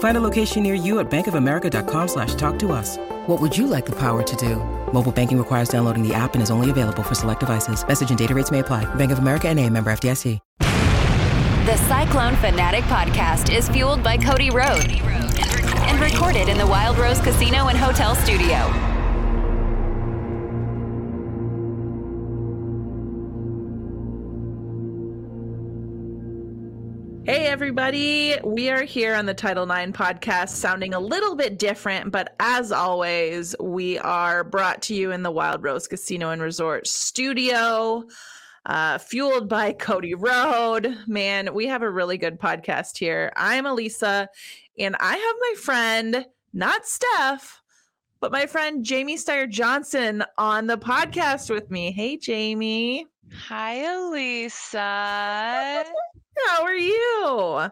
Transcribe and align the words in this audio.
Find 0.00 0.16
a 0.16 0.20
location 0.20 0.62
near 0.62 0.74
you 0.74 0.98
at 0.98 1.10
bankofamerica.com 1.10 2.08
slash 2.08 2.34
talk 2.34 2.58
to 2.58 2.72
us. 2.72 2.98
What 3.26 3.40
would 3.40 3.56
you 3.56 3.66
like 3.66 3.86
the 3.86 3.96
power 3.96 4.22
to 4.22 4.36
do? 4.36 4.56
Mobile 4.92 5.12
banking 5.12 5.38
requires 5.38 5.70
downloading 5.70 6.06
the 6.06 6.12
app 6.12 6.34
and 6.34 6.42
is 6.42 6.50
only 6.50 6.68
available 6.68 7.02
for 7.02 7.14
select 7.14 7.40
devices. 7.40 7.86
Message 7.86 8.10
and 8.10 8.18
data 8.18 8.34
rates 8.34 8.50
may 8.50 8.58
apply. 8.58 8.92
Bank 8.96 9.12
of 9.12 9.20
America 9.20 9.48
and 9.48 9.58
a 9.58 9.70
member 9.70 9.90
FDIC. 9.90 10.38
The 11.66 11.76
Cyclone 11.76 12.34
Fanatic 12.36 12.84
podcast 12.84 13.54
is 13.54 13.68
fueled 13.68 14.02
by 14.02 14.16
Cody 14.16 14.50
Road 14.50 14.90
and 14.90 16.00
recorded 16.00 16.48
in 16.48 16.56
the 16.56 16.66
Wild 16.66 16.96
Rose 16.96 17.20
Casino 17.20 17.68
and 17.68 17.76
Hotel 17.76 18.14
Studio. 18.14 18.89
Hey, 27.30 27.46
everybody. 27.46 28.34
We 28.42 28.70
are 28.70 28.82
here 28.82 29.14
on 29.14 29.24
the 29.24 29.34
Title 29.34 29.62
IX 29.62 29.92
podcast, 29.92 30.48
sounding 30.48 30.94
a 30.94 30.98
little 30.98 31.36
bit 31.36 31.60
different, 31.60 32.10
but 32.10 32.34
as 32.40 32.72
always, 32.72 33.54
we 33.60 34.00
are 34.00 34.42
brought 34.42 34.82
to 34.82 34.96
you 34.96 35.12
in 35.12 35.22
the 35.22 35.30
Wild 35.30 35.62
Rose 35.62 35.86
Casino 35.86 36.30
and 36.30 36.42
Resort 36.42 36.88
studio, 36.88 38.02
uh, 38.66 38.98
fueled 38.98 39.48
by 39.48 39.72
Cody 39.72 40.14
Road. 40.14 40.98
Man, 41.06 41.54
we 41.54 41.68
have 41.68 41.82
a 41.82 41.90
really 41.90 42.18
good 42.18 42.40
podcast 42.40 42.98
here. 42.98 43.32
I'm 43.36 43.64
Alisa, 43.64 44.26
and 44.76 44.96
I 44.98 45.16
have 45.16 45.36
my 45.40 45.54
friend, 45.62 46.26
not 46.52 46.84
Steph, 46.84 47.62
but 48.18 48.32
my 48.32 48.46
friend 48.46 48.84
Jamie 48.84 49.16
Steyer 49.16 49.48
Johnson 49.48 50.24
on 50.36 50.66
the 50.66 50.78
podcast 50.78 51.48
with 51.48 51.70
me. 51.70 51.92
Hey, 51.92 52.16
Jamie. 52.16 53.06
Hi, 53.46 53.84
Alisa. 53.84 55.84
How 56.36 56.62
are 56.64 56.74
you? 56.76 57.70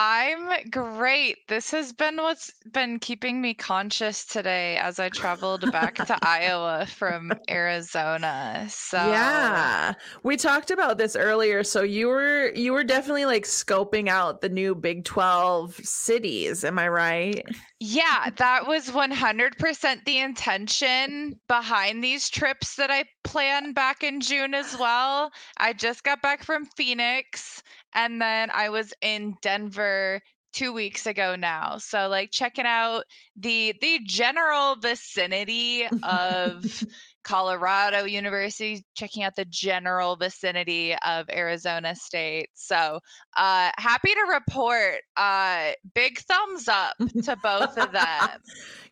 I'm 0.00 0.70
great. 0.70 1.38
This 1.48 1.72
has 1.72 1.92
been 1.92 2.18
what's 2.18 2.52
been 2.72 3.00
keeping 3.00 3.40
me 3.40 3.52
conscious 3.52 4.24
today 4.24 4.76
as 4.76 5.00
I 5.00 5.08
traveled 5.08 5.72
back 5.72 5.96
to 5.96 6.16
Iowa 6.22 6.86
from 6.86 7.32
Arizona. 7.50 8.66
So 8.70 8.96
Yeah. 8.96 9.94
We 10.22 10.36
talked 10.36 10.70
about 10.70 10.98
this 10.98 11.16
earlier. 11.16 11.64
So 11.64 11.82
you 11.82 12.06
were 12.06 12.52
you 12.54 12.72
were 12.72 12.84
definitely 12.84 13.24
like 13.24 13.42
scoping 13.44 14.08
out 14.08 14.40
the 14.40 14.48
new 14.48 14.76
Big 14.76 15.04
12 15.04 15.74
cities, 15.84 16.62
am 16.64 16.78
I 16.78 16.88
right? 16.88 17.44
Yeah, 17.80 18.30
that 18.38 18.66
was 18.66 18.90
100% 18.90 20.04
the 20.04 20.18
intention 20.18 21.38
behind 21.46 22.02
these 22.02 22.28
trips 22.28 22.74
that 22.74 22.90
I 22.90 23.04
planned 23.22 23.76
back 23.76 24.02
in 24.02 24.20
June 24.20 24.52
as 24.52 24.76
well. 24.76 25.30
I 25.58 25.74
just 25.74 26.02
got 26.02 26.20
back 26.20 26.42
from 26.42 26.66
Phoenix 26.66 27.62
and 27.94 28.20
then 28.20 28.50
I 28.52 28.68
was 28.70 28.92
in 29.00 29.36
Denver 29.42 30.20
2 30.54 30.72
weeks 30.72 31.06
ago 31.06 31.36
now. 31.36 31.78
So 31.78 32.08
like 32.08 32.32
checking 32.32 32.66
out 32.66 33.04
the 33.36 33.74
the 33.80 34.00
general 34.04 34.74
vicinity 34.76 35.86
of 36.02 36.82
Colorado 37.24 38.04
University, 38.04 38.84
checking 38.94 39.22
out 39.22 39.36
the 39.36 39.44
general 39.44 40.16
vicinity 40.16 40.94
of 41.06 41.28
Arizona 41.30 41.94
State. 41.94 42.48
So, 42.54 43.00
uh, 43.36 43.70
happy 43.76 44.14
to 44.14 44.26
report, 44.32 45.02
uh, 45.16 45.72
big 45.94 46.18
thumbs 46.20 46.68
up 46.68 46.96
to 47.24 47.36
both 47.42 47.76
of 47.76 47.92
them. 47.92 48.28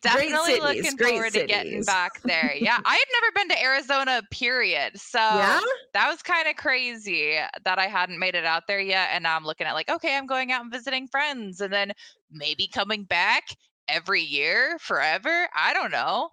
Definitely 0.01 0.53
cities, 0.55 0.61
looking 0.61 0.97
forward 0.97 1.33
to 1.33 1.45
getting 1.47 1.83
back 1.83 2.21
there. 2.23 2.53
Yeah, 2.55 2.79
I 2.85 2.93
had 2.93 3.05
never 3.21 3.31
been 3.35 3.49
to 3.49 3.63
Arizona, 3.63 4.21
period. 4.31 4.99
So 4.99 5.19
Yeah? 5.19 5.59
that 5.93 6.09
was 6.09 6.21
kind 6.21 6.47
of 6.47 6.55
crazy 6.55 7.37
that 7.63 7.79
I 7.79 7.87
hadn't 7.87 8.19
made 8.19 8.35
it 8.35 8.45
out 8.45 8.67
there 8.67 8.79
yet. 8.79 9.09
And 9.13 9.23
now 9.23 9.35
I'm 9.35 9.43
looking 9.45 9.65
at 9.67 9.73
like, 9.73 9.89
okay, 9.89 10.15
I'm 10.15 10.27
going 10.27 10.51
out 10.51 10.61
and 10.61 10.71
visiting 10.71 11.07
friends, 11.07 11.61
and 11.61 11.73
then 11.73 11.93
maybe 12.31 12.67
coming 12.67 13.03
back 13.03 13.45
every 13.87 14.21
year 14.21 14.77
forever. 14.79 15.47
I 15.55 15.73
don't 15.73 15.91
know. 15.91 16.29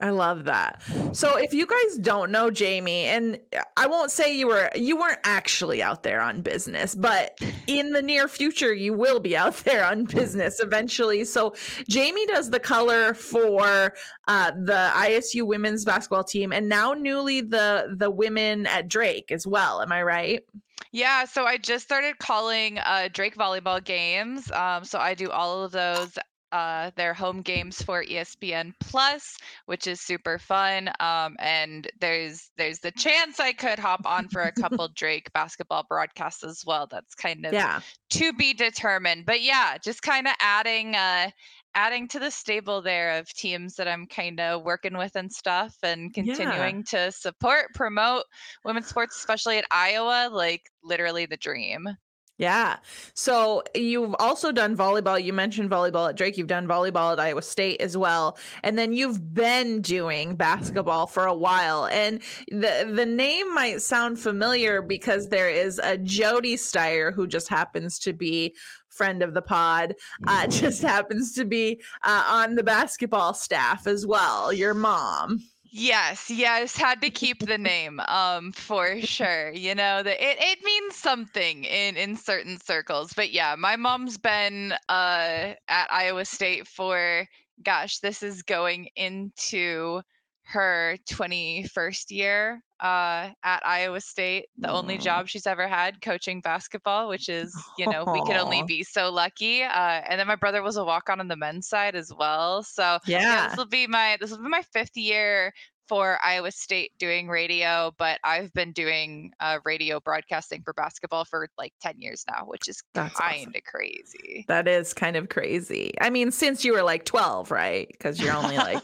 I 0.00 0.10
love 0.10 0.44
that. 0.44 0.82
So 1.12 1.36
if 1.36 1.54
you 1.54 1.66
guys 1.66 1.98
don't 1.98 2.32
know 2.32 2.50
Jamie, 2.50 3.04
and 3.04 3.38
I 3.76 3.86
won't 3.86 4.10
say 4.10 4.36
you 4.36 4.48
were 4.48 4.68
you 4.74 4.96
weren't 4.96 5.20
actually 5.22 5.82
out 5.82 6.02
there 6.02 6.20
on 6.20 6.42
business, 6.42 6.96
but 6.96 7.38
in 7.68 7.92
the 7.92 8.02
near 8.02 8.26
future 8.26 8.74
you 8.74 8.92
will 8.92 9.20
be 9.20 9.36
out 9.36 9.56
there 9.58 9.84
on 9.84 10.04
business 10.04 10.58
eventually. 10.58 11.24
So 11.24 11.54
Jamie 11.88 12.26
does 12.26 12.50
the 12.50 12.58
color 12.58 13.14
for 13.14 13.94
uh, 14.26 14.50
the 14.50 14.90
ISU 14.94 15.46
women's 15.46 15.84
basketball 15.84 16.24
team, 16.24 16.52
and 16.52 16.68
now 16.68 16.92
newly 16.92 17.40
the 17.40 17.94
the 17.96 18.10
women 18.10 18.66
at 18.66 18.88
Drake 18.88 19.30
as 19.30 19.46
well. 19.46 19.80
Am 19.80 19.92
I 19.92 20.02
right? 20.02 20.44
Yeah, 20.90 21.24
so 21.24 21.44
I 21.44 21.56
just 21.56 21.84
started 21.84 22.18
calling 22.18 22.78
uh, 22.78 23.08
Drake 23.12 23.36
volleyball 23.36 23.82
games. 23.82 24.50
Um, 24.52 24.84
so 24.84 24.98
I 24.98 25.14
do 25.14 25.30
all 25.30 25.64
of 25.64 25.72
those. 25.72 26.18
Uh, 26.54 26.90
their 26.94 27.12
home 27.14 27.42
games 27.42 27.82
for 27.82 28.04
ESPN 28.04 28.72
Plus, 28.78 29.36
which 29.66 29.88
is 29.88 30.00
super 30.00 30.38
fun. 30.38 30.88
Um, 31.00 31.36
and 31.40 31.90
there's 32.00 32.52
there's 32.56 32.78
the 32.78 32.92
chance 32.92 33.40
I 33.40 33.52
could 33.52 33.80
hop 33.80 34.06
on 34.06 34.28
for 34.28 34.44
a 34.46 34.52
couple 34.52 34.86
Drake 34.94 35.32
basketball 35.32 35.84
broadcasts 35.88 36.44
as 36.44 36.62
well. 36.64 36.86
That's 36.86 37.14
kind 37.16 37.44
of 37.44 37.56
Yeah. 37.56 37.82
to 38.10 38.32
be 38.32 38.54
determined. 38.54 39.26
But 39.26 39.42
yeah, 39.42 39.78
just 39.78 40.02
kind 40.02 40.26
of 40.28 40.34
adding 40.40 40.94
uh 40.94 41.30
adding 41.74 42.06
to 42.08 42.18
the 42.20 42.30
stable 42.30 42.80
there 42.82 43.18
of 43.18 43.28
teams 43.34 43.74
that 43.76 43.88
I'm 43.88 44.06
kind 44.06 44.38
of 44.40 44.62
working 44.62 44.96
with 44.96 45.16
and 45.16 45.32
stuff 45.32 45.74
and 45.82 46.14
Yeah. 46.16 46.72
continuing 46.72 46.84
to 46.84 47.10
support, 47.12 47.74
promote 47.74 48.24
women's 48.64 48.88
sports, 48.88 49.16
especially 49.16 49.58
at 49.58 49.66
Iowa, 49.72 50.28
like 50.32 50.70
literally 50.84 51.26
the 51.26 51.36
dream. 51.36 51.88
Yeah. 52.36 52.78
So 53.14 53.62
you've 53.76 54.14
also 54.18 54.50
done 54.50 54.76
volleyball. 54.76 55.22
You 55.22 55.32
mentioned 55.32 55.70
volleyball 55.70 56.08
at 56.08 56.16
Drake. 56.16 56.36
You've 56.36 56.48
done 56.48 56.66
volleyball 56.66 57.12
at 57.12 57.20
Iowa 57.20 57.42
State 57.42 57.80
as 57.80 57.96
well. 57.96 58.36
And 58.64 58.76
then 58.76 58.92
you've 58.92 59.32
been 59.32 59.80
doing 59.80 60.34
basketball 60.34 61.06
for 61.06 61.26
a 61.26 61.34
while. 61.34 61.86
And 61.86 62.20
the 62.48 62.90
the 62.92 63.06
name 63.06 63.54
might 63.54 63.82
sound 63.82 64.18
familiar 64.18 64.82
because 64.82 65.28
there 65.28 65.48
is 65.48 65.78
a 65.78 65.96
Jody 65.96 66.56
Steyer 66.56 67.14
who 67.14 67.28
just 67.28 67.48
happens 67.48 68.00
to 68.00 68.12
be 68.12 68.54
friend 68.88 69.22
of 69.22 69.34
the 69.34 69.42
pod 69.42 69.94
uh, 70.26 70.46
just 70.48 70.82
happens 70.82 71.34
to 71.34 71.44
be 71.44 71.80
uh, 72.02 72.24
on 72.28 72.54
the 72.54 72.62
basketball 72.62 73.34
staff 73.34 73.88
as 73.88 74.06
well 74.06 74.52
your 74.52 74.72
mom 74.72 75.42
Yes, 75.76 76.30
yes, 76.30 76.76
had 76.76 77.00
to 77.02 77.10
keep 77.10 77.40
the 77.40 77.58
name 77.58 77.98
um 78.06 78.52
for 78.52 79.00
sure. 79.00 79.50
You 79.52 79.74
know, 79.74 80.02
that 80.04 80.22
it, 80.24 80.38
it 80.40 80.62
means 80.64 80.94
something 80.96 81.64
in 81.64 81.96
in 81.96 82.16
certain 82.16 82.60
circles. 82.60 83.12
But 83.12 83.32
yeah, 83.32 83.56
my 83.58 83.74
mom's 83.76 84.16
been 84.16 84.72
uh 84.88 85.54
at 85.68 85.92
Iowa 85.92 86.24
State 86.26 86.68
for 86.68 87.26
gosh, 87.64 87.98
this 87.98 88.22
is 88.22 88.42
going 88.42 88.88
into 88.96 90.02
her 90.44 90.96
21st 91.10 92.10
year 92.12 92.62
uh 92.84 93.30
at 93.42 93.66
Iowa 93.66 94.00
State. 94.00 94.46
The 94.58 94.70
only 94.70 94.98
job 94.98 95.26
she's 95.26 95.46
ever 95.46 95.66
had 95.66 96.00
coaching 96.02 96.40
basketball, 96.42 97.08
which 97.08 97.28
is, 97.30 97.52
you 97.78 97.86
know, 97.86 98.04
we 98.12 98.20
could 98.26 98.36
only 98.36 98.62
be 98.62 98.82
so 98.84 99.10
lucky. 99.10 99.62
Uh 99.62 100.02
and 100.08 100.20
then 100.20 100.26
my 100.26 100.36
brother 100.36 100.62
was 100.62 100.76
a 100.76 100.84
walk-on 100.84 101.18
on 101.18 101.28
the 101.28 101.36
men's 101.36 101.66
side 101.66 101.96
as 101.96 102.12
well. 102.16 102.62
So 102.62 102.98
Yeah. 103.06 103.48
this 103.48 103.56
will 103.56 103.66
be 103.66 103.86
my 103.86 104.18
this 104.20 104.30
will 104.30 104.38
be 104.38 104.48
my 104.48 104.62
fifth 104.72 104.96
year 104.96 105.52
for 105.86 106.18
Iowa 106.24 106.50
State 106.50 106.92
doing 106.98 107.28
radio, 107.28 107.92
but 107.98 108.18
I've 108.24 108.50
been 108.54 108.72
doing 108.72 109.32
uh, 109.38 109.58
radio 109.66 110.00
broadcasting 110.00 110.62
for 110.64 110.72
basketball 110.72 111.26
for 111.26 111.46
like 111.58 111.74
10 111.82 112.00
years 112.00 112.24
now, 112.26 112.44
which 112.46 112.68
is 112.68 112.82
kind 112.94 113.54
of 113.54 113.62
crazy. 113.64 114.46
that 114.48 114.66
is 114.66 114.94
kind 114.94 115.14
of 115.16 115.28
crazy 115.28 115.92
i 116.00 116.08
mean 116.10 116.30
since 116.30 116.64
you 116.64 116.72
were 116.72 116.82
like 116.82 117.04
12 117.04 117.50
right 117.50 117.88
because 117.92 118.18
you're 118.20 118.32
only 118.34 118.56
like 118.56 118.82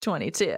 22. 0.00 0.54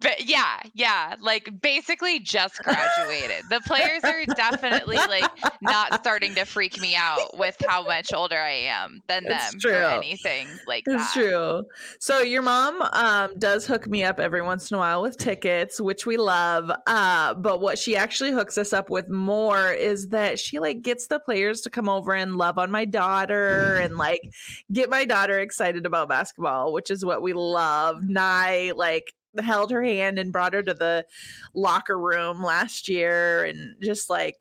But 0.00 0.26
yeah, 0.26 0.60
yeah, 0.74 1.14
like 1.20 1.48
basically 1.60 2.18
just 2.20 2.58
graduated. 2.62 3.44
the 3.50 3.60
players 3.66 4.02
are 4.04 4.24
definitely 4.34 4.96
like 4.96 5.30
not 5.62 5.94
starting 6.00 6.34
to 6.34 6.44
freak 6.44 6.80
me 6.80 6.94
out 6.96 7.36
with 7.38 7.56
how 7.68 7.84
much 7.84 8.12
older 8.12 8.36
I 8.38 8.50
am 8.52 9.00
than 9.08 9.24
It's 9.26 9.50
them 9.52 9.60
true. 9.60 9.72
or 9.72 9.82
anything 9.84 10.48
like 10.66 10.84
It's 10.86 11.14
that. 11.14 11.20
true. 11.22 11.64
So 12.00 12.20
your 12.20 12.42
mom 12.42 12.82
um, 12.92 13.38
does 13.38 13.66
hook 13.66 13.86
me 13.86 14.04
up 14.04 14.18
every 14.18 14.42
once 14.42 14.70
in 14.70 14.74
a 14.76 14.78
while 14.78 15.02
with 15.02 15.16
tickets, 15.18 15.80
which 15.80 16.06
we 16.06 16.16
love. 16.16 16.70
Uh, 16.86 17.34
but 17.34 17.60
what 17.60 17.78
she 17.78 17.96
actually 17.96 18.32
hooks 18.32 18.58
us 18.58 18.72
up 18.72 18.90
with 18.90 19.08
more 19.08 19.70
is 19.72 20.08
that 20.08 20.38
she 20.38 20.58
like 20.58 20.82
gets 20.82 21.06
the 21.06 21.18
players 21.20 21.60
to 21.62 21.70
come 21.70 21.88
over 21.88 22.12
and 22.14 22.36
love 22.36 22.58
on 22.58 22.70
my 22.70 22.84
daughter 22.84 23.76
and 23.76 23.96
like 23.96 24.20
get 24.72 24.90
my 24.90 25.04
daughter 25.04 25.38
excited 25.38 25.86
about 25.86 26.08
basketball, 26.08 26.72
which 26.72 26.90
is 26.90 27.04
what 27.04 27.22
we 27.22 27.32
love. 27.32 28.02
Like 28.72 29.12
held 29.42 29.70
her 29.70 29.82
hand 29.82 30.18
and 30.18 30.32
brought 30.32 30.54
her 30.54 30.62
to 30.62 30.74
the 30.74 31.04
locker 31.54 31.98
room 31.98 32.42
last 32.42 32.88
year 32.88 33.44
and 33.44 33.74
just 33.82 34.08
like 34.08 34.36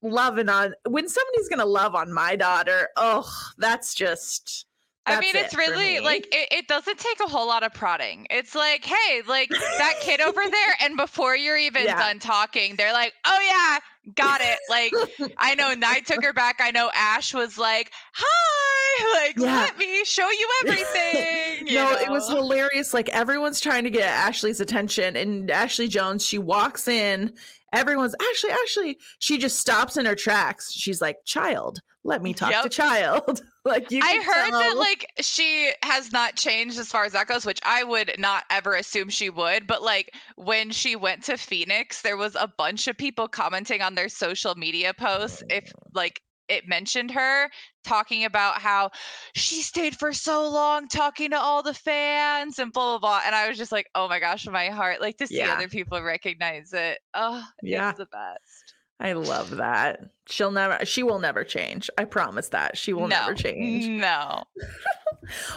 loving 0.00 0.48
on 0.48 0.74
when 0.88 1.08
somebody's 1.08 1.48
gonna 1.48 1.66
love 1.66 1.96
on 1.96 2.12
my 2.12 2.36
daughter 2.36 2.88
oh 2.96 3.28
that's 3.58 3.94
just 3.94 4.64
I 5.06 5.20
mean, 5.20 5.34
that's 5.36 5.54
it's 5.54 5.54
it 5.54 5.58
really 5.58 6.00
like 6.00 6.28
it, 6.32 6.48
it 6.50 6.68
doesn't 6.68 6.98
take 6.98 7.18
a 7.24 7.28
whole 7.28 7.46
lot 7.46 7.62
of 7.62 7.72
prodding. 7.72 8.26
It's 8.30 8.54
like, 8.54 8.84
hey, 8.84 9.22
like 9.26 9.50
that 9.78 9.94
kid 10.00 10.20
over 10.20 10.40
there, 10.50 10.74
and 10.82 10.96
before 10.96 11.34
you're 11.34 11.56
even 11.56 11.86
Yeah. 11.86 11.98
done 11.98 12.18
talking, 12.18 12.76
they're 12.76 12.92
like, 12.92 13.14
oh 13.24 13.40
yeah, 13.48 14.12
got 14.14 14.40
it. 14.42 14.58
Like 14.68 14.92
I 15.38 15.54
know 15.54 15.72
Nye 15.78 16.00
took 16.00 16.22
her 16.22 16.32
back. 16.34 16.56
I 16.60 16.70
know 16.72 16.90
Ash 16.94 17.32
was 17.32 17.56
like, 17.56 17.90
hi, 18.12 19.07
like 19.28 19.38
Yeah. 19.38 19.54
let 19.60 19.78
me 19.78 20.04
show 20.04 20.28
you 20.28 20.48
everything. 20.66 21.66
you 21.68 21.74
no, 21.76 21.92
it 21.92 22.10
was 22.10 22.28
hilarious. 22.28 22.94
Like 22.94 23.08
everyone's 23.10 23.60
trying 23.60 23.84
to 23.84 23.90
get 23.90 24.06
Ashley's 24.08 24.60
attention, 24.60 25.16
and 25.16 25.50
Ashley 25.50 25.88
Joens, 25.88 26.24
she 26.24 26.38
walks 26.38 26.88
in. 26.88 27.32
Everyone's 27.72 28.14
Ashley, 28.30 28.50
Ashley. 28.50 28.98
She 29.18 29.36
just 29.36 29.58
stops 29.58 29.96
in 29.98 30.06
her 30.06 30.14
tracks. 30.14 30.72
She's 30.72 31.02
like, 31.02 31.16
"Child, 31.26 31.80
let 32.02 32.22
me 32.22 32.32
talk 32.32 32.62
to 32.62 32.68
child." 32.70 33.42
like 33.66 33.90
you, 33.90 34.00
I 34.02 34.22
heard 34.24 34.52
that 34.54 34.76
like 34.78 35.06
she 35.20 35.70
has 35.82 36.10
not 36.10 36.34
changed 36.34 36.78
as 36.78 36.88
far 36.88 37.04
as 37.04 37.12
that 37.12 37.26
goes, 37.26 37.44
which 37.44 37.60
I 37.66 37.84
would 37.84 38.14
not 38.18 38.44
ever 38.50 38.74
assume 38.74 39.10
she 39.10 39.28
would. 39.28 39.66
But 39.66 39.82
like 39.82 40.14
when 40.36 40.70
she 40.70 40.96
went 40.96 41.24
to 41.24 41.36
Phoenix, 41.36 42.00
there 42.00 42.16
was 42.16 42.34
a 42.36 42.50
bunch 42.56 42.88
of 42.88 42.96
people 42.96 43.28
commenting 43.28 43.82
on 43.82 43.94
their 43.94 44.08
social 44.08 44.54
media 44.54 44.94
posts 44.94 45.42
if 45.50 45.70
like 45.92 46.22
it 46.48 46.68
mentioned 46.68 47.10
her 47.10 47.50
talking 47.84 48.24
about 48.24 48.60
how 48.60 48.90
she 49.34 49.62
stayed 49.62 49.96
for 49.96 50.12
so 50.12 50.48
long 50.48 50.88
talking 50.88 51.30
to 51.30 51.38
all 51.38 51.62
the 51.62 51.74
fans 51.74 52.58
and 52.58 52.72
blah 52.72 52.98
blah 52.98 52.98
blah. 52.98 53.20
And 53.24 53.34
I 53.34 53.48
was 53.48 53.56
just 53.58 53.72
like, 53.72 53.86
oh 53.94 54.08
my 54.08 54.20
gosh, 54.20 54.46
my 54.46 54.68
heart 54.68 55.00
like 55.00 55.16
to 55.18 55.26
see 55.26 55.36
Yeah. 55.38 55.54
other 55.54 55.68
people 55.68 56.02
recognize 56.02 56.72
it. 56.72 56.98
Oh, 57.14 57.42
Yeah. 57.62 57.90
it's 57.90 57.98
the 57.98 58.06
best. 58.06 58.67
I 59.00 59.12
love 59.12 59.56
that. 59.56 60.00
She'll 60.26 60.50
never. 60.50 60.84
She 60.84 61.02
will 61.02 61.20
never 61.20 61.44
change. 61.44 61.88
I 61.96 62.04
promise 62.04 62.48
that 62.48 62.76
she 62.76 62.92
will 62.92 63.06
no, 63.06 63.20
never 63.20 63.34
change. 63.34 63.86
No. 64.08 64.44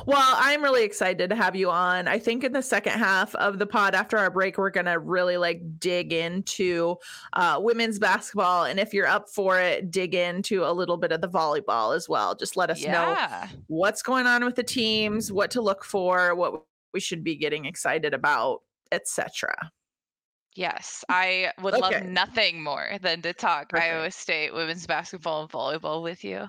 Well, 0.06 0.36
I'm 0.38 0.62
really 0.62 0.84
excited 0.84 1.30
to 1.30 1.36
have 1.36 1.56
you 1.56 1.70
on. 1.70 2.08
I 2.08 2.20
think 2.20 2.44
in 2.44 2.52
the 2.52 2.62
second 2.62 2.94
half 2.94 3.34
of 3.36 3.58
the 3.58 3.66
pod 3.66 3.96
after 3.96 4.18
our 4.18 4.30
break, 4.30 4.58
we're 4.58 4.70
going 4.70 4.86
to 4.86 5.00
really 5.00 5.38
like 5.38 5.62
dig 5.80 6.12
into 6.12 6.98
uh, 7.34 7.58
women's 7.62 7.98
basketball. 7.98 8.66
And 8.66 8.80
if 8.80 8.94
you're 8.94 9.08
up 9.08 9.30
for 9.30 9.60
it, 9.60 9.90
dig 9.90 10.14
into 10.14 10.66
a 10.66 10.74
little 10.74 10.98
bit 10.98 11.12
of 11.12 11.22
the 11.22 11.30
volleyball 11.30 11.96
as 11.96 12.10
well. 12.10 12.36
Just 12.36 12.58
let 12.58 12.70
us 12.70 12.84
know 12.84 13.16
what's 13.68 14.02
going 14.02 14.28
on 14.28 14.44
with 14.44 14.56
the 14.56 14.64
teams, 14.64 15.32
what 15.32 15.52
to 15.52 15.62
look 15.62 15.86
for, 15.86 16.36
what 16.36 16.64
we 16.94 17.00
should 17.00 17.24
be 17.24 17.36
getting 17.36 17.66
excited 17.66 18.14
about, 18.14 18.62
etc. 18.92 19.72
Yes, 20.56 21.04
I 21.10 21.52
would 21.58 21.76
Okay. 21.76 21.78
love 21.78 22.02
nothing 22.02 22.62
more 22.64 22.98
than 23.02 23.22
to 23.24 23.34
talk 23.34 23.70
Perfect. 23.70 23.90
Iowa 23.92 24.12
State 24.12 24.54
women's 24.54 24.88
basketball 24.88 25.42
and 25.42 25.52
volleyball 25.52 26.02
with 26.04 26.24
you. 26.24 26.48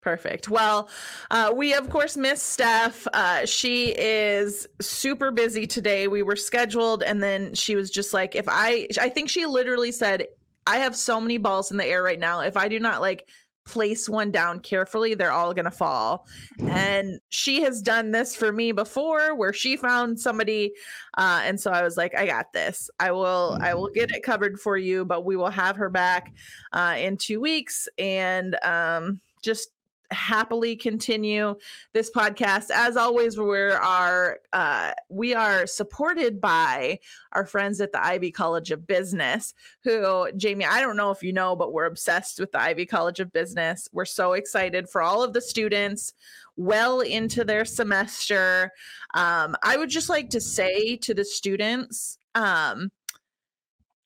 Perfect. 0.00 0.48
Well, 0.48 0.88
uh, 1.30 1.52
we 1.54 1.74
of 1.74 1.88
course 1.88 2.16
miss 2.16 2.42
Steph. 2.42 3.06
Uh, 3.12 3.46
she 3.46 3.94
is 3.96 4.66
super 4.80 5.30
busy 5.30 5.64
today. 5.64 6.08
We 6.08 6.24
were 6.24 6.34
scheduled, 6.34 7.04
and 7.04 7.22
then 7.22 7.54
she 7.54 7.76
was 7.76 7.88
just 7.88 8.12
like, 8.12 8.34
"If 8.34 8.46
I, 8.48 8.88
I 9.00 9.08
think 9.08 9.28
she 9.30 9.46
literally 9.46 9.92
said, 9.92 10.26
I 10.66 10.78
have 10.78 10.96
so 10.96 11.20
many 11.20 11.38
balls 11.38 11.70
in 11.70 11.76
the 11.76 11.86
air 11.86 12.02
right 12.02 12.18
now. 12.18 12.40
If 12.40 12.56
I 12.56 12.66
do 12.68 12.80
not 12.80 13.00
like 13.00 13.28
place 13.64 14.08
one 14.08 14.30
down 14.30 14.60
carefully, 14.60 15.14
they're 15.14 15.32
all 15.32 15.54
gonna 15.54 15.70
fall." 15.70 16.26
And 16.60 17.20
she 17.28 17.62
has 17.62 17.82
done 17.82 18.10
this 18.10 18.34
for 18.34 18.52
me 18.52 18.72
before, 18.72 19.34
where 19.34 19.52
she 19.52 19.76
found 19.76 20.18
somebody, 20.20 20.72
uh, 21.18 21.42
and 21.44 21.60
so 21.60 21.70
I 21.70 21.82
was 21.82 21.96
like, 21.96 22.14
"I 22.14 22.26
got 22.26 22.52
this. 22.52 22.90
I 23.00 23.12
will, 23.12 23.58
I 23.60 23.74
will 23.74 23.88
get 23.88 24.10
it 24.10 24.22
covered 24.22 24.60
for 24.60 24.76
you." 24.76 25.04
But 25.04 25.24
we 25.24 25.36
will 25.36 25.50
have 25.50 25.76
her 25.76 25.90
back 25.90 26.32
uh, 26.72 26.96
in 26.98 27.16
two 27.16 27.40
weeks, 27.40 27.88
and 27.98 28.56
um, 28.64 29.20
just 29.42 29.70
happily 30.12 30.76
continue 30.76 31.54
this 31.92 32.10
podcast. 32.10 32.70
As 32.70 32.96
always 32.96 33.38
we 33.38 33.58
are 33.58 34.38
uh, 34.52 34.92
we 35.08 35.34
are 35.34 35.66
supported 35.66 36.40
by 36.40 36.98
our 37.32 37.46
friends 37.46 37.80
at 37.80 37.92
the 37.92 38.04
ivy 38.04 38.30
college 38.30 38.70
of 38.70 38.86
business 38.86 39.54
who 39.84 40.30
jamie 40.36 40.64
i 40.64 40.80
don't 40.80 40.96
know 40.96 41.10
if 41.10 41.22
you 41.22 41.32
know 41.32 41.56
but 41.56 41.72
we're 41.72 41.86
obsessed 41.86 42.38
with 42.38 42.52
the 42.52 42.60
ivy 42.60 42.86
college 42.86 43.20
of 43.20 43.32
business. 43.32 43.88
We're 43.92 44.04
so 44.04 44.32
excited 44.34 44.88
for 44.88 45.02
all 45.02 45.22
of 45.22 45.32
the 45.32 45.40
students 45.40 46.12
well 46.56 47.00
into 47.00 47.44
their 47.44 47.64
semester. 47.64 48.72
Um, 49.14 49.56
i 49.62 49.76
would 49.76 49.90
just 49.90 50.08
like 50.08 50.30
to 50.30 50.40
say 50.40 50.96
to 50.96 51.14
the 51.14 51.24
students 51.24 52.18
um, 52.34 52.90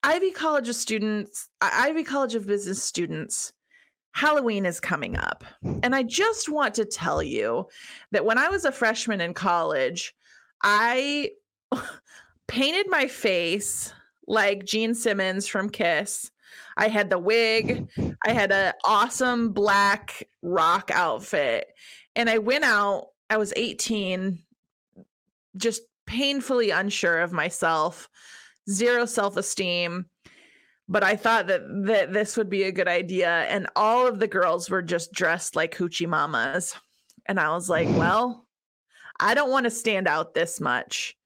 ivy 0.03 0.31
college 0.31 0.69
of 0.69 0.77
students 0.77 1.49
ivy 1.61 2.05
college 2.05 2.35
of 2.35 2.47
business 2.47 2.83
students 2.83 3.53
Halloween 4.17 4.65
is 4.65 4.81
coming 4.81 5.15
up. 5.15 5.45
And 5.83 5.95
I 5.95 6.03
just 6.03 6.49
want 6.49 6.73
to 6.77 6.87
tell 6.87 7.23
you 7.23 7.69
that 8.13 8.25
when 8.25 8.39
I 8.39 8.49
was 8.49 8.65
a 8.65 8.73
freshman 8.73 9.21
in 9.21 9.35
college, 9.35 10.15
I 10.63 11.33
painted 12.49 12.87
my 12.89 13.09
face 13.09 13.93
like 14.27 14.65
Gene 14.65 14.95
Simmons 14.95 15.47
from 15.47 15.69
Kiss. 15.69 16.31
I 16.79 16.89
had 16.89 17.11
the 17.11 17.19
wig, 17.19 17.91
I 18.25 18.33
had 18.33 18.53
an 18.53 18.73
awesome 18.87 19.53
black 19.53 20.27
rock 20.41 20.91
outfit, 20.95 21.67
and 22.15 22.31
I 22.31 22.39
went 22.39 22.65
out. 22.65 23.09
I 23.29 23.37
was 23.37 23.53
18, 23.55 24.39
just 25.59 25.83
painfully 26.07 26.71
unsure 26.71 27.21
of 27.21 27.33
myself, 27.33 28.09
zero 28.71 29.05
self 29.05 29.37
esteem 29.37 30.07
but 30.89 31.03
I 31.03 31.17
thought 31.17 31.47
that 31.49 31.63
that 31.87 32.13
this 32.13 32.37
would 32.37 32.49
be 32.49 32.65
a 32.65 32.73
good 32.73 32.89
idea. 32.89 33.29
And 33.29 33.67
all 33.77 34.07
of 34.07 34.19
the 34.19 34.29
girls 34.29 34.71
were 34.71 34.83
just 34.83 35.13
dressed 35.13 35.57
like 35.57 35.77
hoochie 35.77 36.09
mamas, 36.09 36.75
and 37.27 37.41
I 37.41 37.51
was 37.51 37.69
like, 37.69 37.89
well, 37.89 38.47
I 39.19 39.35
don't 39.35 39.51
want 39.51 39.65
to 39.65 39.71
stand 39.71 40.07
out 40.07 40.35
this 40.35 40.61
much. 40.61 41.17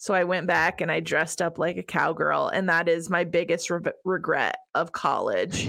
So 0.00 0.14
I 0.14 0.24
went 0.24 0.46
back 0.46 0.80
and 0.80 0.92
I 0.92 1.00
dressed 1.00 1.42
up 1.42 1.58
like 1.58 1.76
a 1.76 1.82
cowgirl, 1.82 2.48
and 2.48 2.68
that 2.68 2.88
is 2.88 3.10
my 3.10 3.24
biggest 3.24 3.70
re- 3.70 3.80
regret 4.04 4.56
of 4.74 4.92
college. 4.92 5.68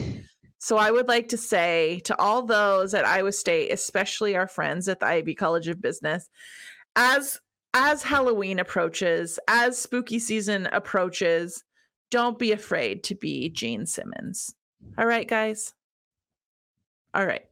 So 0.59 0.77
I 0.77 0.91
would 0.91 1.07
like 1.07 1.29
to 1.29 1.37
say 1.37 2.01
to 2.01 2.19
all 2.19 2.43
those 2.43 2.93
at 2.93 3.05
Iowa 3.05 3.31
State, 3.31 3.71
especially 3.71 4.35
our 4.35 4.47
friends 4.47 4.87
at 4.87 4.99
the 4.99 5.07
Ivy 5.07 5.33
College 5.33 5.67
of 5.67 5.81
Business, 5.81 6.29
as 6.95 7.39
as 7.73 8.03
Halloween 8.03 8.59
approaches, 8.59 9.39
as 9.47 9.77
spooky 9.77 10.19
season 10.19 10.67
approaches, 10.71 11.63
don't 12.11 12.39
be 12.39 12.51
afraid 12.51 13.03
to 13.05 13.15
be 13.15 13.49
Gene 13.49 13.85
Simmons. 13.85 14.55
All 14.97 15.05
right, 15.05 15.27
guys. 15.27 15.73
All 17.13 17.25
right. 17.25 17.45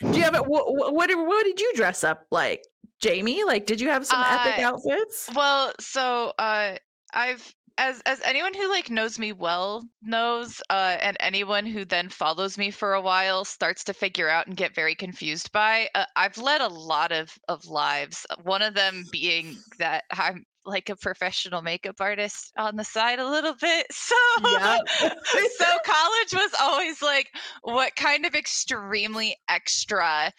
Do 0.00 0.16
you 0.16 0.22
have 0.22 0.34
it? 0.34 0.46
What, 0.46 0.74
what, 0.74 0.94
what, 0.94 1.44
did 1.44 1.60
you 1.60 1.72
dress 1.74 2.04
up 2.04 2.26
like, 2.30 2.64
Jamie? 3.00 3.44
Like, 3.44 3.66
did 3.66 3.80
you 3.80 3.88
have 3.88 4.06
some 4.06 4.22
epic 4.22 4.64
Uh, 4.64 4.68
outfits? 4.68 5.30
Well, 5.34 5.72
so 5.78 6.32
uh 6.38 6.76
I've 7.12 7.54
as 7.78 8.00
as 8.04 8.20
anyone 8.24 8.52
who 8.52 8.68
like 8.68 8.90
knows 8.90 9.18
me 9.18 9.32
well 9.32 9.84
knows 10.02 10.60
uh 10.70 10.96
and 11.00 11.16
anyone 11.20 11.64
who 11.64 11.84
then 11.84 12.08
follows 12.08 12.58
me 12.58 12.70
for 12.70 12.94
a 12.94 13.00
while 13.00 13.44
starts 13.44 13.84
to 13.84 13.94
figure 13.94 14.28
out 14.28 14.46
and 14.46 14.56
get 14.56 14.74
very 14.74 14.94
confused 14.94 15.50
by 15.52 15.88
uh, 15.94 16.04
I've 16.16 16.36
led 16.36 16.60
a 16.60 16.68
lot 16.68 17.10
of 17.10 17.32
of 17.48 17.64
lives 17.66 18.26
one 18.42 18.60
of 18.60 18.74
them 18.74 19.04
being 19.10 19.56
that 19.78 20.04
I'm 20.12 20.44
like 20.64 20.88
a 20.88 20.96
professional 20.96 21.62
makeup 21.62 21.96
artist 22.00 22.52
on 22.58 22.76
the 22.76 22.84
side 22.84 23.18
a 23.18 23.28
little 23.28 23.54
bit 23.60 23.86
so 23.92 24.14
Yep. 24.42 24.88
so 25.58 25.66
college 25.84 26.32
was 26.32 26.50
always 26.60 27.02
like 27.02 27.28
what 27.62 27.94
kind 27.96 28.26
of 28.26 28.34
extremely 28.34 29.36
extra 29.48 30.32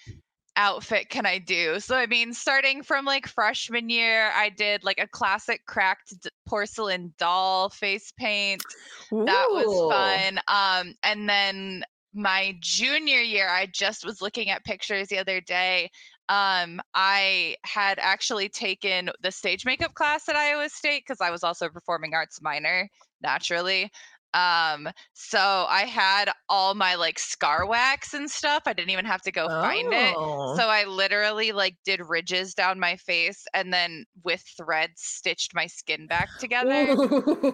outfit 0.56 1.10
can 1.10 1.26
I 1.26 1.38
do? 1.40 1.80
So 1.80 1.96
I 1.96 2.06
mean, 2.06 2.34
starting 2.34 2.84
from 2.84 3.06
like 3.06 3.28
freshman 3.28 3.90
year, 3.90 4.32
I 4.36 4.50
did 4.50 4.84
like 4.84 5.00
a 5.00 5.08
classic 5.08 5.66
cracked 5.66 6.14
porcelain 6.48 7.14
doll 7.18 7.70
face 7.70 8.12
paint. 8.18 8.64
That 9.12 9.48
was 9.50 9.92
fun. 9.92 10.40
Um, 10.48 10.96
and 11.04 11.28
then 11.30 11.84
my 12.14 12.58
junior 12.60 13.22
year, 13.22 13.48
I 13.48 13.68
just 13.72 14.06
was 14.06 14.22
looking 14.22 14.50
at 14.50 14.64
pictures 14.64 15.08
the 15.08 15.20
other 15.20 15.42
day. 15.42 15.90
Um, 16.32 16.80
I 16.96 17.58
had 17.66 18.00
actually 18.00 18.48
taken 18.48 19.10
the 19.22 19.32
stage 19.32 19.66
makeup 19.66 19.96
class 19.96 20.30
at 20.30 20.38
Iowa 20.38 20.70
State 20.70 21.04
because 21.06 21.20
I 21.20 21.30
was 21.30 21.44
also 21.44 21.66
a 21.66 21.70
performing 21.70 22.14
arts 22.14 22.42
minor 22.42 22.88
naturally. 23.22 23.92
Um, 24.34 24.88
so 25.12 25.66
I 25.68 25.82
had 25.82 26.32
all 26.48 26.74
my 26.74 26.96
like 26.96 27.20
scar 27.20 27.66
wax 27.66 28.14
and 28.14 28.32
stuff. 28.32 28.64
I 28.66 28.72
didn't 28.72 28.92
even 28.92 29.04
have 29.04 29.22
to 29.24 29.32
go 29.34 29.50
find 29.50 29.92
it. 29.92 30.16
Oh. 30.18 30.56
So 30.56 30.70
I 30.70 30.86
literally 30.86 31.52
like 31.52 31.76
did 31.84 32.00
ridges 32.08 32.54
down 32.54 32.80
my 32.80 32.96
face 32.96 33.46
and 33.54 33.74
then 33.74 34.06
with 34.24 34.42
threads 34.56 35.02
stitched 35.02 35.54
my 35.54 35.68
skin 35.68 36.08
back 36.08 36.30
together. 36.40 36.92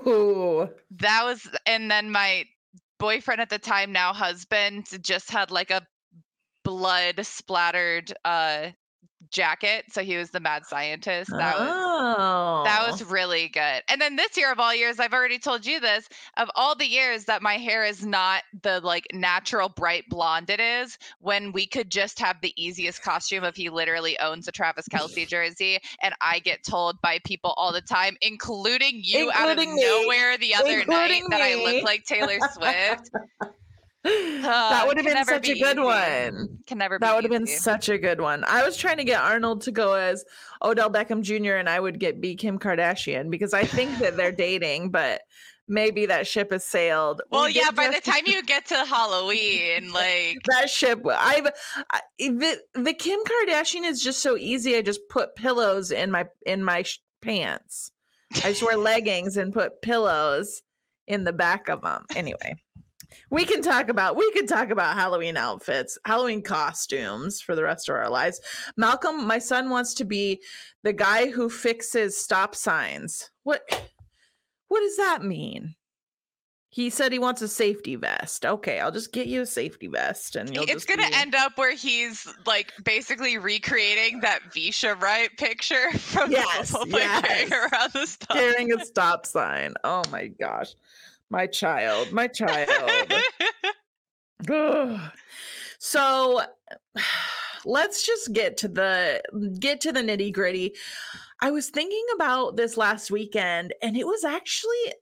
Ooh. 0.07 0.69
That 1.00 1.24
was 1.24 1.50
and 1.65 1.89
then 1.89 2.12
my 2.12 2.46
boyfriend 3.00 3.41
at 3.41 3.50
the 3.50 3.57
time, 3.60 3.91
now 3.91 4.13
husband, 4.13 4.86
just 5.01 5.31
had 5.31 5.50
like 5.50 5.72
a 5.72 5.81
blood 6.67 7.25
splattered 7.25 8.13
uh 8.25 8.71
jacket. 9.29 9.86
So 9.91 10.03
he 10.03 10.17
was 10.17 10.29
the 10.31 10.39
mad 10.39 10.65
scientist. 10.65 11.31
That 11.31 11.59
was 11.59 11.69
oh. 11.71 12.62
that 12.65 12.89
was 12.89 13.03
really 13.03 13.50
good. 13.50 13.81
And 13.88 14.00
then 14.00 14.15
this 14.15 14.38
year 14.38 14.51
of 14.51 14.59
all 14.59 14.74
years, 14.74 15.00
I've 15.00 15.13
already 15.13 15.39
told 15.39 15.65
you 15.65 15.79
this, 15.79 16.07
of 16.38 16.50
all 16.55 16.75
the 16.75 16.86
years 16.86 17.25
that 17.25 17.41
my 17.41 17.55
hair 17.55 17.83
is 17.83 18.05
not 18.05 18.43
the 18.63 18.79
like 18.81 19.05
natural 19.13 19.69
bright 19.69 20.05
blonde 20.09 20.50
it 20.50 20.59
is, 20.59 20.97
when 21.19 21.51
we 21.51 21.65
could 21.65 21.89
just 21.89 22.19
have 22.19 22.38
the 22.41 22.53
easiest 22.62 23.01
costume 23.01 23.43
if 23.43 23.55
he 23.55 23.69
literally 23.69 24.17
owns 24.19 24.47
a 24.47 24.51
Travis 24.51 24.88
Kelce 24.88 25.27
jersey. 25.27 25.79
And 26.01 26.13
I 26.21 26.39
get 26.39 26.63
told 26.63 27.01
by 27.01 27.19
people 27.25 27.53
all 27.57 27.74
the 27.74 27.81
time, 27.81 28.17
including 28.21 29.01
you 29.03 29.31
out 29.33 29.50
of 29.50 29.57
me. 29.57 29.65
nowhere 29.65 30.38
the 30.38 30.55
other 30.55 30.86
night 30.86 31.12
Including 31.12 31.29
that 31.29 31.41
I 31.41 31.55
look 31.55 31.83
like 31.83 32.05
Taylor 32.05 32.39
Swift. 32.53 33.09
that 34.04 34.84
Uh, 34.84 34.88
would 34.88 34.98
have 34.98 35.06
been 35.06 35.25
such 35.25 35.50
a 35.50 35.54
good 35.60 35.77
easy. 35.77 35.80
one. 35.80 36.60
Can 36.68 36.77
never 36.77 36.98
be 37.00 37.06
That 37.06 37.16
would 37.16 37.24
have 37.24 37.32
been 37.32 37.48
such 37.48 37.89
a 37.89 37.98
good 37.98 38.22
one. 38.22 38.44
I 38.46 38.63
was 38.63 38.77
trying 38.77 38.98
to 38.98 39.04
get 39.04 39.22
Arnold 39.22 39.62
to 39.63 39.72
go 39.72 39.94
as 39.94 40.24
Odell 40.62 40.89
Beckham 40.89 41.22
Jr. 41.22 41.54
and 41.56 41.70
I 41.70 41.80
would 41.80 42.00
get 42.00 42.22
be 42.22 42.36
Kim 42.36 42.58
Kardashian 42.60 43.30
because 43.30 43.54
I 43.54 43.63
think 43.63 43.98
that 44.00 44.16
they're 44.16 44.32
dating, 44.32 44.92
but 44.92 45.22
maybe 45.68 46.06
that 46.06 46.25
ship 46.27 46.51
has 46.51 46.63
sailed. 46.66 47.22
Well, 47.30 47.46
We 47.46 47.54
yeah, 47.54 47.72
by 47.72 47.89
the 47.89 48.00
time 48.00 48.22
you 48.25 48.42
get 48.44 48.66
to 48.68 48.75
Halloween, 48.86 49.92
like 49.94 50.38
that 50.50 50.70
ship 50.70 51.01
I've 51.06 51.48
I, 51.89 52.00
the 52.20 52.62
the 52.74 52.94
Kim 52.94 53.20
Kardashian 53.22 53.84
is 53.84 54.01
just 54.01 54.22
so 54.22 54.38
easy. 54.38 54.77
I 54.77 54.82
just 54.82 55.10
put 55.10 55.36
pillows 55.36 55.92
in 55.92 56.12
my 56.12 56.25
in 56.46 56.63
my 56.63 56.84
sh- 56.84 57.00
pants. 57.22 57.92
I 58.36 58.50
just 58.51 58.63
wear 58.63 58.77
leggings 58.77 59.36
and 59.38 59.51
put 59.54 59.82
pillows 59.82 60.62
in 61.08 61.24
the 61.25 61.34
back 61.34 61.68
of 61.70 61.82
them. 61.82 62.06
Anyway, 62.16 62.56
we 63.29 63.45
can 63.45 63.61
talk 63.61 63.89
about 63.89 64.15
we 64.15 64.31
can 64.31 64.47
talk 64.47 64.69
about 64.69 64.95
Halloween 64.95 65.37
outfits, 65.37 65.97
Halloween 66.05 66.41
costumes 66.41 67.41
for 67.41 67.55
the 67.55 67.63
rest 67.63 67.89
of 67.89 67.95
our 67.95 68.09
lives. 68.09 68.39
Malcolm, 68.75 69.25
my 69.27 69.39
son 69.39 69.69
wants 69.69 69.93
to 69.95 70.05
be 70.05 70.41
the 70.83 70.93
guy 70.93 71.29
who 71.29 71.49
fixes 71.49 72.17
stop 72.17 72.55
signs. 72.55 73.29
What 73.43 73.61
what 74.67 74.81
does 74.81 74.97
that 74.97 75.23
mean? 75.23 75.75
He 76.69 76.89
said 76.91 77.11
he 77.11 77.17
wants 77.17 77.41
a 77.41 77.47
safety 77.47 77.95
vest. 77.95 78.45
Okay, 78.45 78.79
I'll 78.79 78.91
just 78.91 79.11
get 79.11 79.25
you 79.25 79.41
a 79.41 79.45
safety 79.47 79.87
vest 79.87 80.35
and 80.35 80.53
you'll 80.53 80.65
it's 80.65 80.73
just 80.73 80.87
gonna 80.87 81.07
be- 81.09 81.15
end 81.15 81.33
up 81.33 81.57
where 81.57 81.73
he's 81.75 82.27
like 82.45 82.71
basically 82.83 83.37
recreating 83.37 84.19
that 84.19 84.41
Visha 84.53 84.99
Wright 85.01 85.29
picture 85.37 85.91
from 85.97 86.29
Yes, 86.31 86.71
the 86.71 86.85
player 86.85 87.07
carrying 87.21 87.49
yes. 87.49 87.71
around 87.73 87.93
the 87.93 88.05
stuff. 88.05 88.37
carrying 88.37 88.73
a 88.73 88.85
stop 88.85 89.25
sign. 89.25 89.73
Oh 89.83 90.03
my 90.11 90.27
gosh. 90.27 90.75
My 91.29 91.48
child, 91.48 92.12
my 92.12 92.27
child. 92.27 93.13
So 95.79 96.41
let's 97.65 98.05
just 98.05 98.34
get 98.34 98.57
to 98.57 98.67
the 98.67 99.22
get 99.60 99.81
to 99.81 99.91
the 99.91 100.01
nitty 100.01 100.34
gritty. 100.34 100.75
I 101.41 101.51
was 101.51 101.69
thinking 101.69 102.05
about 102.15 102.57
this 102.57 102.77
last 102.77 103.12
weekend, 103.12 103.74
and 103.81 103.96
it 103.96 104.07
was 104.07 104.24
actually 104.24 104.93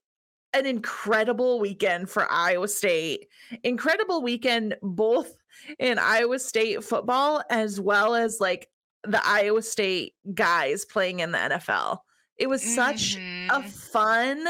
an 0.53 0.65
incredible 0.65 1.59
weekend 1.59 2.09
for 2.09 2.29
Iowa 2.29 2.67
State. 2.67 3.27
Incredible 3.63 4.21
weekend, 4.21 4.75
both 4.81 5.35
in 5.79 5.97
Iowa 5.97 6.39
State 6.39 6.83
football 6.83 7.43
as 7.49 7.79
well 7.79 8.15
as 8.15 8.39
like 8.39 8.69
the 9.03 9.25
Iowa 9.25 9.61
State 9.61 10.13
guys 10.33 10.85
playing 10.85 11.19
in 11.19 11.31
the 11.31 11.37
NFL. 11.37 11.99
It 12.37 12.47
was 12.47 12.61
such 12.61 13.15
a 13.15 13.19
Mhm. 13.19 13.69
fun, 13.69 14.47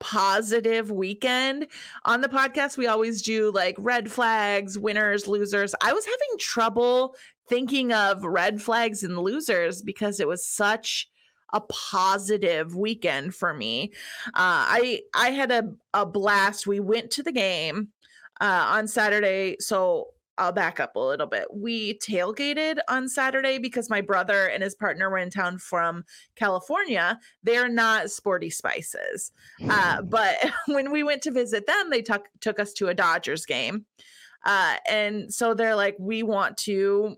positive 0.00 0.90
weekend. 0.90 1.66
On 2.04 2.20
the 2.20 2.28
podcast, 2.28 2.76
we 2.76 2.86
always 2.86 3.22
do 3.22 3.50
like 3.50 3.74
red 3.78 4.10
flags, 4.10 4.78
winners, 4.78 5.26
losers. 5.26 5.74
I 5.80 5.92
was 5.92 6.04
having 6.04 6.38
trouble 6.38 7.16
thinking 7.48 7.92
of 7.92 8.24
red 8.24 8.60
flags 8.62 9.02
and 9.02 9.18
losers 9.18 9.82
because 9.82 10.18
it 10.20 10.26
was 10.28 10.46
such 10.46 11.08
a 11.52 11.60
positive 11.60 12.74
weekend 12.74 13.34
for 13.34 13.54
me. 13.54 13.92
Uh, 14.28 14.30
I 14.34 15.02
I 15.14 15.30
had 15.30 15.52
a, 15.52 15.72
a 15.94 16.04
blast. 16.04 16.66
We 16.66 16.80
went 16.80 17.10
to 17.12 17.22
the 17.22 17.32
game 17.32 17.88
uh, 18.40 18.64
on 18.68 18.88
Saturday. 18.88 19.56
So 19.60 20.08
I'll 20.38 20.52
back 20.52 20.80
up 20.80 20.96
a 20.96 21.00
little 21.00 21.26
bit. 21.26 21.46
We 21.52 21.98
tailgated 21.98 22.78
on 22.88 23.08
Saturday 23.08 23.58
because 23.58 23.88
my 23.88 24.00
brother 24.00 24.46
and 24.46 24.62
his 24.62 24.74
partner 24.74 25.08
were 25.10 25.18
in 25.18 25.30
town 25.30 25.58
from 25.58 26.04
California. 26.34 27.18
They're 27.42 27.68
not 27.68 28.10
sporty 28.10 28.50
spices. 28.50 29.32
Uh, 29.68 30.02
but 30.08 30.36
when 30.66 30.90
we 30.92 31.02
went 31.02 31.22
to 31.22 31.30
visit 31.30 31.66
them, 31.66 31.90
they 31.90 32.02
took 32.02 32.26
took 32.40 32.60
us 32.60 32.72
to 32.74 32.88
a 32.88 32.94
Dodgers 32.94 33.46
game. 33.46 33.86
Uh, 34.44 34.76
and 34.88 35.32
so 35.32 35.54
they're 35.54 35.74
like, 35.74 35.96
we 35.98 36.22
want 36.22 36.56
to, 36.56 37.16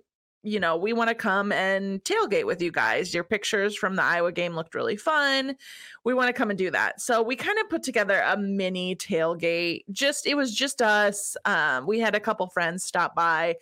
you 0.49 0.59
know, 0.61 0.77
we 0.77 0.93
want 0.93 1.09
to 1.09 1.15
come 1.15 1.53
and 1.53 2.03
tailgate 2.05 2.47
with 2.47 2.63
you 2.63 2.73
guys. 2.73 3.15
Your 3.15 3.25
pictures 3.25 3.77
from 3.77 3.97
the 3.97 4.03
Iowa 4.03 4.33
game 4.33 4.55
looked 4.55 4.75
really 4.75 4.97
fun. 4.97 5.57
We 6.05 6.15
want 6.15 6.29
to 6.29 6.33
come 6.33 6.51
and 6.51 6.59
do 6.59 6.71
that. 6.71 7.01
So 7.01 7.23
we 7.23 7.37
kind 7.37 7.59
of 7.59 7.69
put 7.69 7.83
together 7.83 8.23
a 8.27 8.37
mini 8.37 8.97
tailgate. 8.97 9.85
Just 9.93 10.27
it 10.27 10.37
was 10.37 10.55
just 10.55 10.83
us. 10.83 11.37
Um, 11.45 11.87
we 11.87 11.99
had 12.01 12.15
a 12.15 12.21
couple 12.21 12.47
friends 12.49 12.85
stop 12.85 13.15
by. 13.15 13.57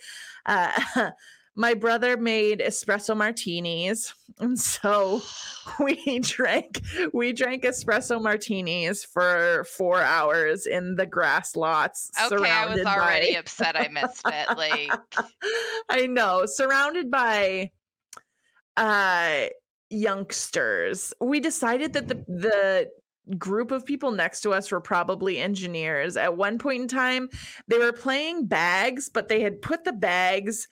Uh, 0.47 0.71
my 1.57 1.73
brother 1.73 2.19
made 2.19 2.61
espresso 2.61 3.17
martinis, 3.17 4.15
and 4.39 4.59
so 4.59 5.23
we 5.81 6.21
drank 6.21 6.83
we 7.13 7.33
drank 7.33 7.65
espresso 7.65 8.23
martinis 8.23 9.05
for 9.05 9.65
four 9.65 10.01
hours 10.01 10.67
in 10.67 10.95
the 10.95 11.07
grass 11.07 11.57
lots. 11.57 12.11
Okay, 12.31 12.51
I 12.51 12.67
was 12.67 12.85
already 12.85 13.33
by- 13.33 13.39
upset 13.41 13.77
I 13.77 13.89
missed 13.89 14.23
it. 14.27 14.57
Like 14.57 14.93
I 15.89 16.07
know, 16.07 16.47
surrounded 16.47 17.11
by 17.11 17.71
uh 18.77 19.47
youngsters. 19.89 21.15
We 21.21 21.41
decided 21.41 21.95
that 21.95 22.09
the 22.09 22.25
the 22.29 22.91
group 23.39 23.73
of 23.73 23.85
people 23.85 24.13
next 24.13 24.43
to 24.43 24.53
us 24.53 24.71
were 24.71 24.81
probably 24.81 25.39
engineers. 25.39 26.17
At 26.17 26.37
one 26.37 26.59
point 26.59 26.83
in 26.83 26.89
time, 26.89 27.29
they 27.67 27.79
were 27.79 27.93
playing 27.93 28.47
bags, 28.47 29.09
but 29.09 29.29
they 29.29 29.41
had 29.41 29.63
put 29.63 29.85
the 29.85 29.93
bags 29.93 30.69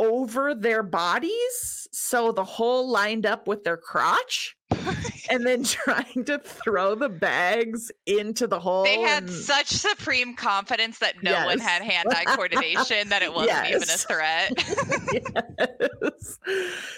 over 0.00 0.54
their 0.54 0.82
bodies 0.82 1.86
so 1.92 2.32
the 2.32 2.44
hole 2.44 2.88
lined 2.88 3.26
up 3.26 3.46
with 3.46 3.62
their 3.64 3.76
crotch 3.76 4.56
and 5.30 5.44
then 5.44 5.62
trying 5.64 6.24
to 6.24 6.38
throw 6.38 6.94
the 6.94 7.08
bags 7.08 7.90
into 8.06 8.46
the 8.46 8.58
hole 8.58 8.84
they 8.84 9.00
had 9.00 9.24
and- 9.24 9.32
such 9.32 9.66
supreme 9.66 10.34
confidence 10.34 10.98
that 11.00 11.22
no 11.22 11.44
one 11.44 11.58
had 11.58 11.82
hand-eye 11.82 12.24
coordination 12.34 13.08
that 13.10 13.20
it 13.22 13.32
wasn't 13.34 13.66
even 13.68 13.82
a 13.82 13.84
threat. 13.86 14.52
yes. 15.12 16.38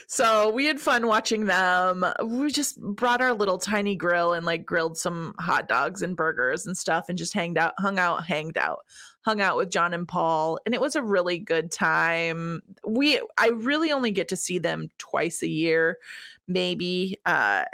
So 0.06 0.50
we 0.50 0.66
had 0.66 0.80
fun 0.80 1.06
watching 1.06 1.46
them. 1.46 2.04
We 2.24 2.50
just 2.52 2.80
brought 2.80 3.20
our 3.20 3.32
little 3.32 3.58
tiny 3.58 3.96
grill 3.96 4.34
and 4.34 4.46
like 4.46 4.64
grilled 4.64 4.96
some 4.96 5.34
hot 5.40 5.68
dogs 5.68 6.02
and 6.02 6.16
burgers 6.16 6.66
and 6.66 6.76
stuff 6.76 7.06
and 7.08 7.18
just 7.18 7.34
hanged 7.34 7.58
out, 7.58 7.72
hung 7.78 7.98
out, 7.98 8.24
hanged 8.26 8.58
out, 8.58 8.80
hung 9.22 9.40
out 9.40 9.56
with 9.56 9.70
John 9.70 9.94
and 9.94 10.06
Paul. 10.06 10.58
And 10.66 10.74
it 10.74 10.80
was 10.80 10.96
a 10.96 11.02
really 11.02 11.38
good 11.38 11.70
time. 11.70 12.62
We 12.86 13.20
I 13.38 13.48
really 13.48 13.92
only 13.92 14.10
get 14.10 14.28
to 14.28 14.36
see 14.36 14.58
them 14.58 14.88
twice 14.98 15.42
a 15.42 15.48
year, 15.48 15.98
maybe. 16.46 17.18
Uh 17.26 17.64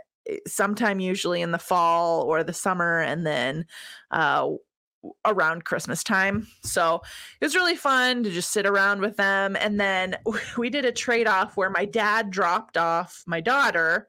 sometime 0.47 1.01
usually 1.01 1.41
in 1.41 1.53
the 1.53 1.59
fall 1.59 2.23
or 2.23 2.45
the 2.45 2.53
summer 2.53 3.01
and 3.01 3.27
then 3.27 3.65
uh 4.11 4.51
around 5.25 5.65
Christmas 5.65 6.03
time. 6.03 6.47
So 6.63 7.01
it 7.41 7.45
was 7.45 7.55
really 7.55 7.77
fun 7.77 8.23
to 8.25 8.31
just 8.31 8.51
sit 8.51 8.67
around 8.67 9.01
with 9.01 9.17
them. 9.17 9.57
And 9.57 9.81
then 9.81 10.17
we 10.59 10.71
did 10.71 10.85
a 10.85 10.93
trade 10.93 11.27
off 11.27 11.57
where 11.57 11.71
my 11.71 11.85
dad 11.85 12.31
dropped 12.31 12.77
off 12.77 13.23
my 13.27 13.41
daughter 13.41 14.09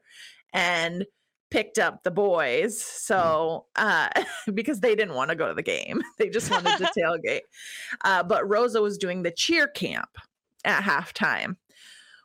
and 0.52 1.06
picked 1.50 1.78
up 1.78 2.02
the 2.02 2.10
boys. 2.10 2.80
So, 2.80 3.66
uh, 3.76 4.08
because 4.54 4.80
they 4.80 4.94
didn't 4.94 5.14
want 5.14 5.30
to 5.30 5.36
go 5.36 5.48
to 5.48 5.54
the 5.54 5.62
game, 5.62 6.02
they 6.18 6.28
just 6.28 6.50
wanted 6.50 6.76
to 6.78 6.90
tailgate. 6.98 7.42
Uh, 8.02 8.22
but 8.22 8.48
Rosa 8.48 8.80
was 8.80 8.98
doing 8.98 9.22
the 9.22 9.30
cheer 9.30 9.66
camp 9.66 10.10
at 10.64 10.82
halftime. 10.82 11.56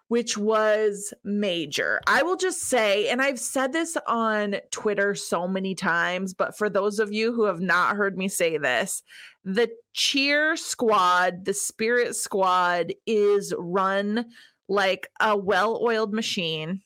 Which 0.07 0.37
was 0.37 1.15
major. 1.23 1.99
I 2.05 2.21
will 2.21 2.35
just 2.35 2.61
say, 2.61 3.09
and 3.09 3.23
I've 3.23 3.39
said 3.39 3.73
this 3.73 3.97
on 4.05 4.57
Twitter 4.69 5.15
so 5.15 5.47
many 5.47 5.73
times, 5.73 6.35
but 6.35 6.55
for 6.55 6.69
those 6.69 6.99
of 6.99 7.11
you 7.11 7.33
who 7.33 7.45
have 7.45 7.59
not 7.59 7.95
heard 7.95 8.15
me 8.15 8.27
say 8.27 8.59
this, 8.59 9.01
the 9.43 9.67
cheer 9.93 10.55
squad, 10.57 11.45
the 11.45 11.55
spirit 11.55 12.15
squad 12.15 12.93
is 13.07 13.51
run 13.57 14.25
like 14.67 15.07
a 15.19 15.35
well-oiled 15.35 16.13
machine. 16.13 16.81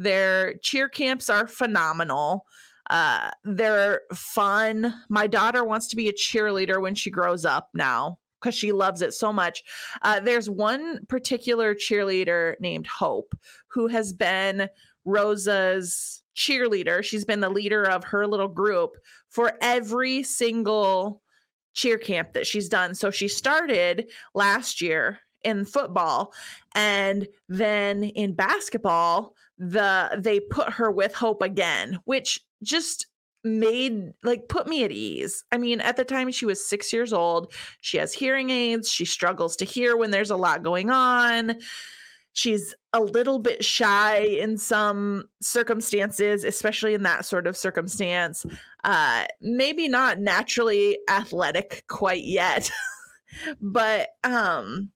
Their 0.00 0.54
cheer 0.62 0.88
camps 0.88 1.28
are 1.28 1.46
phenomenal. 1.46 2.46
Uh, 2.88 3.30
they're 3.44 4.00
fun. 4.14 4.94
My 5.10 5.26
daughter 5.26 5.62
wants 5.62 5.88
to 5.88 5.96
be 5.96 6.08
a 6.08 6.12
cheerleader 6.14 6.80
when 6.80 6.94
she 6.94 7.10
grows 7.10 7.44
up 7.44 7.68
now 7.74 8.18
because 8.40 8.54
she 8.54 8.72
loves 8.72 9.02
it 9.02 9.12
so 9.12 9.30
much. 9.30 9.62
Uh, 10.00 10.18
there's 10.18 10.48
one 10.48 11.04
particular 11.06 11.74
cheerleader 11.74 12.54
named 12.60 12.86
Hope 12.86 13.34
who 13.68 13.88
has 13.88 14.14
been 14.14 14.70
Rosa's 15.04 16.22
cheerleader. 16.34 17.04
She's 17.04 17.26
been 17.26 17.40
the 17.40 17.50
leader 17.50 17.84
of 17.84 18.02
her 18.04 18.26
little 18.26 18.48
group 18.48 18.96
for 19.28 19.52
every 19.60 20.22
single 20.22 21.20
cheer 21.74 21.98
camp 21.98 22.32
that 22.32 22.46
she's 22.46 22.70
done. 22.70 22.94
So 22.94 23.10
she 23.10 23.28
started 23.28 24.10
last 24.34 24.80
year 24.80 25.18
in 25.44 25.66
football 25.66 26.32
and 26.74 27.28
then 27.50 28.04
in 28.04 28.32
basketball 28.32 29.34
the 29.60 30.18
they 30.18 30.40
put 30.40 30.72
her 30.72 30.90
with 30.90 31.14
hope 31.14 31.42
again 31.42 31.98
which 32.06 32.40
just 32.62 33.06
made 33.44 34.12
like 34.22 34.48
put 34.48 34.66
me 34.66 34.84
at 34.84 34.92
ease. 34.92 35.44
I 35.52 35.58
mean, 35.58 35.80
at 35.80 35.96
the 35.96 36.04
time 36.04 36.30
she 36.30 36.46
was 36.46 36.68
6 36.68 36.92
years 36.92 37.12
old. 37.12 37.52
She 37.80 37.96
has 37.98 38.12
hearing 38.12 38.50
aids. 38.50 38.90
She 38.90 39.04
struggles 39.04 39.56
to 39.56 39.64
hear 39.64 39.96
when 39.96 40.10
there's 40.10 40.30
a 40.30 40.36
lot 40.36 40.62
going 40.62 40.90
on. 40.90 41.56
She's 42.32 42.74
a 42.92 43.00
little 43.00 43.38
bit 43.38 43.64
shy 43.64 44.18
in 44.18 44.56
some 44.56 45.24
circumstances, 45.42 46.44
especially 46.44 46.94
in 46.94 47.02
that 47.02 47.24
sort 47.24 47.46
of 47.46 47.56
circumstance. 47.56 48.44
Uh 48.84 49.24
maybe 49.40 49.88
not 49.88 50.20
naturally 50.20 50.98
athletic 51.08 51.84
quite 51.88 52.24
yet. 52.24 52.70
but 53.60 54.08
um 54.24 54.90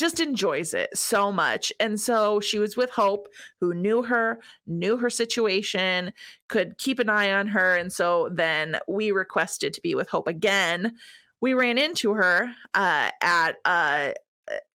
just 0.00 0.18
enjoys 0.18 0.74
it 0.74 0.96
so 0.96 1.30
much. 1.30 1.72
And 1.78 2.00
so 2.00 2.40
she 2.40 2.58
was 2.58 2.76
with 2.76 2.90
Hope, 2.90 3.28
who 3.60 3.74
knew 3.74 4.02
her, 4.02 4.40
knew 4.66 4.96
her 4.96 5.10
situation, 5.10 6.12
could 6.48 6.78
keep 6.78 6.98
an 6.98 7.08
eye 7.08 7.32
on 7.32 7.46
her. 7.48 7.76
And 7.76 7.92
so 7.92 8.30
then 8.32 8.78
we 8.88 9.12
requested 9.12 9.72
to 9.74 9.80
be 9.80 9.94
with 9.94 10.08
Hope 10.08 10.26
again. 10.26 10.96
We 11.40 11.54
ran 11.54 11.78
into 11.78 12.14
her 12.14 12.50
uh, 12.74 13.10
at 13.20 13.56
uh, 13.64 14.12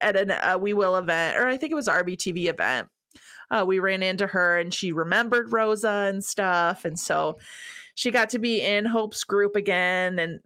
at 0.01 0.15
an 0.15 0.31
uh, 0.31 0.57
We 0.59 0.73
Will 0.73 0.97
event, 0.97 1.37
or 1.37 1.47
I 1.47 1.57
think 1.57 1.71
it 1.71 1.75
was 1.75 1.87
RBTV 1.87 2.45
event. 2.45 2.87
Uh, 3.49 3.63
we 3.65 3.79
ran 3.79 4.03
into 4.03 4.27
her 4.27 4.59
and 4.59 4.73
she 4.73 4.91
remembered 4.91 5.51
Rosa 5.51 6.09
and 6.09 6.23
stuff. 6.23 6.85
And 6.85 6.99
so 6.99 7.37
she 7.95 8.11
got 8.11 8.29
to 8.29 8.39
be 8.39 8.61
in 8.61 8.85
Hope's 8.85 9.23
group 9.23 9.55
again. 9.55 10.19
And 10.19 10.39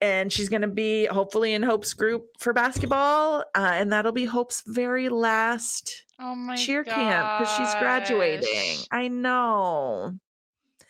and 0.00 0.32
she's 0.32 0.48
going 0.48 0.62
to 0.62 0.68
be 0.68 1.06
hopefully 1.06 1.54
in 1.54 1.62
Hope's 1.62 1.94
group 1.94 2.26
for 2.38 2.52
basketball, 2.52 3.44
uh, 3.54 3.72
and 3.74 3.92
that'll 3.92 4.12
be 4.12 4.24
Hope's 4.24 4.62
very 4.66 5.08
last 5.08 6.04
Oh 6.18 6.34
my 6.34 6.56
cheer 6.56 6.82
camp 6.82 7.38
because 7.38 7.54
she's 7.56 7.74
graduating. 7.80 8.78
I 8.90 9.08
know. 9.08 10.14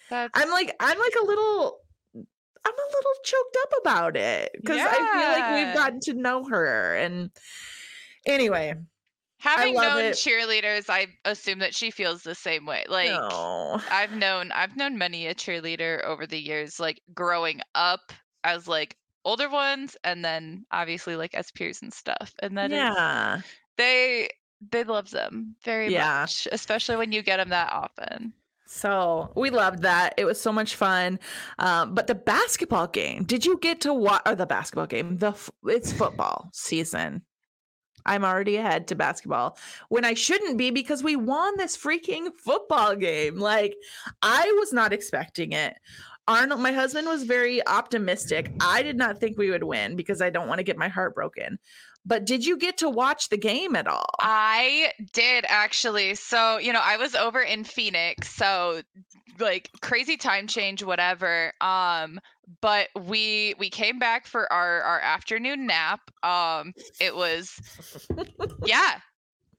That's 0.08 0.30
I'm 0.34 0.50
like 0.50 0.74
I'm 0.78 0.98
like 0.98 1.14
a 1.20 1.24
little 1.24 1.80
I'm 2.14 2.74
a 2.74 2.96
little 2.96 3.12
choked 3.24 3.56
up 3.62 3.72
about 3.80 4.16
it 4.16 4.50
because 4.60 4.78
I 4.80 4.94
feel 4.94 5.42
like 5.42 5.66
we've 5.66 5.74
gotten 5.74 6.00
to 6.00 6.14
know 6.14 6.44
her 6.44 6.96
and 6.96 7.30
anyway. 8.24 8.74
having 9.38 9.74
known 9.74 10.04
it. 10.04 10.14
cheerleaders, 10.14 10.86
I 10.88 11.08
assume 11.24 11.58
that 11.60 11.74
she 11.74 11.90
feels 11.90 12.22
the 12.22 12.34
same 12.34 12.64
way. 12.66 12.84
Like 12.88 13.10
no. 13.10 13.80
I've 13.90 14.12
known 14.12 14.52
I've 14.52 14.76
known 14.76 14.96
many 14.96 15.26
a 15.26 15.34
cheerleader 15.34 16.04
over 16.04 16.26
the 16.26 16.38
years, 16.38 16.78
like 16.78 17.00
growing 17.14 17.60
up 17.74 18.12
as 18.46 18.66
like 18.68 18.96
older 19.24 19.50
ones 19.50 19.96
and 20.04 20.24
then 20.24 20.64
obviously 20.70 21.16
like 21.16 21.34
as 21.34 21.50
peers 21.50 21.82
and 21.82 21.92
stuff. 21.92 22.32
And 22.40 22.56
that 22.56 22.70
is 22.70 22.76
yeah. 22.76 23.40
they 23.76 24.28
they 24.70 24.84
love 24.84 25.10
them 25.10 25.56
very 25.64 25.92
Yeah. 25.92 26.20
much, 26.20 26.48
especially 26.52 26.96
when 26.96 27.12
you 27.12 27.22
get 27.22 27.36
them 27.38 27.50
that 27.50 27.72
often. 27.72 28.32
So 28.68 29.30
we 29.36 29.50
loved 29.50 29.82
that. 29.82 30.14
It 30.16 30.24
was 30.24 30.40
so 30.40 30.52
much 30.52 30.74
fun. 30.74 31.20
Um, 31.58 31.94
but 31.94 32.06
the 32.08 32.14
basketball 32.16 32.88
game, 32.88 33.24
did 33.24 33.46
you 33.46 33.58
get 33.58 33.80
to 33.82 33.94
watch? 33.94 34.22
Or 34.26 34.34
the 34.34 34.46
basketball 34.46 34.86
game, 34.86 35.18
the 35.18 35.28
f- 35.28 35.50
it's 35.64 35.92
football 35.92 36.50
season. 36.52 37.22
I'm 38.06 38.24
already 38.24 38.56
ahead 38.56 38.86
to 38.88 38.94
basketball 38.94 39.58
when 39.88 40.04
I 40.04 40.14
shouldn't 40.14 40.58
be 40.58 40.70
because 40.70 41.02
we 41.02 41.16
won 41.16 41.56
this 41.56 41.76
freaking 41.76 42.28
football 42.38 42.94
game. 42.96 43.36
Like 43.38 43.74
I 44.22 44.50
was 44.58 44.72
not 44.72 44.92
expecting 44.92 45.52
it. 45.52 45.74
Arnold, 46.28 46.60
my 46.60 46.72
husband 46.72 47.06
was 47.06 47.22
very 47.22 47.66
optimistic. 47.66 48.52
I 48.60 48.82
did 48.82 48.96
not 48.96 49.18
think 49.18 49.38
we 49.38 49.50
would 49.50 49.62
win 49.62 49.96
because 49.96 50.20
I 50.20 50.30
don't 50.30 50.48
want 50.48 50.58
to 50.58 50.64
get 50.64 50.76
my 50.76 50.88
heart 50.88 51.14
broken. 51.14 51.58
But 52.04 52.24
did 52.24 52.46
you 52.46 52.56
get 52.56 52.78
to 52.78 52.88
watch 52.88 53.28
the 53.28 53.36
game 53.36 53.74
at 53.74 53.88
all? 53.88 54.08
I 54.20 54.92
did 55.12 55.44
actually. 55.48 56.14
So, 56.14 56.58
you 56.58 56.72
know, 56.72 56.80
I 56.82 56.96
was 56.96 57.16
over 57.16 57.40
in 57.40 57.64
Phoenix, 57.64 58.32
so 58.34 58.82
like 59.40 59.70
crazy 59.80 60.16
time 60.16 60.46
change 60.46 60.82
whatever. 60.82 61.52
Um 61.60 62.20
but 62.60 62.88
we 62.94 63.54
we 63.58 63.70
came 63.70 63.98
back 63.98 64.26
for 64.26 64.50
our 64.52 64.82
our 64.82 65.00
afternoon 65.00 65.66
nap. 65.66 66.00
Um 66.22 66.72
it 67.00 67.14
was 67.14 67.60
yeah. 68.66 69.00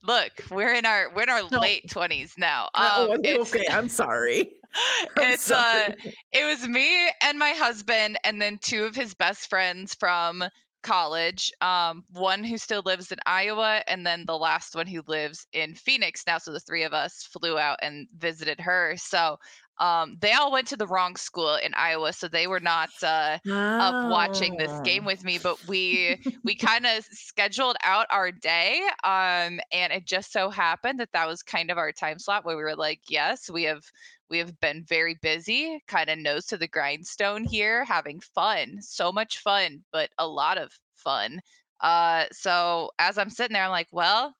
Look, 0.07 0.31
we're 0.49 0.73
in 0.73 0.85
our 0.85 1.11
we're 1.13 1.23
in 1.23 1.29
our 1.29 1.43
No. 1.51 1.59
late 1.59 1.87
20s 1.89 2.37
now. 2.37 2.69
oh, 2.75 3.11
Um, 3.13 3.19
it's- 3.25 3.53
okay. 3.53 3.65
I'm 3.69 3.89
sorry. 3.89 4.53
I'm 5.17 5.31
it's 5.31 5.49
uh 5.51 5.93
it 6.31 6.45
was 6.45 6.67
me 6.67 7.09
and 7.21 7.37
my 7.39 7.51
husband 7.51 8.17
and 8.23 8.41
then 8.41 8.57
two 8.61 8.83
of 8.85 8.95
his 8.95 9.13
best 9.13 9.49
friends 9.49 9.93
from 9.95 10.43
college 10.83 11.51
um 11.61 12.03
one 12.11 12.43
who 12.43 12.57
still 12.57 12.81
lives 12.85 13.11
in 13.11 13.17
iowa 13.25 13.81
and 13.87 14.05
then 14.05 14.23
the 14.27 14.37
last 14.37 14.75
one 14.75 14.85
who 14.85 15.01
lives 15.07 15.47
in 15.53 15.73
phoenix 15.73 16.23
now 16.27 16.37
so 16.37 16.51
the 16.53 16.59
three 16.59 16.83
of 16.83 16.93
us 16.93 17.23
flew 17.23 17.57
out 17.57 17.79
and 17.81 18.07
visited 18.17 18.59
her 18.59 18.93
so 18.97 19.37
um 19.79 20.17
they 20.21 20.33
all 20.33 20.51
went 20.51 20.67
to 20.67 20.77
the 20.77 20.87
wrong 20.87 21.15
school 21.15 21.55
in 21.55 21.73
iowa 21.75 22.11
so 22.13 22.27
they 22.27 22.47
were 22.47 22.59
not 22.59 22.89
uh 23.03 23.37
up 23.79 23.97
watching 24.01 24.57
this 24.57 24.79
game 24.79 25.03
Oh. 25.03 25.05
with 25.05 25.23
me 25.23 25.37
but 25.37 25.57
we 25.67 26.17
we 26.43 26.55
kind 26.55 26.85
of 26.85 27.05
scheduled 27.11 27.75
out 27.83 28.05
our 28.09 28.31
day 28.31 28.81
um 29.03 29.59
and 29.71 29.91
it 29.93 30.05
just 30.05 30.31
so 30.31 30.49
happened 30.49 30.99
that 30.99 31.11
that 31.13 31.27
was 31.27 31.41
kind 31.43 31.69
of 31.71 31.77
our 31.77 31.91
time 31.91 32.19
slot 32.19 32.45
where 32.45 32.57
we 32.57 32.63
were 32.63 32.75
like 32.75 33.01
yes 33.09 33.49
we 33.49 33.63
have 33.63 33.83
we 34.29 34.37
have 34.39 34.59
been 34.59 34.83
very 34.83 35.15
busy 35.21 35.81
kind 35.87 36.09
of 36.09 36.17
nose 36.17 36.45
to 36.47 36.57
the 36.57 36.67
grindstone 36.67 37.43
here 37.43 37.83
having 37.85 38.19
fun 38.19 38.77
so 38.81 39.11
much 39.11 39.39
fun 39.39 39.83
but 39.91 40.09
a 40.17 40.27
lot 40.27 40.57
of 40.57 40.71
fun 40.95 41.39
uh 41.81 42.25
so 42.31 42.89
as 42.99 43.17
i'm 43.17 43.29
sitting 43.29 43.53
there 43.53 43.63
i'm 43.63 43.69
like 43.71 43.87
well 43.91 44.33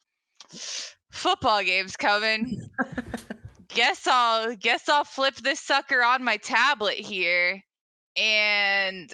football 1.12 1.64
game's 1.64 1.96
coming 1.96 2.60
guess 3.78 4.08
i'll 4.08 4.56
guess 4.56 4.90
i'll 4.90 5.04
flip 5.04 5.36
this 5.36 5.60
sucker 5.60 6.04
on 6.04 6.24
my 6.24 6.38
tablet 6.38 6.96
here 6.98 7.62
and 8.18 9.14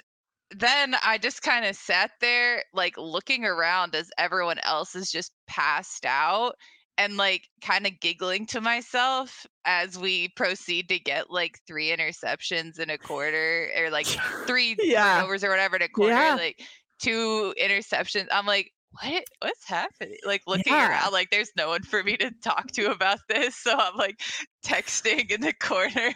then 0.50 0.94
I 1.02 1.18
just 1.18 1.42
kind 1.42 1.64
of 1.64 1.74
sat 1.76 2.12
there, 2.20 2.64
like 2.72 2.96
looking 2.96 3.44
around 3.44 3.94
as 3.94 4.10
everyone 4.18 4.58
else 4.60 4.94
is 4.94 5.10
just 5.10 5.32
passed 5.48 6.06
out 6.06 6.54
and 6.96 7.16
like 7.16 7.48
kind 7.62 7.86
of 7.86 7.98
giggling 8.00 8.46
to 8.48 8.60
myself 8.60 9.46
as 9.64 9.98
we 9.98 10.28
proceed 10.36 10.88
to 10.90 10.98
get 11.00 11.30
like 11.30 11.58
three 11.66 11.88
interceptions 11.88 12.78
in 12.78 12.90
a 12.90 12.98
quarter 12.98 13.70
or 13.76 13.90
like 13.90 14.08
three 14.46 14.76
Yeah. 14.80 15.24
turnovers 15.24 15.42
or 15.44 15.50
whatever 15.50 15.76
in 15.76 15.82
a 15.82 15.88
quarter, 15.88 16.14
Yeah. 16.14 16.34
like 16.34 16.62
two 17.00 17.54
interceptions. 17.60 18.28
I'm 18.30 18.46
like, 18.46 18.72
what? 19.02 19.24
What's 19.40 19.66
happening? 19.68 20.16
Like 20.24 20.42
looking 20.46 20.72
Yeah. 20.72 20.88
around, 20.90 21.12
like 21.12 21.30
there's 21.30 21.50
no 21.56 21.68
one 21.68 21.82
for 21.82 22.02
me 22.02 22.16
to 22.18 22.30
talk 22.42 22.68
to 22.72 22.90
about 22.90 23.18
this. 23.28 23.56
So 23.56 23.76
I'm 23.76 23.96
like 23.96 24.20
texting 24.64 25.30
in 25.30 25.40
the 25.40 25.52
corner. 25.60 26.12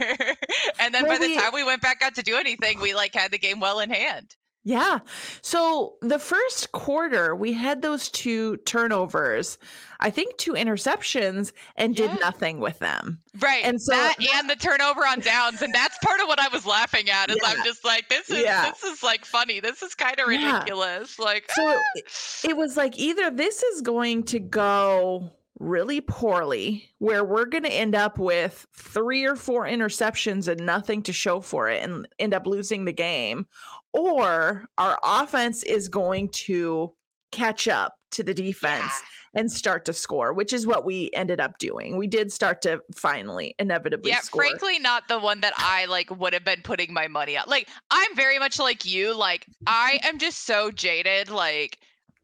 and 0.79 0.95
then 0.95 1.05
Well, 1.05 1.19
by 1.19 1.19
the 1.19 1.29
we- 1.29 1.37
time 1.37 1.53
we 1.55 1.65
went 1.65 1.83
back 1.83 2.03
out 2.03 2.15
to 2.17 2.23
do 2.23 2.37
anything, 2.37 2.81
we 2.81 2.95
like 2.95 3.15
had 3.15 3.31
the 3.31 3.39
game 3.39 3.61
well 3.61 3.81
in 3.81 3.91
hand. 3.91 4.35
Yeah. 4.65 4.99
So 5.41 5.95
the 6.03 6.19
first 6.19 6.73
quarter, 6.73 7.35
we 7.35 7.55
had 7.55 7.81
those 7.81 8.11
two 8.11 8.59
turnovers, 8.59 9.57
I 10.01 10.11
think 10.11 10.37
two 10.37 10.53
interceptions, 10.53 11.53
and 11.77 11.99
Yeah. 11.99 12.09
did 12.09 12.21
nothing 12.21 12.61
with 12.61 12.79
them. 12.79 13.21
Right. 13.39 13.65
And 13.65 13.81
so- 13.81 13.93
that 13.95 14.17
and 14.35 14.51
the 14.51 14.57
turnover 14.57 15.07
on 15.07 15.21
downs. 15.21 15.63
And 15.63 15.73
that's 15.75 15.97
part 15.99 16.21
of 16.21 16.29
what 16.29 16.39
I 16.39 16.49
was 16.49 16.67
laughing 16.67 17.09
at 17.09 17.31
is 17.31 17.39
Yeah. 17.43 17.49
I'm 17.57 17.65
just 17.65 17.85
like, 17.85 18.09
this 18.11 18.29
is 18.29 18.41
Yeah. 18.43 18.71
this 18.71 18.83
is 18.83 19.03
like 19.03 19.25
funny. 19.25 19.61
This 19.61 19.83
is 19.83 19.95
kind 19.95 20.19
of 20.21 20.29
ridiculous. 20.29 21.19
Like 21.19 21.51
So 21.53 21.63
ah. 21.67 21.81
it, 21.95 22.51
it 22.51 22.57
was 22.57 22.77
like 22.77 22.99
either 22.99 23.31
this 23.31 23.63
is 23.63 23.81
going 23.81 24.25
to 24.25 24.39
go 24.39 25.33
really 25.59 26.01
poorly, 26.01 26.89
where 26.99 27.25
we're 27.25 27.45
going 27.47 27.65
to 27.65 27.73
end 27.73 27.95
up 27.95 28.19
with 28.19 28.67
three 28.77 29.25
or 29.25 29.37
four 29.37 29.65
interceptions 29.67 30.49
and 30.49 30.65
nothing 30.65 31.03
to 31.03 31.13
show 31.13 31.41
for 31.41 31.69
it 31.69 31.83
and 31.83 32.07
end 32.19 32.33
up 32.35 32.47
losing 32.47 32.85
the 32.85 32.93
game, 32.93 33.47
or 33.93 34.69
our 34.79 34.99
offense 35.05 35.63
is 35.65 35.89
going 35.89 36.29
to 36.31 36.93
catch 37.33 37.69
up 37.69 37.95
to 38.11 38.23
the 38.23 38.33
defense 38.33 38.91
Yeah. 39.35 39.41
and 39.41 39.53
start 39.53 39.85
to 39.85 39.93
score, 39.93 40.33
which 40.33 40.53
is 40.55 40.67
what 40.67 40.87
we 40.87 41.11
ended 41.13 41.41
up 41.41 41.59
doing. 41.59 41.99
We 41.99 42.07
did 42.07 42.33
start 42.33 42.63
to 42.63 42.81
finally 42.95 43.55
inevitably 43.59 44.11
yeah, 44.11 44.21
score. 44.21 44.43
frankly, 44.43 44.79
not 44.79 45.09
the 45.09 45.19
one 45.19 45.41
that 45.43 45.53
I 45.57 45.85
like 45.85 46.09
would 46.19 46.33
have 46.33 46.45
been 46.45 46.63
putting 46.63 46.95
my 46.95 47.07
money 47.09 47.37
on. 47.37 47.45
Like, 47.47 47.69
I'm 47.91 48.17
very 48.17 48.39
much 48.39 48.59
like 48.59 48.87
you. 48.87 49.15
Like, 49.15 49.45
I 49.67 50.01
am 50.05 50.19
just 50.19 50.47
so 50.47 50.71
jaded. 50.71 51.29
Like, 51.29 51.79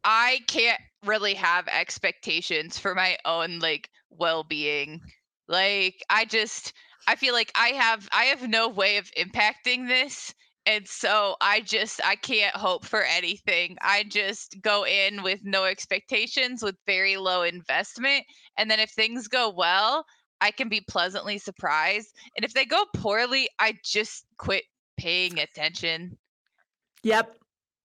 I 0.05 0.41
can't 0.47 0.79
really 1.03 1.33
have 1.33 1.67
expectations 1.67 2.77
for 2.77 2.93
my 2.93 3.17
own 3.25 3.59
like 3.59 3.89
well-being. 4.11 5.01
Like 5.47 6.03
I 6.09 6.25
just 6.25 6.73
I 7.07 7.15
feel 7.15 7.33
like 7.33 7.51
I 7.55 7.69
have 7.69 8.07
I 8.11 8.25
have 8.25 8.47
no 8.47 8.69
way 8.69 8.97
of 8.97 9.11
impacting 9.17 9.87
this 9.87 10.33
and 10.67 10.87
so 10.87 11.35
I 11.41 11.61
just 11.61 11.99
I 12.05 12.15
can't 12.15 12.55
hope 12.55 12.85
for 12.85 13.01
anything. 13.01 13.77
I 13.81 14.03
just 14.07 14.61
go 14.61 14.85
in 14.85 15.23
with 15.23 15.39
no 15.43 15.65
expectations 15.65 16.61
with 16.61 16.75
very 16.85 17.17
low 17.17 17.41
investment 17.41 18.25
and 18.57 18.69
then 18.69 18.79
if 18.79 18.91
things 18.91 19.27
go 19.27 19.49
well, 19.49 20.05
I 20.39 20.51
can 20.51 20.69
be 20.69 20.81
pleasantly 20.81 21.39
surprised. 21.39 22.13
And 22.35 22.45
if 22.45 22.53
they 22.53 22.65
go 22.65 22.85
poorly, 22.95 23.49
I 23.57 23.73
just 23.83 24.25
quit 24.37 24.63
paying 24.97 25.39
attention. 25.39 26.17
Yep. 27.03 27.37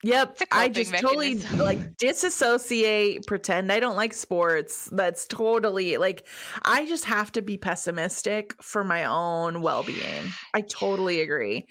Yep. 0.03 0.39
I 0.41 0.45
a 0.45 0.47
I 0.51 0.69
coping 0.69 0.73
just 0.73 0.97
totally 0.97 1.35
like 1.59 1.97
disassociate, 1.99 3.27
pretend 3.27 3.71
I 3.71 3.81
don't 3.81 3.97
like 3.97 4.15
sports. 4.15 4.89
That's 4.93 5.27
totally 5.27 5.99
like 5.99 6.27
I 6.63 6.87
just 6.87 7.05
have 7.05 7.31
to 7.33 7.43
be 7.43 7.59
pessimistic 7.59 8.55
for 8.63 8.83
my 8.83 9.05
own 9.05 9.61
well-being. 9.61 10.39
I 10.55 10.63
totally 10.63 11.21
agree. 11.21 11.67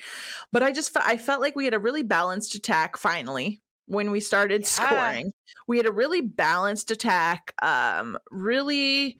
But 0.51 0.63
I 0.63 0.71
just 0.71 0.95
I 0.95 1.17
felt 1.17 1.41
like 1.41 1.55
we 1.55 1.65
had 1.65 1.73
a 1.73 1.79
really 1.79 2.03
balanced 2.03 2.53
attack 2.55 2.97
finally 2.97 3.61
when 3.87 4.11
we 4.11 4.19
started 4.19 4.61
Yeah. 4.61 4.67
scoring. 4.67 5.33
We 5.67 5.77
had 5.77 5.87
a 5.87 5.91
really 5.91 6.21
balanced 6.21 6.91
attack. 6.91 7.53
Um 7.63 8.17
really 8.29 9.17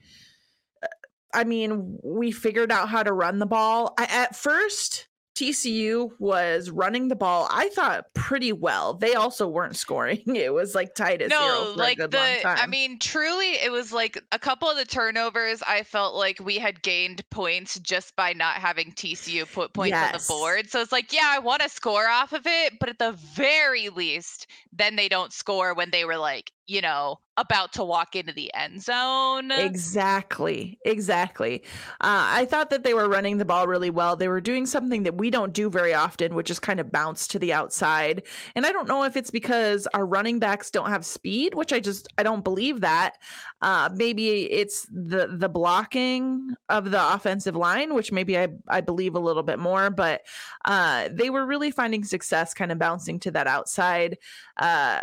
uh, 0.82 0.86
I 1.34 1.44
mean, 1.44 1.98
we 2.04 2.32
figured 2.32 2.72
out 2.72 2.88
how 2.88 3.02
to 3.04 3.12
run 3.12 3.38
the 3.40 3.46
ball. 3.46 3.94
I, 3.98 4.04
at 4.06 4.36
first, 4.36 5.08
TCU 5.36 6.10
was 6.18 6.70
running 6.70 7.08
the 7.08 7.16
ball. 7.16 7.48
I 7.50 7.68
thought 7.70 8.06
pretty 8.14 8.52
well. 8.52 8.94
They 8.94 9.14
also 9.14 9.48
weren't 9.48 9.76
scoring. 9.76 10.22
It 10.40 10.54
was 10.54 10.74
like 10.74 10.94
tight 10.94 11.20
as 11.20 11.30
zero 11.30 11.40
No, 11.40 11.72
for 11.72 11.78
like 11.78 11.98
the 11.98 12.40
I 12.44 12.66
mean 12.66 12.98
truly 12.98 13.52
it 13.62 13.70
was 13.70 13.92
like 13.92 14.22
a 14.32 14.38
couple 14.38 14.68
of 14.68 14.76
the 14.76 14.86
turnovers 14.86 15.62
I 15.66 15.82
felt 15.82 16.14
like 16.14 16.40
we 16.40 16.56
had 16.56 16.82
gained 16.82 17.28
points 17.30 17.78
just 17.80 18.16
by 18.16 18.32
not 18.32 18.54
having 18.54 18.92
TCU 18.92 19.50
put 19.52 19.74
points 19.74 19.96
on 19.96 20.12
the 20.12 20.24
board. 20.26 20.70
So 20.70 20.80
it's 20.80 20.92
like, 20.92 21.12
yeah, 21.12 21.26
I 21.28 21.38
want 21.40 21.62
to 21.62 21.68
score 21.68 22.08
off 22.08 22.32
of 22.32 22.46
it, 22.46 22.78
but 22.78 22.88
at 22.88 22.98
the 22.98 23.12
very 23.12 23.90
least, 23.90 24.46
then 24.72 24.96
they 24.96 25.08
don't 25.08 25.32
score 25.32 25.74
when 25.74 25.90
they 25.90 26.04
were 26.04 26.16
like, 26.16 26.52
you 26.70 26.80
know, 26.80 27.18
about 27.36 27.72
to 27.72 27.82
walk 27.82 28.14
into 28.14 28.32
the 28.32 28.52
end 28.54 28.82
zone. 28.82 29.50
Exactly. 29.50 30.78
Exactly. 30.84 31.62
Uh, 32.00 32.28
I 32.30 32.44
thought 32.44 32.70
that 32.70 32.84
they 32.84 32.94
were 32.94 33.08
running 33.08 33.38
the 33.38 33.44
ball 33.44 33.66
really 33.66 33.90
well. 33.90 34.14
They 34.14 34.28
were 34.28 34.40
doing 34.40 34.66
something 34.66 35.02
that 35.04 35.16
we 35.16 35.30
don't 35.30 35.52
do 35.52 35.68
very 35.68 35.94
often, 35.94 36.34
which 36.34 36.50
is 36.50 36.60
kind 36.60 36.78
of 36.78 36.92
bounce 36.92 37.26
to 37.28 37.38
the 37.38 37.52
outside. 37.52 38.22
And 38.54 38.66
I 38.66 38.72
don't 38.72 38.86
know 38.86 39.02
if 39.04 39.16
it's 39.16 39.30
because 39.30 39.88
our 39.94 40.06
running 40.06 40.38
backs 40.38 40.70
don't 40.70 40.90
have 40.90 41.04
speed, 41.04 41.54
which 41.54 41.72
I 41.72 41.80
just 41.80 42.06
I 42.18 42.22
don't 42.22 42.44
believe 42.44 42.82
that. 42.82 43.16
Uh, 43.62 43.88
maybe 43.94 44.50
it's 44.50 44.86
the 44.92 45.34
the 45.36 45.48
blocking 45.48 46.54
of 46.68 46.90
the 46.90 47.14
offensive 47.14 47.56
line, 47.56 47.94
which 47.94 48.12
maybe 48.12 48.38
I 48.38 48.48
I 48.68 48.80
believe 48.80 49.14
a 49.14 49.20
little 49.20 49.42
bit 49.42 49.58
more. 49.58 49.90
But 49.90 50.20
uh, 50.64 51.08
they 51.10 51.30
were 51.30 51.46
really 51.46 51.70
finding 51.70 52.04
success, 52.04 52.54
kind 52.54 52.70
of 52.70 52.78
bouncing 52.78 53.18
to 53.20 53.30
that 53.32 53.46
outside. 53.46 54.18
Uh, 54.56 55.00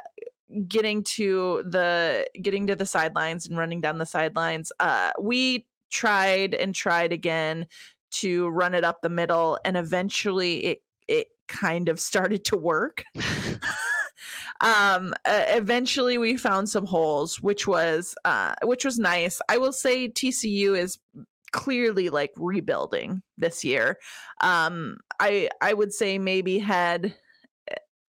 getting 0.67 1.03
to 1.03 1.63
the 1.65 2.27
getting 2.41 2.67
to 2.67 2.75
the 2.75 2.85
sidelines 2.85 3.47
and 3.47 3.57
running 3.57 3.81
down 3.81 3.97
the 3.97 4.05
sidelines 4.05 4.71
uh 4.79 5.11
we 5.19 5.65
tried 5.91 6.53
and 6.53 6.73
tried 6.73 7.11
again 7.11 7.65
to 8.11 8.47
run 8.49 8.73
it 8.73 8.83
up 8.83 9.01
the 9.01 9.09
middle 9.09 9.59
and 9.65 9.75
eventually 9.77 10.65
it 10.65 10.81
it 11.07 11.27
kind 11.47 11.87
of 11.89 11.99
started 11.99 12.43
to 12.45 12.57
work. 12.57 13.03
Um 14.61 15.13
uh, 15.25 15.43
eventually 15.49 16.17
we 16.17 16.35
found 16.35 16.67
some 16.69 16.85
holes 16.85 17.39
which 17.41 17.67
was 17.67 18.15
uh 18.25 18.55
which 18.63 18.85
was 18.85 18.97
nice. 18.97 19.39
I 19.49 19.57
will 19.57 19.73
say 19.73 20.09
tcu 20.09 20.77
is 20.77 20.97
clearly 21.51 22.09
like 22.09 22.31
rebuilding 22.37 23.21
this 23.37 23.63
year. 23.63 23.97
Um 24.41 24.97
i 25.19 25.49
i 25.61 25.73
would 25.73 25.93
say 25.93 26.17
maybe 26.17 26.59
had 26.59 27.13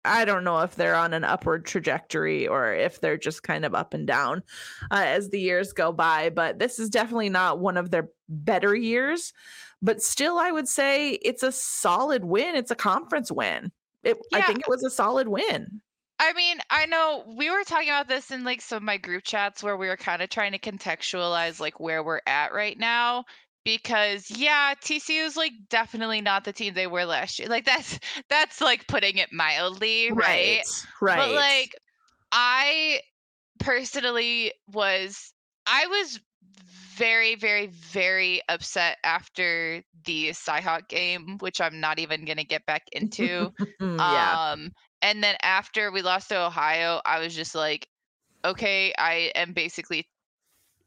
I 0.05 0.25
don't 0.25 0.43
know 0.43 0.59
if 0.59 0.75
they're 0.75 0.95
on 0.95 1.13
an 1.13 1.23
upward 1.23 1.65
trajectory 1.65 2.47
or 2.47 2.73
if 2.73 2.99
they're 2.99 3.17
just 3.17 3.43
kind 3.43 3.65
of 3.65 3.73
up 3.73 3.93
and 3.93 4.05
down 4.05 4.43
uh, 4.91 5.03
as 5.05 5.29
the 5.29 5.39
years 5.39 5.73
go 5.73 5.91
by. 5.91 6.29
But 6.29 6.59
this 6.59 6.79
is 6.79 6.89
definitely 6.89 7.29
not 7.29 7.59
one 7.59 7.77
of 7.77 7.91
their 7.91 8.09
better 8.27 8.75
years. 8.75 9.33
But 9.81 10.01
still, 10.01 10.37
I 10.37 10.51
would 10.51 10.67
say 10.67 11.11
it's 11.11 11.43
a 11.43 11.51
solid 11.51 12.23
win. 12.23 12.55
It's 12.55 12.71
a 12.71 12.75
conference 12.75 13.31
win. 13.31 13.71
It, 14.03 14.17
I 14.33 14.41
think 14.41 14.59
it 14.59 14.69
was 14.69 14.83
a 14.83 14.89
solid 14.89 15.27
win. 15.27 15.81
I 16.19 16.31
mean, 16.33 16.59
I 16.69 16.85
know 16.85 17.25
we 17.37 17.49
were 17.49 17.63
talking 17.65 17.89
about 17.89 18.07
this 18.07 18.31
in 18.31 18.43
like 18.43 18.61
some 18.61 18.77
of 18.77 18.83
my 18.83 18.97
group 18.97 19.23
chats 19.23 19.63
where 19.63 19.75
we 19.75 19.87
were 19.87 19.97
kind 19.97 20.21
of 20.21 20.29
trying 20.29 20.51
to 20.53 20.59
contextualize 20.59 21.59
like 21.59 21.79
where 21.79 22.03
we're 22.03 22.21
at 22.27 22.53
right 22.53 22.77
now 22.77 23.25
because 23.63 24.29
yeah, 24.29 24.73
TCU 24.81 25.25
is 25.25 25.37
like 25.37 25.53
definitely 25.69 26.21
not 26.21 26.43
the 26.43 26.53
team 26.53 26.73
they 26.73 26.87
were 26.87 27.05
last 27.05 27.39
year. 27.39 27.47
Like 27.47 27.65
that's 27.65 27.99
that's 28.29 28.61
like 28.61 28.87
putting 28.87 29.17
it 29.17 29.29
mildly, 29.31 30.11
right? 30.11 30.63
Right. 31.01 31.17
But 31.17 31.31
like 31.31 31.75
I 32.31 32.99
personally 33.59 34.51
was 34.71 35.33
I 35.65 35.87
was 35.87 36.19
very 36.95 37.35
very 37.35 37.67
very 37.67 38.41
upset 38.49 38.97
after 39.03 39.81
the 40.05 40.29
Cyhawk 40.29 40.89
game, 40.89 41.37
which 41.39 41.61
I'm 41.61 41.79
not 41.79 41.99
even 41.99 42.25
going 42.25 42.37
to 42.37 42.43
get 42.43 42.65
back 42.65 42.83
into. 42.91 43.51
Yeah. 43.79 44.51
Um, 44.51 44.71
and 45.01 45.21
then 45.21 45.35
after 45.43 45.91
we 45.91 46.01
lost 46.01 46.29
to 46.29 46.45
Ohio, 46.45 47.01
I 47.05 47.19
was 47.19 47.35
just 47.35 47.53
like, 47.53 47.87
okay, 48.45 48.93
I 48.97 49.31
am 49.35 49.53
basically 49.53 50.07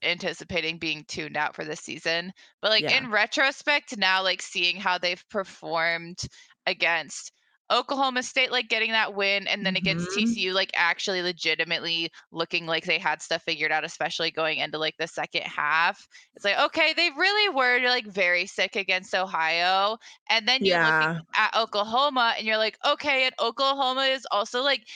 anticipating 0.02 0.78
being 0.78 1.04
tuned 1.08 1.36
out 1.36 1.54
for 1.56 1.64
this 1.64 1.80
season. 1.80 2.32
But 2.62 2.70
like 2.70 2.90
Yeah. 2.90 2.90
in 2.90 3.10
retrospect, 3.10 3.96
now 3.96 4.22
like 4.22 4.42
seeing 4.42 4.76
how 4.76 4.98
they've 4.98 5.24
performed 5.30 6.18
against 6.66 7.32
Oklahoma 7.70 8.22
State, 8.22 8.52
like 8.52 8.68
getting 8.68 8.92
that 8.92 9.14
win, 9.14 9.48
and 9.48 9.66
then 9.66 9.74
against 9.74 10.10
Mhm. 10.10 10.10
TCU, 10.12 10.52
like 10.52 10.70
actually 10.74 11.20
legitimately 11.22 12.10
looking 12.30 12.64
like 12.66 12.84
they 12.84 12.98
had 12.98 13.20
stuff 13.20 13.42
figured 13.42 13.72
out, 13.72 13.84
especially 13.84 14.30
going 14.30 14.58
into 14.58 14.78
like 14.78 14.94
the 14.98 15.08
second 15.08 15.42
half. 15.42 16.06
It's 16.36 16.44
like, 16.44 16.58
okay, 16.58 16.92
they 16.92 17.10
really 17.16 17.48
were 17.48 17.80
like 17.88 18.06
very 18.06 18.46
sick 18.46 18.76
against 18.76 19.14
Ohio. 19.14 19.98
And 20.30 20.46
then 20.46 20.64
you're 20.64 20.78
yeah. 20.78 21.20
at 21.34 21.54
Oklahoma 21.56 22.34
and 22.38 22.46
you're 22.46 22.56
like, 22.56 22.78
okay, 22.84 23.24
and 23.26 23.34
Oklahoma 23.40 24.02
is 24.02 24.26
also 24.30 24.62
like 24.62 24.86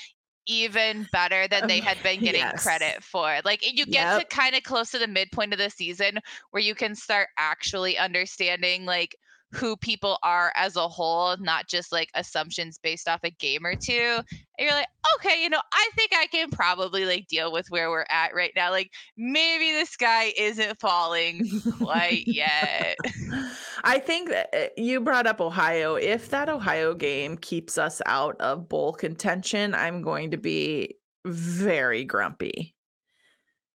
even 0.51 1.07
better 1.13 1.47
than 1.47 1.69
they 1.69 1.81
had 1.81 2.03
been 2.03 2.21
getting 2.25 2.41
yes. 2.41 2.63
credit 2.63 3.03
for. 3.03 3.39
Like 3.45 3.61
you 3.63 3.87
get 3.87 4.19
to 4.19 4.27
kind 4.27 4.57
of 4.57 4.65
close 4.65 4.91
to 4.91 4.99
the 4.99 5.07
midpoint 5.07 5.53
of 5.53 5.59
the 5.59 5.71
season 5.71 6.19
where 6.51 6.63
you 6.63 6.75
can 6.75 6.95
start 6.95 7.29
actually 7.39 7.97
understanding 7.97 8.85
like 8.85 9.17
who 9.53 9.77
people 9.77 10.19
are 10.23 10.53
as 10.55 10.77
a 10.77 10.87
whole, 10.87 11.37
not 11.39 11.67
just 11.67 11.93
like 11.93 12.09
assumptions 12.15 12.79
based 12.79 13.09
off 13.09 13.21
a 13.25 13.31
game 13.31 13.67
or 13.67 13.75
two. 13.75 14.19
And 14.59 14.69
you're 14.69 14.73
like, 14.73 14.87
okay, 15.17 15.43
you 15.43 15.49
know, 15.49 15.61
I 15.73 15.91
think 15.97 16.13
I 16.15 16.27
can 16.27 16.51
probably 16.51 17.05
like 17.05 17.27
deal 17.27 17.51
with 17.51 17.69
where 17.71 17.91
we're 17.91 18.07
at 18.11 18.35
right 18.35 18.53
now. 18.55 18.71
Like 18.71 18.93
maybe 19.17 19.73
the 19.79 19.87
sky 19.87 20.33
isn't 20.37 20.79
falling 20.79 21.49
quite 21.79 22.25
yet. 22.27 22.97
I 23.85 23.99
think 23.99 24.29
that 24.29 24.49
uh, 24.55 24.69
you 24.77 25.01
brought 25.01 25.27
up 25.27 25.41
Ohio. 25.41 25.97
If 25.97 26.31
that 26.31 26.49
Ohio 26.49 26.95
game 26.95 27.37
keeps 27.37 27.77
us 27.77 28.01
out 28.07 28.37
of 28.41 28.69
bowl 28.69 28.93
contention, 28.93 29.75
I'm 29.75 30.03
going 30.03 30.31
to 30.31 30.37
be 30.37 30.97
very 31.25 32.05
grumpy. 32.05 32.77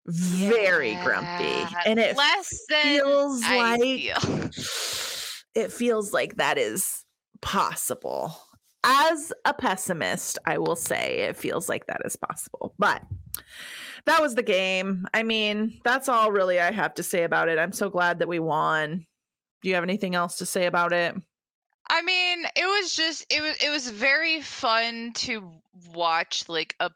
Very 0.07 0.95
grumpy. 1.03 1.63
And 1.85 1.99
it 1.99 2.17
less 2.17 2.65
than 2.69 2.83
feels 2.83 3.41
like 3.41 3.81
feel. 3.81 4.17
it 5.55 5.71
feels 5.71 6.13
like 6.13 6.37
that 6.37 6.57
is 6.57 7.03
possible. 7.41 8.35
As 8.83 9.31
a 9.45 9.53
pessimist, 9.53 10.39
I 10.45 10.57
will 10.57 10.75
say 10.75 11.19
it 11.19 11.37
feels 11.37 11.69
like 11.69 11.85
that 11.87 12.01
is 12.03 12.15
possible. 12.15 12.73
But 12.79 13.03
that 14.05 14.21
was 14.21 14.35
the 14.35 14.43
game. 14.43 15.05
I 15.13 15.23
mean, 15.23 15.79
that's 15.83 16.09
all 16.09 16.31
really 16.31 16.59
I 16.59 16.71
have 16.71 16.95
to 16.95 17.03
say 17.03 17.23
about 17.23 17.49
it. 17.49 17.59
I'm 17.59 17.73
so 17.73 17.89
glad 17.89 18.19
that 18.19 18.27
we 18.27 18.39
won. 18.39 19.05
Do 19.61 19.69
you 19.69 19.75
have 19.75 19.83
anything 19.83 20.15
else 20.15 20.37
to 20.37 20.45
say 20.45 20.65
about 20.65 20.93
it? 20.93 21.15
I 21.89 22.01
mean, 22.01 22.45
it 22.55 22.65
was 22.65 22.95
just 22.95 23.25
it 23.29 23.41
was 23.41 23.57
it 23.61 23.69
was 23.69 23.89
very 23.89 24.41
fun 24.41 25.11
to 25.15 25.51
watch 25.93 26.45
like 26.47 26.75
a 26.79 26.89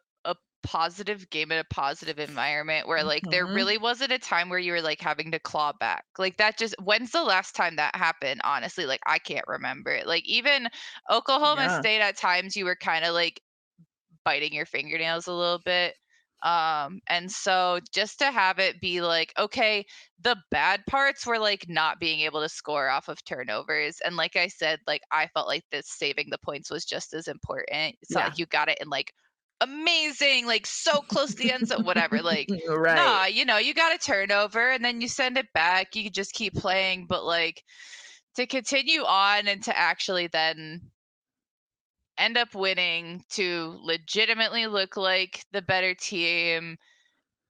positive 0.65 1.29
game 1.29 1.51
in 1.51 1.59
a 1.59 1.63
positive 1.65 2.19
environment 2.19 2.87
where 2.87 3.03
like 3.03 3.29
there 3.29 3.45
Mhm. 3.45 3.47
really 3.47 3.77
wasn't 3.77 4.11
a 4.11 4.19
time 4.19 4.49
where 4.49 4.59
you 4.59 4.71
were 4.73 4.81
like 4.81 5.01
having 5.01 5.31
to 5.31 5.39
claw 5.39 5.73
back. 5.73 6.05
Like 6.17 6.37
that 6.37 6.57
just 6.57 6.75
when's 6.83 7.11
the 7.11 7.23
last 7.23 7.55
time 7.55 7.75
that 7.77 7.95
happened? 7.95 8.41
Honestly, 8.43 8.85
like 8.85 9.01
I 9.05 9.19
can't 9.19 9.47
remember 9.47 9.91
it. 9.91 10.07
Like 10.07 10.25
even 10.25 10.67
Oklahoma 11.11 11.69
Yeah. 11.69 11.69
State 11.69 12.01
at 12.01 12.17
times 12.17 12.55
you 12.55 12.65
were 12.65 12.75
kind 12.75 13.05
of 13.05 13.13
like 13.13 13.41
biting 14.23 14.53
your 14.53 14.65
fingernails 14.65 15.27
a 15.27 15.33
little 15.33 15.59
bit. 15.63 15.95
Um 16.43 16.99
and 17.07 17.31
so 17.31 17.79
just 17.93 18.19
to 18.19 18.29
have 18.31 18.59
it 18.59 18.81
be 18.81 19.01
like 19.01 19.33
okay, 19.37 19.85
the 20.19 20.37
bad 20.51 20.85
parts 20.87 21.25
were 21.25 21.39
like 21.39 21.65
not 21.69 21.99
being 21.99 22.19
able 22.21 22.41
to 22.41 22.49
score 22.49 22.89
off 22.89 23.07
of 23.07 23.23
turnovers 23.23 23.99
and 24.03 24.15
like 24.17 24.35
i 24.35 24.47
said 24.47 24.79
like 24.87 25.01
i 25.11 25.27
felt 25.27 25.47
like 25.47 25.63
this 25.71 25.89
saving 25.89 26.29
the 26.29 26.37
points 26.37 26.69
was 26.69 26.85
just 26.85 27.13
as 27.13 27.27
important 27.27 27.95
it's 28.01 28.13
Yeah. 28.13 28.15
not 28.15 28.25
like 28.25 28.37
you 28.37 28.45
got 28.45 28.69
it 28.69 28.77
in 28.81 28.89
like 28.89 29.13
amazing, 29.61 30.45
like 30.45 30.65
so 30.65 31.01
close 31.01 31.33
to 31.35 31.43
the 31.43 31.51
end 31.51 31.67
zone, 31.67 31.85
whatever. 31.85 32.21
Like, 32.21 32.49
right. 32.67 32.95
nah, 32.95 33.25
you 33.25 33.45
know, 33.45 33.57
you 33.57 33.73
got 33.73 33.95
a 33.95 33.97
turnover 33.97 34.71
and 34.71 34.83
then 34.83 35.01
you 35.01 35.07
send 35.07 35.37
it 35.37 35.51
back. 35.53 35.95
You 35.95 36.09
just 36.09 36.33
keep 36.33 36.53
playing, 36.55 37.05
but 37.07 37.25
like 37.25 37.63
to 38.35 38.45
continue 38.45 39.01
on 39.01 39.47
and 39.47 39.63
to 39.63 39.77
actually 39.77 40.27
then 40.27 40.81
end 42.17 42.37
up 42.37 42.55
winning 42.55 43.23
to 43.29 43.77
legitimately 43.81 44.67
look 44.67 44.97
like 44.97 45.43
the 45.51 45.61
better 45.61 45.93
team. 45.93 46.77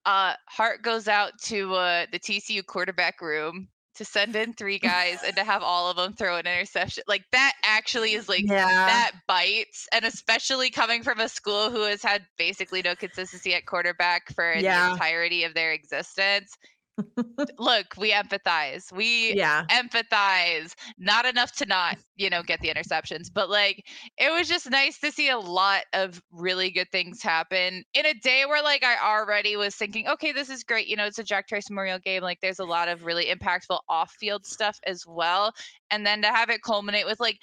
Uh, 0.05 0.33
heart 0.47 0.83
goes 0.83 1.07
out 1.07 1.31
to 1.41 1.73
uh, 1.73 2.05
the 2.11 2.19
TCU 2.19 2.63
quarterback 2.65 3.21
room 3.21 3.67
to 3.95 4.05
send 4.05 4.35
in 4.35 4.53
three 4.53 4.79
guys 4.79 5.23
and 5.23 5.35
to 5.35 5.43
have 5.43 5.63
all 5.63 5.89
of 5.89 5.97
them 5.97 6.13
throw 6.13 6.35
an 6.37 6.45
interception. 6.47 7.03
Like 7.07 7.23
that 7.31 7.53
actually 7.63 8.13
is 8.13 8.29
like 8.29 8.45
Yeah. 8.47 8.85
that 8.85 9.11
bites. 9.27 9.87
And 9.91 10.05
especially 10.05 10.69
coming 10.69 11.03
from 11.03 11.19
a 11.19 11.29
school 11.29 11.69
who 11.69 11.83
has 11.83 12.03
had 12.03 12.25
basically 12.37 12.81
no 12.81 12.95
consistency 12.95 13.53
at 13.53 13.65
quarterback 13.65 14.33
for 14.33 14.53
Yeah. 14.53 14.87
the 14.87 14.93
entirety 14.93 15.43
of 15.43 15.53
their 15.53 15.71
existence. 15.73 16.55
Look, 17.59 17.95
we 17.97 18.11
empathize. 18.11 18.91
We 18.91 19.35
Yeah. 19.35 19.67
empathize. 19.71 20.73
Not 20.97 21.25
enough 21.25 21.51
to 21.53 21.65
not, 21.65 21.97
you 22.15 22.29
know, 22.29 22.43
get 22.43 22.59
the 22.61 22.69
interceptions, 22.69 23.27
but 23.33 23.49
like 23.49 23.83
it 24.17 24.31
was 24.31 24.47
just 24.47 24.69
nice 24.69 24.99
to 24.99 25.11
see 25.11 25.29
a 25.29 25.37
lot 25.37 25.83
of 25.93 26.21
really 26.31 26.71
good 26.71 26.89
things 26.91 27.21
happen 27.21 27.83
in 27.93 28.05
a 28.05 28.13
day 28.13 28.45
where 28.45 28.63
like 28.63 28.83
I 28.83 28.97
already 28.97 29.55
was 29.55 29.75
thinking, 29.75 30.07
okay, 30.07 30.31
this 30.31 30.49
is 30.49 30.63
great. 30.63 30.87
You 30.87 30.95
know, 30.95 31.05
it's 31.05 31.19
a 31.19 31.23
Jack 31.23 31.47
Trice 31.47 31.69
Memorial 31.69 31.99
game. 31.99 32.23
Like 32.23 32.39
there's 32.41 32.59
a 32.59 32.65
lot 32.65 32.87
of 32.87 33.03
really 33.05 33.25
impactful 33.25 33.79
off-field 33.89 34.45
stuff 34.45 34.77
as 34.85 35.03
well. 35.07 35.53
And 35.89 36.05
then 36.05 36.21
to 36.21 36.27
have 36.29 36.49
it 36.49 36.61
culminate 36.63 37.05
with 37.05 37.19
like 37.19 37.39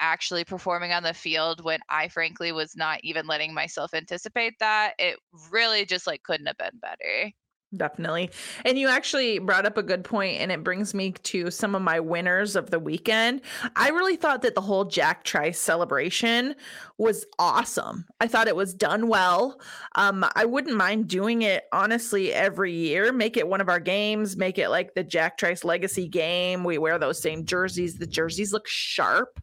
actually 0.00 0.44
performing 0.44 0.92
on 0.92 1.04
the 1.04 1.14
field 1.14 1.64
when 1.64 1.80
I 1.88 2.08
frankly 2.08 2.52
was 2.52 2.74
not 2.76 3.00
even 3.02 3.26
letting 3.26 3.54
myself 3.54 3.94
anticipate 3.94 4.54
that, 4.60 4.94
it 4.98 5.18
really 5.50 5.86
just 5.86 6.06
like 6.06 6.22
couldn't 6.24 6.46
have 6.46 6.56
been 6.56 6.78
better. 6.80 7.32
Definitely. 7.74 8.30
And 8.66 8.78
you 8.78 8.88
actually 8.88 9.38
brought 9.38 9.64
up 9.64 9.78
a 9.78 9.82
good 9.82 10.04
point, 10.04 10.40
and 10.40 10.52
it 10.52 10.62
brings 10.62 10.92
me 10.92 11.12
to 11.12 11.50
some 11.50 11.74
of 11.74 11.80
my 11.80 12.00
winners 12.00 12.54
of 12.54 12.70
the 12.70 12.78
weekend. 12.78 13.40
I 13.76 13.88
really 13.88 14.16
thought 14.16 14.42
that 14.42 14.54
the 14.54 14.60
whole 14.60 14.84
Jack 14.84 15.24
Trice 15.24 15.58
celebration 15.58 16.54
was 16.98 17.24
awesome. 17.38 18.04
I 18.20 18.26
thought 18.28 18.46
it 18.46 18.56
was 18.56 18.74
done 18.74 19.08
well. 19.08 19.58
Um, 19.94 20.26
I 20.36 20.44
wouldn't 20.44 20.76
mind 20.76 21.08
doing 21.08 21.42
it 21.42 21.64
honestly 21.72 22.32
every 22.32 22.72
year. 22.74 23.10
Make 23.10 23.38
it 23.38 23.48
one 23.48 23.62
of 23.62 23.70
our 23.70 23.80
games, 23.80 24.36
make 24.36 24.58
it 24.58 24.68
like 24.68 24.94
the 24.94 25.02
Jack 25.02 25.38
Trice 25.38 25.64
Legacy 25.64 26.08
game. 26.08 26.64
We 26.64 26.76
wear 26.76 26.98
those 26.98 27.22
same 27.22 27.46
jerseys. 27.46 27.96
The 27.96 28.06
jerseys 28.06 28.52
look 28.52 28.68
sharp 28.68 29.40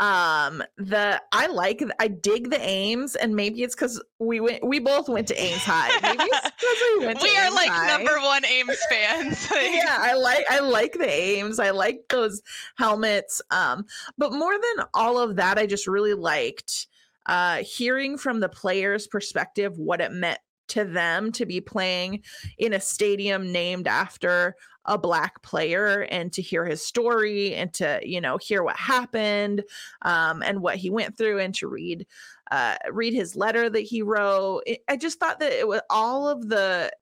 um 0.00 0.62
the 0.78 1.20
i 1.32 1.46
like 1.46 1.82
i 2.00 2.08
dig 2.08 2.48
the 2.50 2.60
ames 2.60 3.14
and 3.16 3.36
maybe 3.36 3.62
it's 3.62 3.74
because 3.74 4.02
we 4.18 4.40
went 4.40 4.66
we 4.66 4.78
both 4.78 5.08
went 5.10 5.28
to 5.28 5.38
ames 5.40 5.62
high 5.62 5.90
maybe 6.02 6.24
it's 6.24 6.40
'cause 6.60 6.76
we 6.98 7.06
went 7.06 7.20
to 7.20 7.26
We 7.26 7.36
are 7.36 7.44
Ames 7.44 7.54
like 7.54 7.70
High. 7.70 7.86
number 7.98 8.18
one 8.22 8.44
Ames 8.46 8.78
fans. 8.88 9.48
Yeah 9.54 9.98
i 10.00 10.14
like 10.14 10.44
i 10.50 10.58
like 10.60 10.94
the 10.94 11.08
ames 11.08 11.58
i 11.60 11.70
like 11.70 12.00
those 12.08 12.40
helmets 12.78 13.42
um 13.50 13.84
but 14.16 14.32
more 14.32 14.54
than 14.54 14.86
all 14.94 15.18
of 15.18 15.36
that 15.36 15.58
i 15.58 15.66
just 15.66 15.86
really 15.86 16.14
liked 16.14 16.86
uh 17.26 17.56
hearing 17.58 18.16
from 18.16 18.40
the 18.40 18.48
players 18.48 19.06
perspective 19.06 19.76
what 19.78 20.00
it 20.00 20.12
meant 20.12 20.38
to 20.68 20.84
them 20.84 21.30
to 21.32 21.44
be 21.44 21.60
playing 21.60 22.22
in 22.56 22.72
a 22.72 22.80
stadium 22.80 23.52
named 23.52 23.86
after 23.86 24.54
a 24.90 24.98
black 24.98 25.42
player 25.42 26.02
and 26.10 26.32
to 26.34 26.42
hear 26.42 26.64
his 26.66 26.82
story 26.84 27.54
and 27.54 27.72
to 27.74 28.00
you 28.04 28.20
know 28.20 28.38
hear 28.38 28.62
what 28.64 28.76
happened 28.76 29.64
um, 30.02 30.42
and 30.42 30.60
what 30.62 30.76
he 30.76 30.90
went 30.90 31.16
through 31.18 31.38
and 31.40 31.54
to 31.54 31.68
read 31.68 32.06
uh, 32.52 32.76
read 32.92 33.14
his 33.14 33.36
letter 33.36 33.70
that 33.70 33.80
he 33.82 34.02
wrote. 34.02 34.62
It- 34.66 34.82
i 34.88 34.96
just 34.96 35.20
thought 35.20 35.40
that 35.40 35.52
it 35.52 35.68
was 35.68 35.82
all 35.90 36.28
of 36.28 36.48
the 36.48 36.92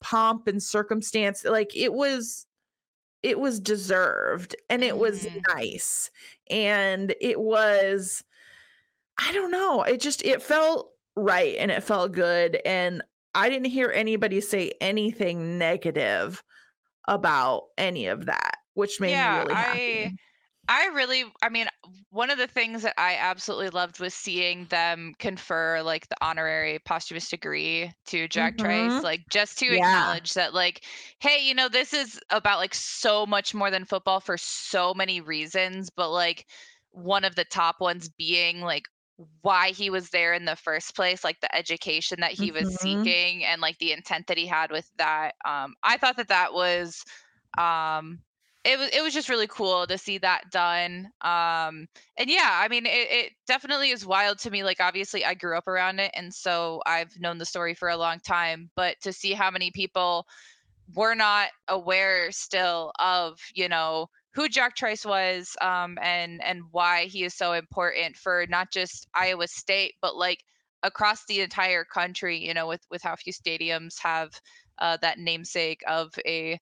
pomp 0.00 0.48
and 0.48 0.62
circumstance 0.62 1.44
like 1.44 1.76
it 1.76 1.92
was 1.94 2.46
it 3.22 3.40
was 3.40 3.60
deserved 3.60 4.56
and 4.70 4.84
it 4.84 4.98
was 4.98 5.26
Mhm. 5.26 5.42
nice. 5.56 6.10
And 6.50 7.14
it 7.20 7.40
was 7.40 8.24
i 9.18 9.32
don't 9.32 9.50
know 9.50 9.82
it 9.82 10.00
just 10.00 10.24
it 10.24 10.42
felt 10.42 10.92
right 11.16 11.56
and 11.58 11.70
it 11.70 11.82
felt 11.82 12.12
good. 12.12 12.60
And 12.64 13.02
i 13.34 13.48
didn't 13.48 13.66
hear 13.70 13.90
anybody 13.92 14.40
say 14.40 14.72
anything 14.80 15.58
negative 15.58 16.42
about 17.08 17.64
any 17.78 18.06
of 18.08 18.26
that 18.26 18.58
which 18.74 19.00
made 19.00 19.18
Yeah, 19.18 19.20
me 19.20 19.30
really 19.30 19.56
I- 19.56 19.66
happy 19.70 20.10
I 20.10 20.12
I 20.70 20.86
really, 20.88 21.24
I 21.42 21.50
mean, 21.50 21.68
one 22.10 22.30
of 22.30 22.38
the 22.38 22.46
things 22.46 22.82
that 22.82 22.94
I 22.98 23.16
absolutely 23.16 23.70
loved 23.70 24.00
was 24.00 24.14
seeing 24.14 24.66
them 24.66 25.14
confer 25.18 25.82
like 25.82 26.08
the 26.08 26.16
honorary 26.22 26.78
posthumous 26.80 27.28
degree 27.30 27.92
to 28.06 28.28
Jack 28.28 28.58
Trice, 28.58 29.02
Mhm. 29.02 29.04
like 29.04 29.22
just 29.30 29.58
to 29.58 29.66
Yeah. 29.68 29.74
acknowledge 29.74 30.34
that, 30.34 30.54
like, 30.54 30.84
hey, 31.20 31.38
you 31.46 31.54
know, 31.54 31.68
this 31.68 31.94
is 31.94 32.20
about 32.30 32.58
like 32.58 32.74
so 32.74 33.26
much 33.26 33.54
more 33.54 33.70
than 33.70 33.84
football 33.86 34.20
for 34.20 34.38
so 34.38 34.94
many 34.94 35.20
reasons, 35.20 35.90
but 35.90 36.10
like 36.10 36.46
one 36.90 37.24
of 37.24 37.34
the 37.36 37.44
top 37.46 37.80
ones 37.80 38.08
being 38.08 38.60
like 38.62 38.86
why 39.42 39.70
he 39.70 39.90
was 39.90 40.10
there 40.10 40.32
in 40.32 40.44
the 40.44 40.56
first 40.56 40.94
place, 40.94 41.24
like 41.24 41.40
the 41.40 41.54
education 41.54 42.20
that 42.20 42.32
he 42.32 42.52
was 42.52 42.68
Mhm. 42.68 42.70
seeking 42.70 43.44
and 43.44 43.60
like 43.60 43.78
the 43.78 43.92
intent 43.92 44.26
that 44.28 44.38
he 44.38 44.46
had 44.46 44.70
with 44.70 44.90
that. 44.96 45.34
Um, 45.44 45.74
I 45.82 45.96
thought 45.96 46.16
that 46.16 46.28
that 46.28 46.52
was 46.54 47.04
um 47.56 48.22
it 48.64 48.78
was 48.78 48.90
it 48.90 49.02
was 49.02 49.14
just 49.14 49.28
really 49.28 49.46
cool 49.46 49.86
to 49.86 49.96
see 49.96 50.18
that 50.18 50.44
done 50.50 51.06
um 51.22 51.86
and 52.16 52.28
yeah 52.28 52.60
i 52.62 52.68
mean 52.68 52.84
it, 52.86 52.90
it 53.10 53.32
definitely 53.46 53.90
is 53.90 54.04
wild 54.06 54.38
to 54.38 54.50
me 54.50 54.62
like 54.64 54.80
obviously 54.80 55.24
i 55.24 55.34
grew 55.34 55.56
up 55.56 55.66
around 55.66 55.98
it 55.98 56.10
and 56.14 56.34
so 56.34 56.82
i've 56.86 57.18
known 57.18 57.38
the 57.38 57.46
story 57.46 57.74
for 57.74 57.88
a 57.88 57.96
long 57.96 58.20
time 58.20 58.70
but 58.76 58.96
to 59.00 59.12
see 59.12 59.32
how 59.32 59.50
many 59.50 59.70
people 59.70 60.26
were 60.94 61.14
not 61.14 61.50
aware 61.68 62.32
still 62.32 62.92
of 62.98 63.40
you 63.54 63.68
know 63.68 64.08
who 64.34 64.48
jack 64.48 64.76
trice 64.76 65.04
was 65.04 65.56
um 65.60 65.98
and 66.02 66.42
and 66.44 66.62
why 66.70 67.04
he 67.06 67.24
is 67.24 67.34
so 67.34 67.52
important 67.52 68.16
for 68.16 68.46
not 68.48 68.70
just 68.72 69.06
iowa 69.14 69.46
state 69.48 69.94
but 70.00 70.16
like 70.16 70.40
across 70.82 71.24
the 71.26 71.40
entire 71.40 71.84
country 71.84 72.38
you 72.38 72.54
know 72.54 72.66
with 72.66 72.82
with 72.90 73.02
how 73.02 73.16
few 73.16 73.32
stadiums 73.32 73.94
have 74.00 74.30
uh, 74.80 74.96
that 75.02 75.18
namesake 75.18 75.80
of 75.88 76.12
a 76.24 76.58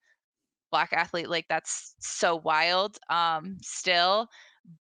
black 0.70 0.92
athlete 0.92 1.28
like 1.28 1.46
that's 1.48 1.94
so 2.00 2.36
wild 2.36 2.98
um 3.10 3.56
still 3.62 4.26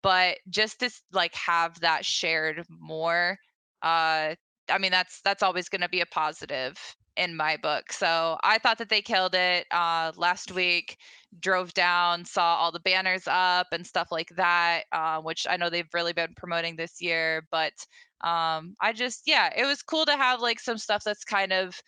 but 0.01 0.37
just 0.49 0.79
to 0.79 0.89
like 1.11 1.35
have 1.35 1.79
that 1.81 2.05
shared 2.05 2.63
more 2.69 3.37
uh 3.83 4.33
i 4.69 4.77
mean 4.79 4.91
that's 4.91 5.21
that's 5.23 5.43
always 5.43 5.69
going 5.69 5.81
to 5.81 5.89
be 5.89 6.01
a 6.01 6.05
positive 6.07 6.75
in 7.17 7.36
my 7.36 7.58
book 7.58 7.91
so 7.91 8.38
i 8.43 8.58
thought 8.58 8.78
that 8.78 8.89
they 8.89 9.01
killed 9.01 9.36
it 9.36 9.65
uh 9.71 10.12
last 10.17 10.51
week 10.51 10.97
drove 11.39 11.73
down 11.73 12.25
saw 12.25 12.56
all 12.56 12.71
the 12.71 12.80
banners 12.80 13.23
up 13.28 13.67
and 13.71 13.86
stuff 13.86 14.08
like 14.12 14.30
that 14.36 14.84
uh, 14.91 15.19
which 15.21 15.45
i 15.49 15.58
know 15.58 15.69
they've 15.69 15.93
really 15.93 16.13
been 16.13 16.34
promoting 16.36 16.75
this 16.75 17.01
year 17.01 17.45
but 17.51 17.73
um 18.21 18.75
i 18.82 18.91
just 18.93 19.21
yeah 19.25 19.49
it 19.56 19.65
was 19.65 19.82
cool 19.82 20.06
to 20.06 20.15
have 20.15 20.41
like 20.41 20.60
some 20.60 20.78
stuff 20.78 21.04
that's 21.04 21.23
kind 21.23 21.51
of 21.54 21.80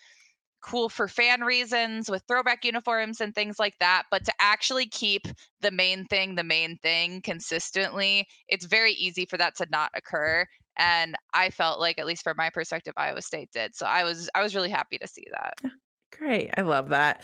cool 0.62 0.90
for 0.90 1.08
fan 1.08 1.42
reasons 1.42 2.10
with 2.10 2.24
throwback 2.28 2.66
uniforms 2.66 3.22
and 3.22 3.34
things 3.36 3.58
like 3.60 3.76
that 3.80 4.04
but 4.10 4.26
to 4.26 4.34
actually 4.40 4.88
keep 4.88 5.28
the 5.62 5.72
main 5.72 6.04
thing 6.06 6.36
the 6.36 6.44
main 6.44 6.78
thing 6.82 7.22
consistently 7.22 8.26
it's 8.50 8.66
very 8.66 8.94
easy 8.94 9.26
for 9.26 9.38
that 9.38 9.56
to 9.56 9.68
not 9.72 9.92
occur 9.96 10.46
and 10.78 11.16
i 11.34 11.50
felt 11.50 11.80
like 11.80 12.00
at 12.00 12.06
least 12.06 12.24
from 12.24 12.38
my 12.38 12.50
perspective 12.50 12.94
iowa 12.98 13.22
state 13.22 13.50
did 13.54 13.76
so 13.76 13.86
i 13.86 14.04
was 14.04 14.30
i 14.36 14.42
was 14.42 14.56
really 14.56 14.70
happy 14.70 14.98
to 14.98 15.08
see 15.08 15.26
that 15.32 15.54
Great. 16.18 16.50
I 16.58 16.62
love 16.62 16.90
that. 16.90 17.22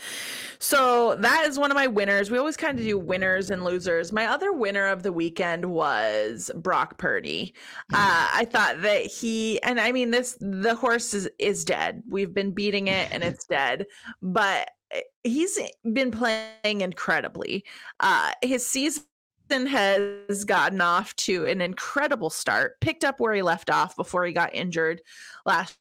So 0.58 1.16
that 1.16 1.46
is 1.46 1.58
one 1.58 1.70
of 1.70 1.74
my 1.74 1.86
winners. 1.86 2.30
We 2.30 2.38
always 2.38 2.56
kind 2.56 2.78
of 2.78 2.84
do 2.84 2.98
winners 2.98 3.50
and 3.50 3.64
losers. 3.64 4.12
My 4.12 4.26
other 4.26 4.52
winner 4.52 4.86
of 4.86 5.02
the 5.02 5.12
weekend 5.12 5.64
was 5.64 6.50
Brock 6.56 6.98
Purdy. 6.98 7.54
Uh, 7.92 8.28
I 8.32 8.46
thought 8.48 8.82
that 8.82 9.06
he, 9.06 9.60
and 9.62 9.80
I 9.80 9.90
mean, 9.90 10.10
this, 10.10 10.36
the 10.40 10.76
horse 10.76 11.12
is, 11.12 11.28
is 11.38 11.64
dead. 11.64 12.02
We've 12.08 12.32
been 12.32 12.52
beating 12.52 12.88
it 12.88 13.08
and 13.10 13.24
it's 13.24 13.46
dead, 13.46 13.86
but 14.22 14.70
eh, 14.92 15.00
he's 15.24 15.58
been 15.92 16.10
playing 16.10 16.82
incredibly. 16.82 17.64
Uh, 18.00 18.32
his 18.42 18.64
season 18.64 19.02
has 19.50 20.44
gotten 20.44 20.80
off 20.80 21.14
to 21.16 21.46
an 21.46 21.60
incredible 21.60 22.30
start, 22.30 22.80
picked 22.80 23.04
up 23.04 23.20
where 23.20 23.34
he 23.34 23.42
left 23.42 23.70
off 23.70 23.96
before 23.96 24.24
he 24.24 24.32
got 24.32 24.54
injured 24.54 25.00
last 25.46 25.76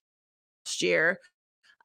year. 0.80 1.20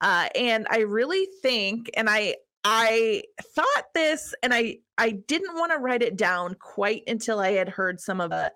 Uh, 0.01 0.29
and 0.35 0.67
I 0.71 0.81
really 0.81 1.27
think, 1.43 1.91
and 1.97 2.09
I 2.09 2.37
I 2.65 3.23
thought 3.55 3.95
this, 3.95 4.35
and 4.43 4.53
I 4.53 4.79
I 4.97 5.11
didn't 5.13 5.57
want 5.57 5.73
to 5.73 5.79
write 5.79 6.03
it 6.03 6.17
down 6.17 6.55
quite 6.61 7.03
until 7.07 7.41
I 7.41 7.53
had 7.53 7.69
heard 7.69 8.01
some 8.01 8.21
of 8.21 8.31
the 8.31 8.53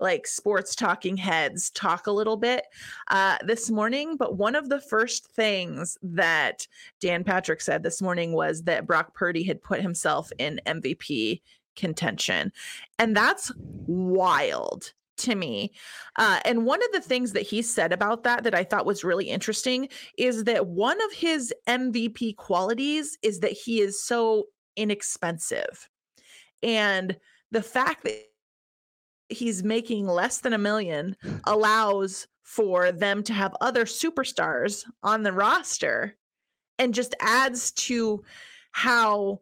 like 0.00 0.26
sports 0.26 0.74
talking 0.74 1.16
heads 1.16 1.70
talk 1.70 2.08
a 2.08 2.12
little 2.12 2.36
bit 2.36 2.64
uh, 3.08 3.38
this 3.46 3.70
morning. 3.70 4.16
But 4.16 4.36
one 4.36 4.56
of 4.56 4.68
the 4.68 4.80
first 4.80 5.28
things 5.28 5.96
that 6.02 6.66
Dan 7.00 7.24
Patrick 7.24 7.60
said 7.60 7.82
this 7.82 8.02
morning 8.02 8.32
was 8.32 8.64
that 8.64 8.86
Brock 8.86 9.14
Purdy 9.14 9.44
had 9.44 9.62
put 9.62 9.80
himself 9.80 10.32
in 10.38 10.60
MVP 10.66 11.40
contention, 11.76 12.52
and 12.98 13.16
that's 13.16 13.52
wild 13.86 14.92
to 15.18 15.34
me. 15.34 15.72
Uh, 16.16 16.40
and 16.44 16.66
one 16.66 16.82
of 16.82 16.92
the 16.92 17.00
things 17.00 17.32
that 17.32 17.42
he 17.42 17.62
said 17.62 17.92
about 17.92 18.24
that 18.24 18.44
that 18.44 18.54
I 18.54 18.64
thought 18.64 18.86
was 18.86 19.04
really 19.04 19.28
interesting 19.28 19.88
is 20.18 20.44
that 20.44 20.66
one 20.66 21.00
of 21.02 21.12
his 21.12 21.52
MVP 21.68 22.36
qualities 22.36 23.18
is 23.22 23.40
that 23.40 23.52
he 23.52 23.80
is 23.80 24.02
so 24.02 24.46
inexpensive. 24.76 25.88
And 26.62 27.16
the 27.50 27.62
fact 27.62 28.04
that 28.04 28.24
he's 29.28 29.62
making 29.62 30.06
less 30.06 30.38
than 30.38 30.52
a 30.52 30.58
million 30.58 31.16
allows 31.44 32.26
for 32.42 32.92
them 32.92 33.22
to 33.22 33.32
have 33.32 33.54
other 33.60 33.84
superstars 33.84 34.84
on 35.02 35.22
the 35.22 35.32
roster 35.32 36.16
and 36.78 36.94
just 36.94 37.14
adds 37.20 37.72
to 37.72 38.22
how 38.72 39.40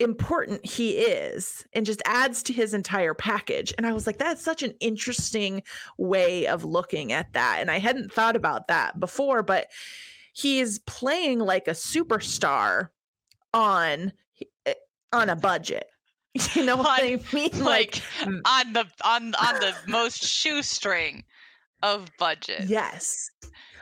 important 0.00 0.64
he 0.66 0.92
is 0.98 1.64
and 1.72 1.86
just 1.86 2.02
adds 2.06 2.42
to 2.44 2.52
his 2.52 2.74
entire 2.74 3.14
package. 3.14 3.72
And 3.76 3.86
I 3.86 3.92
was 3.92 4.06
like, 4.06 4.18
that's 4.18 4.42
such 4.42 4.62
an 4.62 4.74
interesting 4.80 5.62
way 5.98 6.46
of 6.46 6.64
looking 6.64 7.12
at 7.12 7.32
that. 7.34 7.58
And 7.60 7.70
I 7.70 7.78
hadn't 7.78 8.12
thought 8.12 8.36
about 8.36 8.68
that 8.68 8.98
before, 8.98 9.42
but 9.42 9.68
he's 10.32 10.78
playing 10.80 11.38
like 11.40 11.68
a 11.68 11.72
superstar 11.72 12.88
on 13.52 14.12
eh, 14.66 14.74
on 15.12 15.28
a 15.28 15.36
budget. 15.36 15.86
You 16.54 16.64
know 16.64 16.76
what 16.76 17.02
On- 17.02 17.08
I 17.08 17.20
mean? 17.34 17.50
like 17.64 17.94
mm, 18.20 18.40
on 18.46 18.72
the 18.72 18.86
on 19.04 19.34
on 19.34 19.54
the 19.60 19.74
most 19.88 20.22
shoestring 20.24 21.24
of 21.82 22.08
budget. 22.20 22.68
yes. 22.68 23.30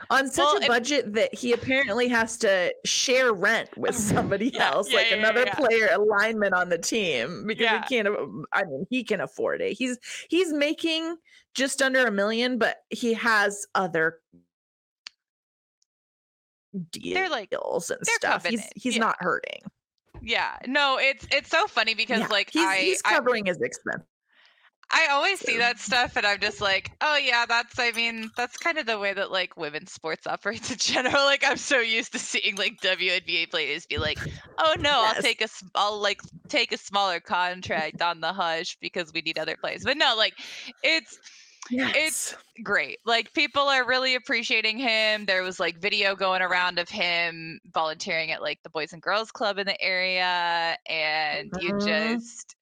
On 0.09 0.27
such 0.27 0.43
Well, 0.43 0.57
a 0.57 0.61
if- 0.61 0.67
budget 0.67 1.13
that 1.13 1.33
he 1.33 1.53
apparently 1.53 2.07
has 2.07 2.37
to 2.39 2.73
share 2.85 3.33
rent 3.33 3.69
with 3.77 3.95
somebody 3.97 4.49
Yeah, 4.49 4.71
else, 4.71 4.89
yeah, 4.91 4.97
like 4.97 5.11
yeah, 5.11 5.17
another 5.17 5.45
player 5.53 5.89
alignment 5.93 6.53
on 6.53 6.69
the 6.69 6.77
team 6.77 7.45
because 7.47 7.67
he 7.89 7.95
can't. 7.97 8.07
I 8.53 8.63
mean, 8.65 8.85
he 8.89 9.03
can 9.03 9.21
afford 9.21 9.61
it. 9.61 9.73
He's 9.73 9.97
he's 10.29 10.51
making 10.53 11.17
just 11.55 11.81
under 11.81 12.05
a 12.05 12.11
million, 12.11 12.57
but 12.57 12.77
he 12.89 13.13
has 13.13 13.65
other 13.75 14.19
deals 16.91 17.13
They're 17.15 17.29
like- 17.29 17.51
and 17.51 17.61
they're 17.89 18.15
stuff. 18.15 18.45
He's 18.45 18.67
he's 18.75 18.97
not 18.97 19.15
hurting. 19.19 19.61
Yeah. 20.21 20.57
No, 20.67 20.97
it's 20.99 21.25
it's 21.31 21.49
so 21.49 21.65
funny 21.67 21.95
because 21.95 22.29
like 22.29 22.49
he's, 22.51 22.65
I, 22.65 22.77
he's 22.77 23.01
I 23.05 23.15
covering 23.15 23.45
his 23.45 23.59
expense. 23.61 24.03
I 24.91 25.07
always 25.11 25.39
see 25.39 25.57
that 25.57 25.77
stuff 25.79 26.17
and 26.17 26.25
I'm 26.25 26.39
just 26.39 26.61
like, 26.61 26.91
oh 27.01 27.15
yeah, 27.17 27.45
that's 27.45 27.77
I 27.77 27.91
mean, 27.91 28.31
that's 28.35 28.57
kind 28.57 28.77
of 28.79 28.85
the 28.87 28.97
way 28.97 29.13
that 29.13 29.31
like 29.31 29.55
women's 29.55 29.91
sports 29.91 30.25
operates 30.25 30.71
in 30.71 30.77
general. 30.79 31.25
Like 31.25 31.43
I'm 31.45 31.57
so 31.57 31.79
used 31.79 32.11
to 32.13 32.19
seeing 32.19 32.55
like 32.55 32.79
WNBA 32.81 33.47
players 33.47 33.85
be 33.85 33.99
like, 33.99 34.19
oh 34.57 34.75
no, 34.79 35.03
I'll 35.05 35.15
take 35.15 35.41
a 35.41 35.47
I'll 35.75 35.99
like 35.99 36.21
take 36.49 36.71
a 36.71 36.77
smaller 36.77 37.19
contract 37.19 38.01
on 38.01 38.21
the 38.21 38.33
hush 38.33 38.77
because 38.81 39.11
we 39.13 39.21
need 39.21 39.37
other 39.37 39.57
players. 39.57 39.83
But 39.83 39.97
no, 39.97 40.15
like 40.17 40.33
it's 40.83 41.19
Yes. 41.69 42.35
great. 42.63 42.99
Like 43.05 43.33
people 43.33 43.63
are 43.63 43.85
really 43.87 44.15
appreciating 44.15 44.77
him. 44.77 45.25
There 45.25 45.43
was 45.43 45.59
like 45.59 45.79
video 45.79 46.15
going 46.15 46.41
around 46.41 46.79
of 46.79 46.89
him 46.89 47.59
volunteering 47.67 48.31
at 48.31 48.41
like 48.41 48.61
the 48.63 48.69
Boys 48.69 48.93
and 48.93 49.01
Girls 49.01 49.31
Club 49.31 49.57
in 49.57 49.65
the 49.67 49.79
area 49.81 50.77
and 50.87 51.51
you 51.55 51.73
Mhm. 51.73 51.79
just 51.79 52.55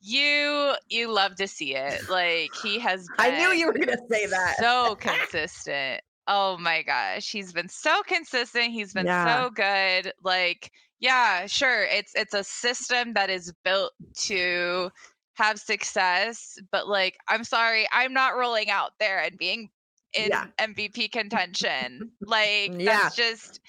you 0.00 0.74
you 0.88 1.12
love 1.12 1.36
to 1.36 1.46
see 1.48 1.74
it. 1.74 2.08
Like 2.08 2.54
he 2.54 2.78
has 2.78 3.08
I 3.18 3.30
knew 3.38 3.48
you 3.58 3.66
were 3.66 3.72
gonna 3.74 3.98
say 4.10 4.26
that. 4.26 4.56
so 4.58 4.96
consistent. 5.00 6.02
Oh 6.26 6.56
my 6.58 6.82
gosh, 6.82 7.30
he's 7.30 7.52
been 7.52 7.68
so 7.68 8.02
consistent. 8.06 8.72
He's 8.72 8.92
been 8.92 9.06
Yeah. 9.06 9.42
so 9.42 9.50
good. 9.50 10.12
Like, 10.22 10.70
yeah, 11.00 11.46
sure, 11.46 11.84
it's 11.84 12.12
it's 12.14 12.34
a 12.34 12.44
system 12.44 13.14
that 13.14 13.30
is 13.30 13.52
built 13.64 13.92
to 14.26 14.90
have 15.34 15.58
success, 15.58 16.58
but 16.70 16.86
like, 16.88 17.16
I'm 17.28 17.44
sorry, 17.44 17.86
I'm 17.92 18.12
not 18.12 18.36
rolling 18.36 18.70
out 18.70 18.92
there 19.00 19.20
and 19.20 19.36
being 19.38 19.70
in 20.12 20.28
Yeah. 20.28 20.46
MVP 20.58 21.08
contention. 21.12 22.10
like, 22.20 22.72
Yeah. 22.78 23.02
that's 23.02 23.16
just 23.16 23.60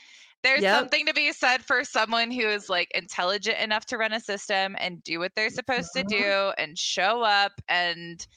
there's 0.43 0.62
Yep. 0.62 0.80
something 0.80 1.06
to 1.06 1.13
be 1.13 1.32
said 1.32 1.63
for 1.63 1.84
someone 1.84 2.32
who 2.32 2.47
is 2.47 2.69
like 2.69 2.91
intelligent 2.91 3.60
enough 3.60 3.86
to 3.88 3.97
run 3.97 4.13
a 4.13 4.19
system 4.19 4.75
and 4.80 5.04
do 5.04 5.19
what 5.19 5.34
they're 5.36 5.49
supposed 5.49 5.91
to 5.93 6.04
mm-hmm. 6.04 6.21
do 6.21 6.54
and 6.58 6.77
show 6.77 7.21
up 7.21 7.54
and 7.69 8.27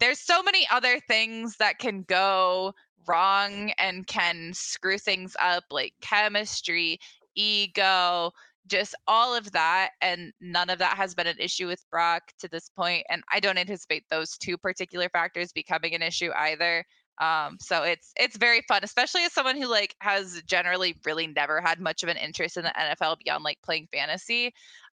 there's 0.00 0.20
so 0.20 0.42
many 0.42 0.66
other 0.70 1.00
things 1.00 1.56
that 1.56 1.78
can 1.78 2.02
go 2.02 2.74
wrong 3.06 3.72
and 3.78 4.06
can 4.06 4.52
screw 4.52 4.98
things 4.98 5.36
up 5.40 5.64
like 5.70 5.94
chemistry 6.00 6.98
ego 7.34 8.30
just 8.66 8.94
all 9.06 9.34
of 9.34 9.52
that 9.52 9.90
and 10.00 10.32
none 10.40 10.70
of 10.70 10.78
that 10.78 10.96
has 10.96 11.14
been 11.14 11.26
an 11.26 11.36
issue 11.38 11.66
with 11.66 11.84
brock 11.90 12.22
to 12.38 12.48
this 12.48 12.70
point 12.70 13.04
and 13.10 13.22
i 13.32 13.38
don't 13.38 13.58
anticipate 13.58 14.04
those 14.08 14.38
two 14.38 14.56
particular 14.56 15.08
factors 15.10 15.52
becoming 15.52 15.94
an 15.94 16.02
issue 16.02 16.30
either 16.36 16.84
um 17.20 17.56
so 17.60 17.82
it's 17.82 18.12
it's 18.16 18.36
very 18.36 18.62
fun 18.66 18.80
especially 18.82 19.22
as 19.22 19.32
someone 19.32 19.56
who 19.56 19.68
like 19.68 19.94
has 20.00 20.42
generally 20.46 20.96
really 21.04 21.26
never 21.28 21.60
had 21.60 21.80
much 21.80 22.02
of 22.02 22.08
an 22.08 22.16
interest 22.16 22.56
in 22.56 22.64
the 22.64 22.72
nfl 22.76 23.16
beyond 23.18 23.44
like 23.44 23.58
playing 23.62 23.88
fantasy 23.92 24.52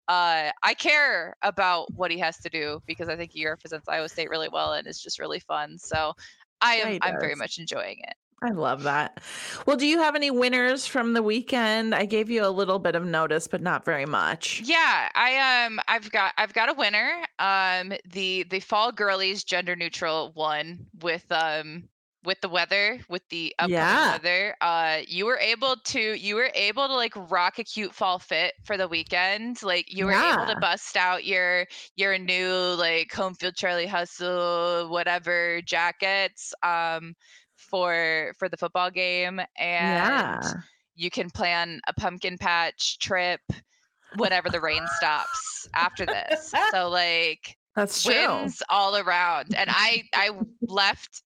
uh, 0.09 0.50
I 0.64 0.74
care 0.74 1.37
about 1.42 1.94
what 1.94 2.11
he 2.11 2.18
has 2.18 2.37
to 2.38 2.48
do 2.48 2.83
because 2.85 3.09
I 3.09 3.14
think 3.14 3.30
he 3.30 3.46
represents 3.46 3.88
Iowa 3.88 4.09
State 4.09 4.28
really 4.28 4.48
well 4.48 4.72
and 4.72 4.88
it's 4.88 5.00
just 5.00 5.20
really 5.20 5.38
fun. 5.38 5.78
So 5.78 6.14
I 6.61 6.74
am 6.76 6.88
he 6.88 6.98
I'm 7.00 7.20
very 7.20 7.37
much 7.37 7.59
enjoying 7.59 7.98
it. 8.02 8.14
I 8.42 8.50
love 8.50 8.85
that. 8.85 9.20
Well, 9.66 9.76
do 9.76 9.87
you 9.87 9.98
have 9.98 10.16
any 10.16 10.30
winners 10.30 10.87
from 10.87 11.12
the 11.12 11.22
weekend? 11.22 11.94
I 11.94 12.06
gave 12.06 12.28
you 12.30 12.44
a 12.44 12.48
little 12.48 12.78
bit 12.78 12.94
of 12.94 13.04
notice, 13.04 13.46
but 13.46 13.62
not 13.62 13.85
very 13.85 14.06
much. 14.06 14.62
Yeah, 14.64 15.11
I 15.14 15.66
um 15.66 15.78
I've 15.87 16.11
got 16.11 16.33
I've 16.38 16.54
got 16.54 16.70
a 16.70 16.74
winner. 16.74 17.24
Um 17.38 17.92
the 18.11 18.44
the 18.44 18.61
fall 18.61 18.90
girlies 18.92 19.44
gender 19.44 19.76
neutral 19.76 20.33
one 20.35 20.87
with 21.02 21.30
um 21.30 21.85
with 22.24 22.40
the 22.42 22.48
weather 22.48 23.00
with 23.09 23.22
the 23.30 23.54
upcoming 23.59 23.74
Yeah. 23.74 24.12
weather. 24.12 24.56
Uh 24.61 25.00
you 25.09 25.24
were 25.26 25.38
able 25.38 25.76
to 25.76 26.00
you 26.18 26.35
were 26.35 26.50
able 26.54 26.87
to 26.87 26.94
like 26.94 27.14
rock 27.30 27.59
a 27.59 27.64
cute 27.64 27.94
fall 27.94 28.18
fit 28.18 28.54
for 28.64 28.76
the 28.76 28.87
weekend. 28.88 29.62
Like 29.62 29.87
you 29.92 30.04
were 30.06 30.12
able 30.12 30.46
to 30.46 30.59
bust 30.61 30.96
out 30.96 31.24
your 31.24 31.66
your 31.96 32.18
new 32.18 32.74
like 32.78 33.12
home 33.12 33.35
field 33.35 33.54
Charlie 33.56 33.87
Hustle 33.87 34.88
whatever 34.90 35.62
jackets 35.62 36.52
um 36.62 37.14
for 37.56 38.33
for 38.38 38.48
the 38.48 38.56
football 38.56 38.90
game 38.90 39.38
and 39.38 39.48
yeah. 39.59 40.52
you 40.94 41.11
can 41.11 41.30
plan 41.30 41.80
a 41.88 41.92
pumpkin 41.94 42.37
patch 42.38 42.98
trip 42.98 43.40
whenever 44.16 44.48
the 44.50 44.61
rain 44.61 44.83
stops 44.96 45.68
after 45.74 46.04
this. 46.04 46.52
So 46.72 46.88
like 46.88 47.56
That's 47.76 48.02
true. 48.02 48.12
wins 48.40 48.62
all 48.68 48.96
around. 48.96 49.54
And 49.54 49.70
I 49.72 50.02
I 50.14 50.30
left 50.62 51.22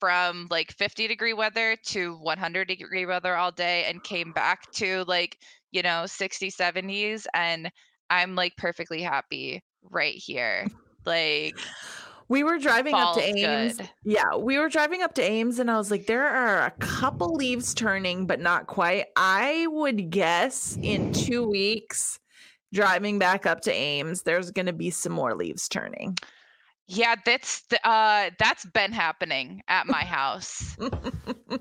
from 0.00 0.48
like 0.50 0.72
50 0.72 1.06
degree 1.06 1.34
weather 1.34 1.76
to 1.86 2.16
100 2.16 2.68
degree 2.68 3.06
weather 3.06 3.36
all 3.36 3.52
day 3.52 3.84
and 3.84 4.02
came 4.02 4.32
back 4.32 4.70
to 4.72 5.04
like, 5.06 5.38
you 5.70 5.82
know, 5.82 6.06
60 6.06 6.50
70s 6.50 7.26
and 7.34 7.70
I'm 8.08 8.34
like 8.34 8.56
perfectly 8.56 9.02
happy 9.02 9.62
right 9.82 10.14
here. 10.14 10.66
Like 11.06 11.60
We 12.28 12.44
were 12.44 12.58
driving 12.58 12.94
up 12.94 13.16
to 13.16 13.22
Ames. 13.22 13.76
good. 13.76 13.90
Yeah, 14.04 14.36
we 14.36 14.58
were 14.58 14.68
driving 14.68 15.02
up 15.02 15.14
to 15.14 15.22
Ames, 15.22 15.58
and 15.58 15.68
I 15.68 15.76
was 15.76 15.90
like, 15.90 16.06
there 16.06 16.24
are 16.24 16.64
a 16.64 16.70
couple 16.78 17.34
leaves 17.34 17.74
turning, 17.74 18.26
but 18.26 18.38
not 18.38 18.68
quite. 18.68 19.06
I 19.16 19.66
would 19.68 20.10
guess 20.10 20.78
in 20.80 21.10
two 21.12 21.44
weeks, 21.48 22.20
driving 22.72 23.18
back 23.18 23.46
up 23.46 23.62
to 23.62 23.72
Ames, 23.72 24.22
there's 24.22 24.52
going 24.52 24.66
to 24.66 24.72
be 24.72 24.90
some 24.90 25.12
more 25.12 25.34
leaves 25.34 25.68
turning. 25.68 26.16
Yeah, 26.92 27.14
that's 27.24 27.62
th- 27.62 27.80
uh 27.84 28.30
that's 28.40 28.66
been 28.66 28.90
happening 28.90 29.62
at 29.68 29.86
my 29.86 30.02
house. 30.04 30.76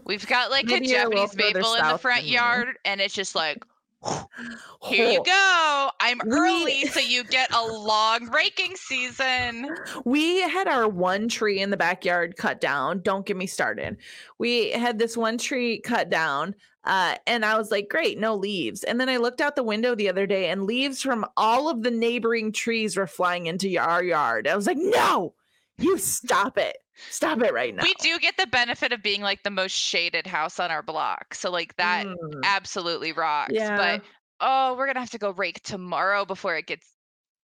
We've 0.03 0.25
got 0.25 0.49
like 0.55 0.65
Maybe 0.65 0.87
a 0.87 0.89
Japanese 0.89 1.35
maple 1.35 1.75
in 1.75 1.87
the 1.87 1.99
front 1.99 2.25
yard, 2.25 2.79
and 2.83 2.99
it's 2.99 3.13
just 3.13 3.35
like, 3.35 3.63
here 4.85 5.11
you 5.11 5.23
go. 5.23 5.91
I'm 5.99 6.19
We- 6.25 6.31
early, 6.31 6.85
so 6.87 6.99
you 6.99 7.23
get 7.25 7.53
a 7.53 7.63
long 7.63 8.31
raking 8.31 8.75
season. 8.75 9.69
We 10.03 10.41
had 10.41 10.67
our 10.67 10.87
one 10.87 11.27
tree 11.27 11.59
in 11.59 11.69
the 11.69 11.77
backyard 11.77 12.35
cut 12.35 12.59
down. 12.59 13.01
Don't 13.03 13.23
get 13.25 13.37
me 13.37 13.45
started. 13.45 13.97
We 14.39 14.71
had 14.71 14.97
this 14.97 15.15
one 15.15 15.37
tree 15.37 15.79
cut 15.81 16.09
down, 16.09 16.55
uh, 16.83 17.15
and 17.27 17.45
I 17.45 17.57
was 17.57 17.71
like, 17.71 17.89
great, 17.89 18.17
no 18.17 18.35
leaves. 18.35 18.83
And 18.83 18.99
then 18.99 19.09
I 19.09 19.17
looked 19.17 19.41
out 19.41 19.55
the 19.55 19.63
window 19.63 19.95
the 19.95 20.09
other 20.09 20.25
day, 20.25 20.49
and 20.49 20.63
leaves 20.65 21.01
from 21.01 21.25
all 21.37 21.69
of 21.69 21.83
the 21.83 21.91
neighboring 21.91 22.51
trees 22.51 22.95
were 22.97 23.07
flying 23.07 23.47
into 23.47 23.75
our 23.77 24.03
yard. 24.03 24.47
I 24.47 24.55
was 24.55 24.67
like, 24.67 24.77
no, 24.79 25.33
you 25.77 25.97
stop 25.97 26.57
it. 26.57 26.77
Stop 27.09 27.41
it 27.43 27.53
right 27.53 27.73
now. 27.73 27.83
We 27.83 27.93
do 28.01 28.19
get 28.19 28.35
the 28.37 28.47
benefit 28.47 28.91
of 28.91 29.01
being 29.01 29.21
like 29.21 29.43
the 29.43 29.49
most 29.49 29.71
shaded 29.71 30.27
house 30.27 30.59
on 30.59 30.69
our 30.71 30.83
block, 30.83 31.33
so 31.33 31.49
like 31.49 31.75
that 31.77 32.05
Mm, 32.05 32.41
absolutely 32.43 33.13
rocks. 33.13 33.53
yeah. 33.53 33.77
But 33.77 34.01
oh, 34.41 34.75
we're 34.77 34.85
gonna 34.87 34.99
have 34.99 35.09
to 35.11 35.17
go 35.17 35.31
rake 35.31 35.61
tomorrow 35.63 36.25
before 36.25 36.57
it 36.57 36.65
gets 36.67 36.87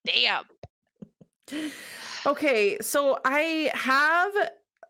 damp. 0.04 0.46
Okay, 2.26 2.78
so 2.80 3.18
I 3.24 3.70
have 3.74 4.32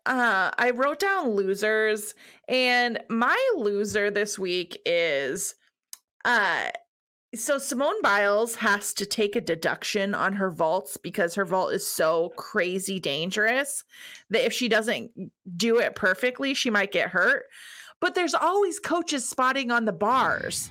uh 0.07 0.51
I 0.57 0.71
wrote 0.71 0.99
down 0.99 1.31
losers 1.31 2.15
and 2.49 3.01
my 3.09 3.39
loser 3.57 4.11
this 4.11 4.39
week 4.39 4.79
is 4.85 5.55
uh 6.25 6.71
so 7.35 7.59
Simone 7.59 8.01
Biles 8.03 8.55
has 8.57 8.95
to 8.95 9.07
take 9.07 9.35
a 9.35 9.41
deduction 9.41 10.15
on 10.15 10.35
her 10.35 10.51
vaults 10.51 10.97
because 10.97 11.35
her 11.35 11.45
vault 11.45 11.73
is 11.73 11.87
so 11.87 12.33
crazy 12.37 13.01
dangerous 13.01 13.83
that 14.31 14.47
if 14.47 14.53
she 14.53 14.69
doesn't 14.69 15.11
do 15.57 15.79
it 15.79 15.97
perfectly, 15.97 16.55
she 16.55 16.71
might 16.71 16.93
get 16.93 17.11
hurt. 17.11 17.45
But 18.01 18.15
there's 18.15 18.35
always 18.35 18.79
coaches 18.79 19.29
spotting 19.29 19.71
on 19.71 19.85
the 19.85 19.93
bars 19.93 20.71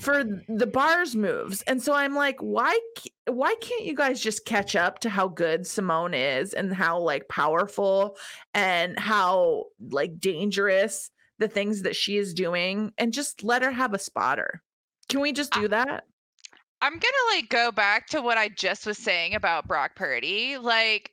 for 0.00 0.24
the 0.48 0.66
bars 0.66 1.14
moves. 1.14 1.62
And 1.62 1.82
so 1.82 1.92
I'm 1.92 2.14
like, 2.14 2.38
why 2.40 2.78
why 3.26 3.54
can't 3.60 3.84
you 3.84 3.94
guys 3.94 4.20
just 4.20 4.46
catch 4.46 4.74
up 4.74 5.00
to 5.00 5.10
how 5.10 5.28
good 5.28 5.66
Simone 5.66 6.14
is 6.14 6.54
and 6.54 6.72
how 6.72 6.98
like 6.98 7.28
powerful 7.28 8.16
and 8.54 8.98
how 8.98 9.66
like 9.90 10.18
dangerous 10.18 11.10
the 11.38 11.48
things 11.48 11.82
that 11.82 11.96
she 11.96 12.16
is 12.16 12.34
doing 12.34 12.92
and 12.98 13.12
just 13.12 13.44
let 13.44 13.62
her 13.62 13.70
have 13.70 13.92
a 13.92 13.98
spotter? 13.98 14.62
Can 15.08 15.20
we 15.20 15.32
just 15.32 15.52
do 15.52 15.66
ah. 15.66 15.68
that? 15.68 16.04
I'm 16.82 16.94
gonna 16.94 17.36
like 17.36 17.50
go 17.50 17.70
back 17.70 18.06
to 18.08 18.22
what 18.22 18.38
I 18.38 18.48
just 18.48 18.86
was 18.86 18.96
saying 18.96 19.34
about 19.34 19.68
Brock 19.68 19.96
Purdy. 19.96 20.56
Like, 20.56 21.12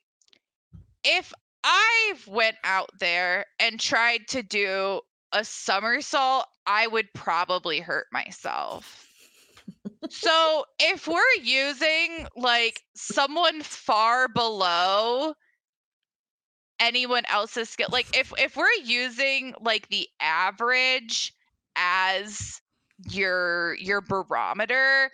if 1.03 1.33
I 1.65 2.13
went 2.25 2.55
out 2.63 2.89
there 3.01 3.45
and 3.59 3.77
tried 3.77 4.21
to 4.29 4.43
do 4.43 5.01
a 5.37 5.43
somersault, 5.43 6.47
I 6.65 6.87
would 6.87 7.13
probably 7.13 7.79
hurt 7.79 8.07
myself. 8.11 9.07
so 10.09 10.65
if 10.79 11.07
we're 11.07 11.21
using 11.43 12.27
like 12.35 12.81
someone 12.95 13.61
far 13.61 14.27
below 14.27 15.33
anyone 16.79 17.23
else's 17.29 17.69
skill, 17.69 17.89
like 17.91 18.17
if 18.17 18.33
if 18.37 18.57
we're 18.57 18.67
using 18.83 19.53
like 19.61 19.87
the 19.89 20.07
average 20.19 21.33
as 21.75 22.59
your 23.09 23.75
your 23.75 24.01
barometer 24.01 25.11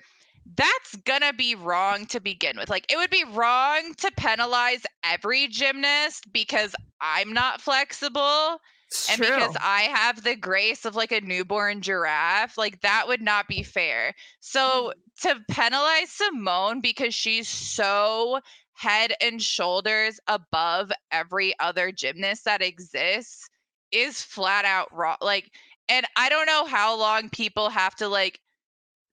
that's 0.56 0.96
gonna 1.06 1.34
be 1.34 1.56
wrong 1.56 2.06
to 2.06 2.20
begin 2.20 2.58
with 2.58 2.70
like 2.70 2.90
it 2.92 2.98
would 2.98 3.10
be 3.10 3.26
wrong 3.32 3.94
to 3.98 4.10
penalize 4.18 4.84
every 5.04 5.48
gymnast 5.48 6.32
because 6.32 6.76
i'm 7.02 7.34
not 7.34 7.62
flexible 7.62 8.60
It's 8.94 9.10
and 9.10 9.18
true. 9.22 9.36
because 9.36 9.58
i 9.62 9.84
have 9.94 10.24
the 10.24 10.36
grace 10.36 10.86
of 10.86 10.96
like 10.96 11.12
a 11.12 11.22
newborn 11.22 11.82
giraffe 11.82 12.58
like 12.58 12.82
that 12.82 13.08
would 13.08 13.22
not 13.22 13.48
be 13.48 13.64
fair 13.64 14.14
so 14.40 14.94
mm. 14.94 15.22
to 15.22 15.40
penalize 15.50 16.10
simone 16.10 16.80
because 16.82 17.14
she's 17.14 17.48
so 17.48 18.40
head 18.74 19.14
and 19.22 19.42
shoulders 19.42 20.20
above 20.28 20.92
every 21.12 21.54
other 21.60 21.92
gymnast 21.92 22.46
that 22.46 22.62
exists 22.62 23.50
is 23.92 24.22
flat 24.22 24.66
out 24.66 24.88
wrong 24.94 25.18
like 25.22 25.52
and 25.90 26.06
I 26.16 26.30
don't 26.30 26.46
know 26.46 26.66
how 26.66 26.98
long 26.98 27.30
people 27.30 27.70
have 27.70 27.96
to 27.96 28.08
like 28.08 28.40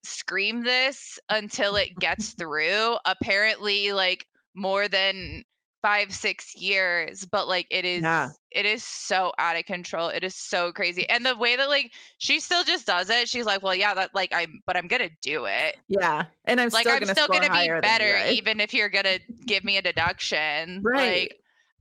scream 0.03 0.63
this 0.63 1.19
until 1.29 1.75
it 1.75 1.97
gets 1.99 2.29
through. 2.37 2.97
Apparently, 3.05 3.93
like 3.93 4.25
more 4.55 4.87
than 4.87 5.43
five, 5.81 6.13
six 6.13 6.55
years, 6.55 7.25
but 7.25 7.47
like 7.47 7.67
it 7.69 7.85
is 7.85 8.03
Yeah. 8.03 8.29
it 8.51 8.65
is 8.65 8.83
so 8.83 9.31
out 9.39 9.55
of 9.57 9.65
control. 9.65 10.09
It 10.09 10.23
is 10.23 10.35
so 10.35 10.71
crazy. 10.71 11.07
And 11.09 11.25
the 11.25 11.35
way 11.37 11.55
that 11.55 11.69
like 11.69 11.91
she 12.17 12.39
still 12.39 12.63
just 12.63 12.85
does 12.85 13.09
it, 13.09 13.29
she's 13.29 13.45
like, 13.45 13.61
Well, 13.63 13.75
yeah, 13.75 13.93
that 13.93 14.11
like 14.13 14.31
I'm 14.33 14.61
but 14.65 14.75
I'm 14.77 14.87
gonna 14.87 15.09
do 15.21 15.45
it. 15.45 15.77
yeah, 15.87 16.25
and 16.45 16.59
I'm 16.59 16.69
Like 16.69 16.83
still 16.83 16.93
I'm 16.95 16.99
gonna 17.01 17.13
still 17.13 17.27
gonna 17.27 17.49
be 17.49 17.55
than 17.57 17.65
you, 17.65 17.81
better 17.81 18.13
right? 18.13 18.33
even 18.33 18.59
if 18.59 18.73
you're 18.73 18.89
gonna 18.89 19.19
give 19.45 19.63
me 19.63 19.77
a 19.77 19.81
deduction. 19.81 20.81
Right. 20.83 21.31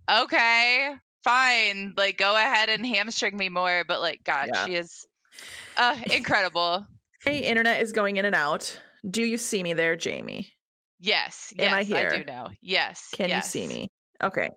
Like, 0.09 0.23
okay, 0.25 0.95
fine. 1.25 1.95
Like 1.97 2.19
go 2.19 2.37
ahead 2.37 2.69
and 2.69 2.87
hamstring 2.87 3.37
me 3.37 3.49
more. 3.49 3.85
But 3.87 4.01
like, 4.01 4.23
God, 4.25 4.51
Yeah. 4.53 4.67
she 4.67 4.75
is 4.77 5.07
uh 5.77 5.97
incredible. 6.13 6.87
Hey, 7.23 7.41
internet 7.41 7.83
is 7.83 7.93
going 7.93 8.17
in 8.17 8.25
and 8.25 8.35
out. 8.35 8.79
Do 9.09 9.23
you 9.23 9.37
see 9.39 9.63
me 9.63 9.73
there, 9.75 9.97
Jamie? 9.97 10.53
Yes. 11.01 11.53
Am 11.59 11.75
I 11.75 11.83
here? 11.83 12.11
I, 12.13 12.19
do 12.19 12.25
know. 12.25 12.49
Yes. 12.61 13.09
Can 13.15 13.31
yes. 13.31 13.55
you 13.55 13.63
see 13.63 13.67
me? 13.67 13.91
Okay. 14.23 14.51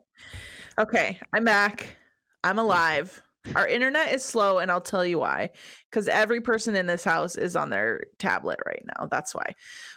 Okay, 0.77 1.19
I'm 1.31 1.45
back. 1.45 1.95
I'm 2.43 2.59
alive. 2.59 3.21
Our 3.55 3.67
internet 3.67 4.13
is 4.13 4.23
slow, 4.23 4.59
and 4.59 4.71
I'll 4.71 4.79
tell 4.81 5.05
you 5.05 5.19
why. 5.19 5.49
Because 5.89 6.07
every 6.07 6.39
person 6.39 6.75
in 6.75 6.87
this 6.87 7.03
house 7.03 7.35
is 7.35 7.55
on 7.55 7.69
their 7.69 8.05
tablet 8.17 8.57
right 8.65 8.83
now. 8.97 9.07
That's 9.07 9.35
why. 9.35 9.53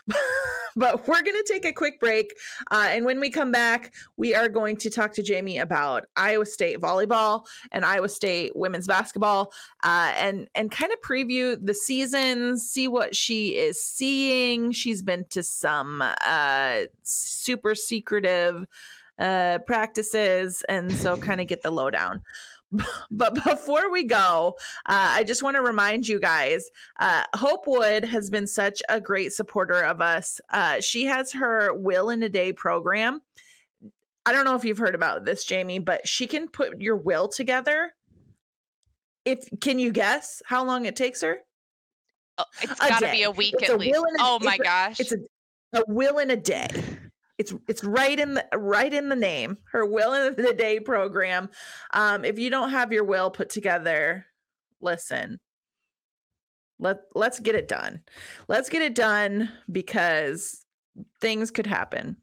but 0.76 1.06
we're 1.06 1.22
going 1.22 1.42
to 1.42 1.46
take 1.48 1.64
a 1.64 1.72
quick 1.72 2.00
break. 2.00 2.34
Uh, 2.70 2.88
and 2.90 3.04
when 3.04 3.20
we 3.20 3.30
come 3.30 3.52
back, 3.52 3.94
we 4.16 4.34
are 4.34 4.48
going 4.48 4.76
to 4.78 4.90
talk 4.90 5.12
to 5.14 5.22
Jamie 5.22 5.58
about 5.58 6.06
Iowa 6.16 6.44
State 6.44 6.80
volleyball 6.80 7.46
and 7.70 7.84
Iowa 7.84 8.08
State 8.08 8.54
women's 8.56 8.88
basketball 8.88 9.52
uh, 9.84 10.12
and, 10.16 10.48
and 10.56 10.70
kind 10.70 10.92
of 10.92 11.00
preview 11.00 11.56
the 11.64 11.74
season, 11.74 12.58
see 12.58 12.88
what 12.88 13.14
she 13.14 13.56
is 13.56 13.82
seeing. 13.82 14.72
She's 14.72 15.02
been 15.02 15.24
to 15.30 15.42
some 15.42 16.02
uh, 16.02 16.80
super 17.02 17.74
secretive 17.74 18.66
uh 19.18 19.56
practices 19.66 20.62
and 20.68 20.92
so 20.92 21.16
kind 21.16 21.40
of 21.40 21.46
get 21.46 21.62
the 21.62 21.70
lowdown 21.70 22.20
but 23.10 23.34
before 23.44 23.90
we 23.92 24.02
go 24.02 24.56
uh, 24.86 25.10
i 25.14 25.22
just 25.22 25.42
want 25.42 25.54
to 25.56 25.62
remind 25.62 26.06
you 26.06 26.18
guys 26.18 26.68
uh, 26.98 27.22
hope 27.36 27.66
wood 27.66 28.04
has 28.04 28.28
been 28.28 28.46
such 28.46 28.82
a 28.88 29.00
great 29.00 29.32
supporter 29.32 29.82
of 29.82 30.00
us. 30.00 30.40
Uh, 30.50 30.80
she 30.80 31.04
has 31.04 31.32
her 31.32 31.72
will 31.74 32.10
in 32.10 32.22
a 32.24 32.28
day 32.28 32.52
program. 32.52 33.20
I 34.26 34.32
don't 34.32 34.44
know 34.44 34.56
if 34.56 34.64
you've 34.64 34.78
heard 34.78 34.94
about 34.96 35.24
this 35.24 35.44
jamie 35.44 35.78
but 35.78 36.06
she 36.08 36.26
can 36.26 36.48
put 36.48 36.80
your 36.80 36.96
will 36.96 37.28
together. 37.28 37.92
If 39.24 39.48
can 39.60 39.78
you 39.78 39.92
guess 39.92 40.42
how 40.44 40.64
long 40.64 40.86
it 40.86 40.96
takes 40.96 41.20
her? 41.22 41.38
Oh, 42.38 42.44
it's 42.60 42.78
got 42.80 42.98
to 43.00 43.10
be 43.10 43.22
a 43.22 43.30
week 43.30 43.54
It's 43.60 43.70
at 43.70 43.76
a 43.76 43.78
least. 43.78 43.96
a- 43.96 44.16
oh 44.20 44.38
my 44.42 44.58
gosh. 44.58 45.00
it's 45.00 45.12
a, 45.12 45.18
a 45.72 45.82
will 45.86 46.18
in 46.18 46.30
a 46.32 46.36
day 46.36 46.68
it's 47.38 47.52
it's 47.68 47.84
right 47.84 48.18
in 48.18 48.34
the 48.34 48.46
right 48.54 48.92
in 48.92 49.08
the 49.08 49.16
name 49.16 49.58
her 49.72 49.84
will 49.84 50.14
in 50.14 50.34
the 50.36 50.54
day 50.54 50.80
program. 50.80 51.50
Um 51.92 52.24
if 52.24 52.38
you 52.38 52.50
don't 52.50 52.70
have 52.70 52.92
your 52.92 53.04
will 53.04 53.30
put 53.30 53.50
together 53.50 54.26
listen. 54.80 55.40
Let 56.78 56.98
let's 57.14 57.40
get 57.40 57.54
it 57.54 57.68
done. 57.68 58.02
Let's 58.48 58.68
get 58.68 58.82
it 58.82 58.94
done 58.94 59.50
because 59.70 60.64
things 61.20 61.50
could 61.50 61.66
happen. 61.66 62.16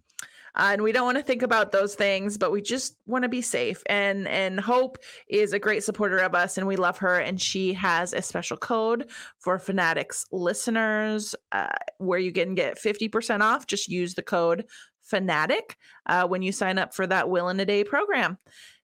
Uh, 0.56 0.70
and 0.74 0.84
we 0.84 0.92
don't 0.92 1.06
want 1.06 1.18
to 1.18 1.24
think 1.24 1.42
about 1.42 1.72
those 1.72 1.96
things 1.96 2.38
but 2.38 2.52
we 2.52 2.62
just 2.62 2.96
want 3.08 3.24
to 3.24 3.30
be 3.30 3.42
safe. 3.42 3.82
And 3.88 4.28
and 4.28 4.60
hope 4.60 5.00
is 5.28 5.54
a 5.54 5.60
great 5.60 5.84
supporter 5.84 6.20
of 6.20 6.36
us 6.36 6.58
and 6.58 6.68
we 6.68 6.76
love 6.76 7.00
her 7.00 7.20
and 7.20 7.42
she 7.42 7.74
has 7.74 8.14
a 8.14 8.22
special 8.22 8.58
code 8.58 9.10
for 9.40 9.58
fanatics 9.58 10.26
listeners 10.32 11.34
uh, 11.52 11.68
where 11.98 12.20
you 12.20 12.32
can 12.32 12.54
get 12.54 12.80
50% 12.80 13.42
off. 13.42 13.66
Just 13.66 13.88
use 13.88 14.14
the 14.14 14.22
code 14.22 14.66
fanatic 15.14 15.78
uh, 16.08 16.28
when 16.28 16.42
you 16.42 16.52
sign 16.52 16.80
up 16.80 16.92
for 16.92 17.06
that 17.06 17.30
will 17.30 17.50
in 17.50 17.60
a 17.60 17.66
day 17.66 17.84
program 17.84 18.40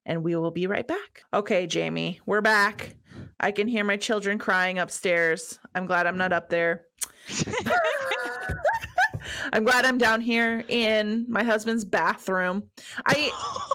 and 0.05 0.23
we 0.23 0.35
will 0.35 0.51
be 0.51 0.67
right 0.67 0.87
back. 0.87 1.23
Okay 1.33 1.65
jamie 1.65 2.21
we're 2.27 2.41
back. 2.41 2.95
I 3.39 3.51
can 3.51 3.67
hear 3.67 3.83
my 3.83 3.97
children 3.97 4.37
crying 4.37 4.77
upstairs. 4.77 5.57
I'm 5.73 5.87
glad 5.87 6.05
i'm 6.05 6.19
not 6.19 6.31
up 6.31 6.47
there. 6.47 6.85
I'm 9.53 9.63
glad 9.63 9.85
i'm 9.85 9.97
down 9.97 10.21
here 10.21 10.63
in 10.67 11.25
my 11.27 11.43
husband's 11.43 11.83
bathroom. 11.83 12.61
I 13.07 13.31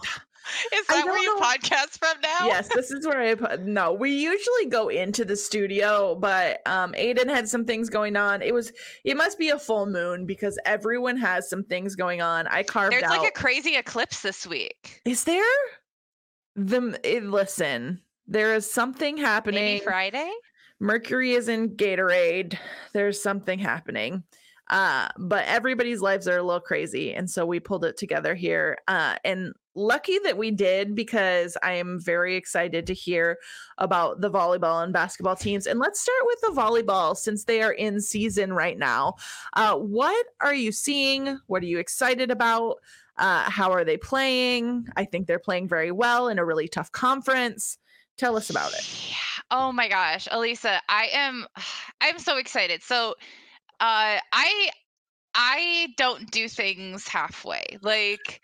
Is 0.72 0.86
that 0.88 1.04
where 1.04 1.18
you 1.18 1.34
know- 1.34 1.40
podcast 1.40 1.98
from 1.98 2.20
now? 2.22 2.46
yes, 2.46 2.68
this 2.74 2.90
is 2.90 3.06
where 3.06 3.20
I 3.20 3.34
put. 3.34 3.62
No, 3.62 3.92
we 3.92 4.10
usually 4.10 4.66
go 4.68 4.88
into 4.88 5.24
the 5.24 5.36
studio, 5.36 6.14
but 6.14 6.60
um, 6.66 6.92
Aiden 6.92 7.28
had 7.28 7.48
some 7.48 7.64
things 7.64 7.88
going 7.90 8.16
on. 8.16 8.42
It 8.42 8.52
was, 8.54 8.72
it 9.04 9.16
must 9.16 9.38
be 9.38 9.50
a 9.50 9.58
full 9.58 9.86
moon 9.86 10.26
because 10.26 10.58
everyone 10.64 11.16
has 11.16 11.48
some 11.48 11.64
things 11.64 11.96
going 11.96 12.20
on. 12.22 12.46
I 12.48 12.62
carved 12.62 12.92
There's 12.92 13.04
out. 13.04 13.10
like 13.18 13.28
a 13.28 13.32
crazy 13.32 13.76
eclipse 13.76 14.22
this 14.22 14.46
week. 14.46 15.00
is 15.04 15.24
there? 15.24 15.42
The 16.56 16.98
eh, 17.04 17.20
listen, 17.22 18.00
there 18.26 18.54
is 18.54 18.70
something 18.70 19.16
happening. 19.16 19.64
Maybe 19.64 19.84
Friday? 19.84 20.30
Mercury 20.80 21.32
is 21.32 21.48
in 21.48 21.70
Gatorade. 21.76 22.56
There's 22.92 23.20
something 23.22 23.58
happening. 23.58 24.22
Uh, 24.68 25.08
but 25.18 25.44
everybody's 25.46 26.00
lives 26.00 26.26
are 26.26 26.38
a 26.38 26.42
little 26.42 26.60
crazy. 26.60 27.14
And 27.14 27.28
so 27.28 27.44
we 27.44 27.60
pulled 27.60 27.84
it 27.84 27.96
together 27.96 28.34
here. 28.34 28.78
Uh, 28.88 29.16
and 29.24 29.52
lucky 29.74 30.18
that 30.20 30.38
we 30.38 30.50
did 30.50 30.94
because 30.94 31.56
I 31.62 31.72
am 31.72 32.00
very 32.00 32.36
excited 32.36 32.86
to 32.86 32.94
hear 32.94 33.38
about 33.78 34.20
the 34.20 34.30
volleyball 34.30 34.82
and 34.82 34.92
basketball 34.92 35.36
teams. 35.36 35.66
And 35.66 35.80
let's 35.80 36.00
start 36.00 36.20
with 36.24 36.40
the 36.40 36.60
volleyball 36.60 37.16
since 37.16 37.44
they 37.44 37.60
are 37.62 37.72
in 37.72 38.00
season 38.00 38.52
right 38.52 38.78
now. 38.78 39.14
Uh, 39.54 39.76
what 39.76 40.26
are 40.40 40.54
you 40.54 40.72
seeing? 40.72 41.38
What 41.46 41.62
are 41.62 41.66
you 41.66 41.78
excited 41.78 42.30
about? 42.30 42.76
Uh, 43.16 43.48
how 43.50 43.70
are 43.70 43.84
they 43.84 43.96
playing? 43.96 44.86
I 44.96 45.04
think 45.04 45.26
they're 45.26 45.38
playing 45.38 45.68
very 45.68 45.92
well 45.92 46.28
in 46.28 46.38
a 46.38 46.44
really 46.44 46.68
tough 46.68 46.90
conference. 46.90 47.78
Tell 48.16 48.36
us 48.36 48.50
about 48.50 48.72
it. 48.72 49.14
Oh 49.50 49.72
my 49.72 49.88
gosh, 49.88 50.26
Alisa, 50.28 50.78
I 50.88 51.08
am 51.12 51.46
I'm 52.00 52.18
so 52.18 52.38
excited. 52.38 52.82
So 52.82 53.14
uh 53.84 54.18
I 54.32 54.70
I 55.34 55.88
don't 55.98 56.30
do 56.30 56.48
things 56.48 57.06
halfway. 57.06 57.78
Like 57.82 58.40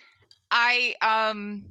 I 0.51 0.95
um 1.01 1.65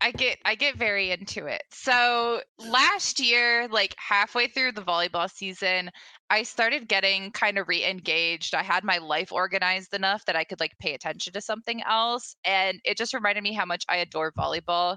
I 0.00 0.12
get 0.12 0.38
I 0.46 0.54
get 0.54 0.76
very 0.76 1.10
into 1.10 1.46
it. 1.46 1.62
So 1.72 2.40
last 2.58 3.20
year, 3.20 3.68
like 3.68 3.94
halfway 3.98 4.48
through 4.48 4.72
the 4.72 4.82
volleyball 4.82 5.30
season, 5.30 5.90
I 6.30 6.44
started 6.44 6.88
getting 6.88 7.32
kind 7.32 7.58
of 7.58 7.68
re-engaged. 7.68 8.54
I 8.54 8.62
had 8.62 8.82
my 8.82 8.98
life 8.98 9.30
organized 9.30 9.92
enough 9.94 10.24
that 10.24 10.36
I 10.36 10.44
could 10.44 10.60
like 10.60 10.72
pay 10.80 10.94
attention 10.94 11.34
to 11.34 11.42
something 11.42 11.82
else, 11.82 12.34
and 12.44 12.80
it 12.84 12.96
just 12.96 13.12
reminded 13.14 13.44
me 13.44 13.52
how 13.52 13.66
much 13.66 13.84
I 13.90 13.96
adore 13.96 14.32
volleyball. 14.32 14.96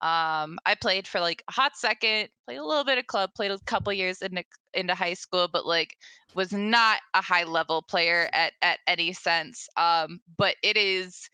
Um, 0.00 0.58
I 0.64 0.76
played 0.80 1.08
for 1.08 1.20
like 1.20 1.42
a 1.48 1.52
hot 1.52 1.76
second, 1.76 2.28
played 2.46 2.58
a 2.58 2.64
little 2.64 2.84
bit 2.84 2.98
of 2.98 3.06
club, 3.06 3.30
played 3.34 3.50
a 3.50 3.58
couple 3.66 3.92
years 3.92 4.22
into 4.22 4.44
into 4.74 4.94
high 4.94 5.14
school, 5.14 5.48
but 5.52 5.66
like 5.66 5.96
was 6.34 6.52
not 6.52 7.00
a 7.14 7.22
high 7.22 7.44
level 7.44 7.82
player 7.82 8.28
at 8.32 8.52
at 8.62 8.78
any 8.86 9.12
sense. 9.12 9.68
Um, 9.76 10.20
but 10.36 10.54
it 10.62 10.76
is 10.76 11.28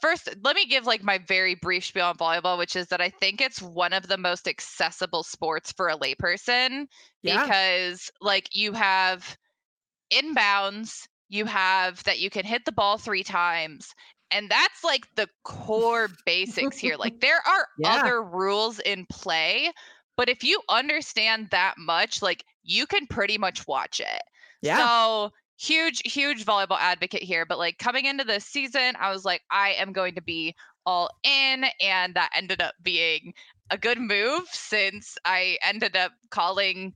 first 0.00 0.28
let 0.42 0.56
me 0.56 0.66
give 0.66 0.86
like 0.86 1.02
my 1.02 1.18
very 1.18 1.54
brief 1.54 1.84
spiel 1.84 2.04
on 2.04 2.16
volleyball 2.16 2.58
which 2.58 2.76
is 2.76 2.88
that 2.88 3.00
i 3.00 3.08
think 3.08 3.40
it's 3.40 3.62
one 3.62 3.92
of 3.92 4.06
the 4.06 4.18
most 4.18 4.46
accessible 4.46 5.22
sports 5.22 5.72
for 5.72 5.88
a 5.88 5.96
layperson 5.96 6.86
yeah. 7.22 7.42
because 7.42 8.10
like 8.20 8.48
you 8.52 8.72
have 8.72 9.36
inbounds 10.12 11.06
you 11.28 11.46
have 11.46 12.02
that 12.04 12.18
you 12.18 12.28
can 12.28 12.44
hit 12.44 12.64
the 12.64 12.72
ball 12.72 12.98
three 12.98 13.22
times 13.22 13.94
and 14.34 14.50
that's 14.50 14.84
like 14.84 15.06
the 15.14 15.28
core 15.44 16.08
basics 16.26 16.76
here 16.76 16.96
like 16.98 17.20
there 17.20 17.36
are 17.46 17.68
yeah. 17.78 17.94
other 17.94 18.22
rules 18.22 18.80
in 18.80 19.06
play 19.10 19.70
but 20.16 20.28
if 20.28 20.44
you 20.44 20.60
understand 20.68 21.48
that 21.50 21.74
much 21.78 22.20
like 22.20 22.44
you 22.62 22.86
can 22.86 23.06
pretty 23.06 23.38
much 23.38 23.66
watch 23.66 24.00
it 24.00 24.22
yeah. 24.60 24.76
so 24.76 25.30
huge 25.56 26.02
huge 26.04 26.44
volleyball 26.44 26.78
advocate 26.80 27.22
here 27.22 27.46
but 27.46 27.58
like 27.58 27.78
coming 27.78 28.04
into 28.04 28.24
this 28.24 28.44
season 28.44 28.94
i 28.98 29.10
was 29.10 29.24
like 29.24 29.40
i 29.50 29.70
am 29.70 29.92
going 29.92 30.14
to 30.14 30.22
be 30.22 30.54
all 30.84 31.08
in 31.22 31.64
and 31.80 32.14
that 32.14 32.30
ended 32.34 32.60
up 32.60 32.74
being 32.82 33.32
a 33.70 33.78
good 33.78 33.98
move 33.98 34.42
since 34.50 35.16
i 35.24 35.56
ended 35.64 35.96
up 35.96 36.12
calling 36.30 36.92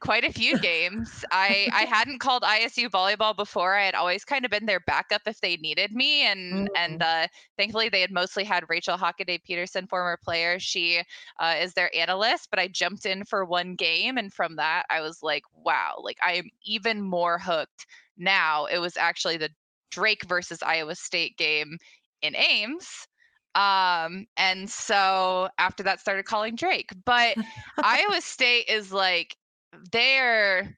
quite 0.00 0.24
a 0.24 0.32
few 0.32 0.58
games. 0.58 1.24
I 1.30 1.68
I 1.72 1.82
hadn't 1.88 2.18
called 2.18 2.42
ISU 2.42 2.88
volleyball 2.88 3.36
before. 3.36 3.76
I 3.76 3.84
had 3.84 3.94
always 3.94 4.24
kind 4.24 4.44
of 4.44 4.50
been 4.50 4.66
their 4.66 4.80
backup 4.80 5.22
if 5.26 5.40
they 5.40 5.56
needed 5.58 5.92
me, 5.92 6.22
and 6.22 6.68
mm-hmm. 6.68 6.76
and 6.76 7.02
uh, 7.02 7.26
thankfully 7.56 7.88
they 7.88 8.00
had 8.00 8.10
mostly 8.10 8.44
had 8.44 8.64
Rachel 8.68 8.96
Hockaday 8.96 9.42
Peterson, 9.44 9.86
former 9.86 10.18
player. 10.22 10.58
She 10.58 11.02
uh, 11.38 11.54
is 11.60 11.74
their 11.74 11.94
analyst, 11.96 12.48
but 12.50 12.58
I 12.58 12.68
jumped 12.68 13.06
in 13.06 13.24
for 13.24 13.44
one 13.44 13.74
game, 13.74 14.18
and 14.18 14.32
from 14.32 14.56
that 14.56 14.84
I 14.90 15.00
was 15.00 15.22
like, 15.22 15.42
wow, 15.52 15.94
like 16.02 16.18
I 16.22 16.32
am 16.34 16.48
even 16.64 17.00
more 17.00 17.38
hooked 17.38 17.86
now. 18.16 18.66
It 18.66 18.78
was 18.78 18.96
actually 18.96 19.36
the 19.36 19.50
Drake 19.90 20.24
versus 20.24 20.62
Iowa 20.62 20.94
State 20.94 21.36
game 21.36 21.76
in 22.22 22.34
Ames 22.36 23.06
um 23.56 24.26
and 24.36 24.70
so 24.70 25.48
after 25.58 25.82
that 25.82 25.98
started 25.98 26.24
calling 26.24 26.54
drake 26.54 26.90
but 27.04 27.36
iowa 27.82 28.20
state 28.20 28.64
is 28.68 28.92
like 28.92 29.34
they're 29.92 30.76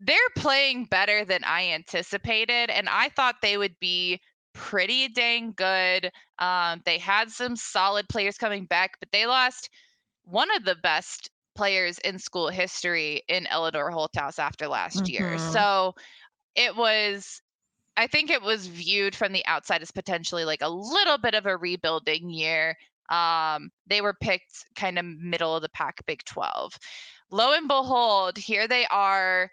they're 0.00 0.18
playing 0.36 0.86
better 0.86 1.24
than 1.24 1.44
I 1.44 1.70
anticipated, 1.70 2.70
and 2.70 2.88
I 2.88 3.10
thought 3.10 3.36
they 3.42 3.58
would 3.58 3.78
be 3.80 4.20
pretty 4.54 5.08
dang 5.08 5.52
good. 5.52 6.10
Um, 6.38 6.80
they 6.84 6.98
had 6.98 7.30
some 7.30 7.54
solid 7.56 8.08
players 8.08 8.38
coming 8.38 8.64
back, 8.64 8.96
but 8.98 9.10
they 9.12 9.26
lost 9.26 9.68
one 10.24 10.54
of 10.56 10.64
the 10.64 10.76
best 10.76 11.30
players 11.54 11.98
in 11.98 12.18
school 12.18 12.48
history 12.48 13.22
in 13.28 13.46
Eleanor 13.48 13.90
Holthaus 13.90 14.38
after 14.38 14.68
last 14.68 15.04
mm-hmm. 15.04 15.12
year. 15.12 15.38
So 15.38 15.94
it 16.54 16.74
was, 16.74 17.42
I 17.96 18.06
think 18.06 18.30
it 18.30 18.42
was 18.42 18.66
viewed 18.66 19.14
from 19.14 19.32
the 19.32 19.44
outside 19.46 19.82
as 19.82 19.90
potentially 19.90 20.44
like 20.44 20.62
a 20.62 20.68
little 20.68 21.18
bit 21.18 21.34
of 21.34 21.46
a 21.46 21.56
rebuilding 21.56 22.30
year. 22.30 22.76
Um, 23.10 23.70
they 23.86 24.00
were 24.00 24.14
picked 24.14 24.64
kind 24.76 24.98
of 24.98 25.04
middle 25.04 25.54
of 25.54 25.62
the 25.62 25.68
pack 25.70 26.00
Big 26.06 26.24
12 26.24 26.78
lo 27.30 27.52
and 27.52 27.68
behold, 27.68 28.38
here 28.38 28.68
they 28.68 28.86
are 28.86 29.50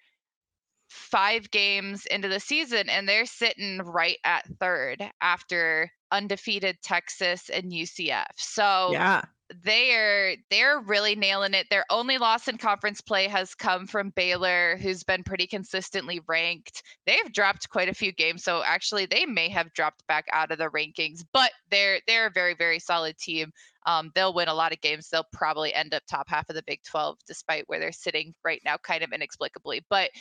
five 0.89 1.51
games 1.51 2.05
into 2.05 2.27
the 2.27 2.39
season 2.39 2.89
and 2.89 3.07
they're 3.07 3.25
sitting 3.25 3.79
right 3.79 4.17
at 4.23 4.45
third 4.59 5.03
after 5.21 5.91
undefeated 6.11 6.77
Texas 6.81 7.49
and 7.49 7.71
UCF. 7.71 8.25
So 8.37 8.89
yeah. 8.91 9.23
They're 9.63 10.35
they're 10.49 10.81
really 10.81 11.15
nailing 11.15 11.53
it. 11.53 11.67
Their 11.69 11.85
only 11.89 12.17
loss 12.17 12.49
in 12.49 12.57
conference 12.57 12.99
play 12.99 13.29
has 13.29 13.55
come 13.55 13.87
from 13.87 14.09
Baylor, 14.09 14.75
who's 14.75 15.05
been 15.05 15.23
pretty 15.23 15.47
consistently 15.47 16.19
ranked. 16.27 16.83
They've 17.05 17.31
dropped 17.31 17.69
quite 17.69 17.87
a 17.87 17.93
few 17.93 18.11
games, 18.11 18.43
so 18.43 18.61
actually 18.65 19.05
they 19.05 19.25
may 19.25 19.47
have 19.47 19.71
dropped 19.71 20.05
back 20.05 20.25
out 20.33 20.51
of 20.51 20.57
the 20.57 20.69
rankings, 20.69 21.23
but 21.31 21.51
they're 21.71 22.01
they're 22.07 22.27
a 22.27 22.31
very 22.31 22.55
very 22.55 22.79
solid 22.79 23.17
team. 23.17 23.53
Um, 23.87 24.11
they'll 24.13 24.33
win 24.33 24.49
a 24.49 24.53
lot 24.53 24.73
of 24.73 24.81
games. 24.81 25.09
They'll 25.09 25.25
probably 25.31 25.73
end 25.73 25.93
up 25.93 26.03
top 26.05 26.29
half 26.29 26.49
of 26.49 26.55
the 26.55 26.63
Big 26.63 26.83
12, 26.83 27.17
despite 27.25 27.63
where 27.67 27.79
they're 27.79 27.93
sitting 27.93 28.35
right 28.43 28.61
now, 28.65 28.75
kind 28.77 29.01
of 29.01 29.13
inexplicably. 29.13 29.83
But 29.89 30.11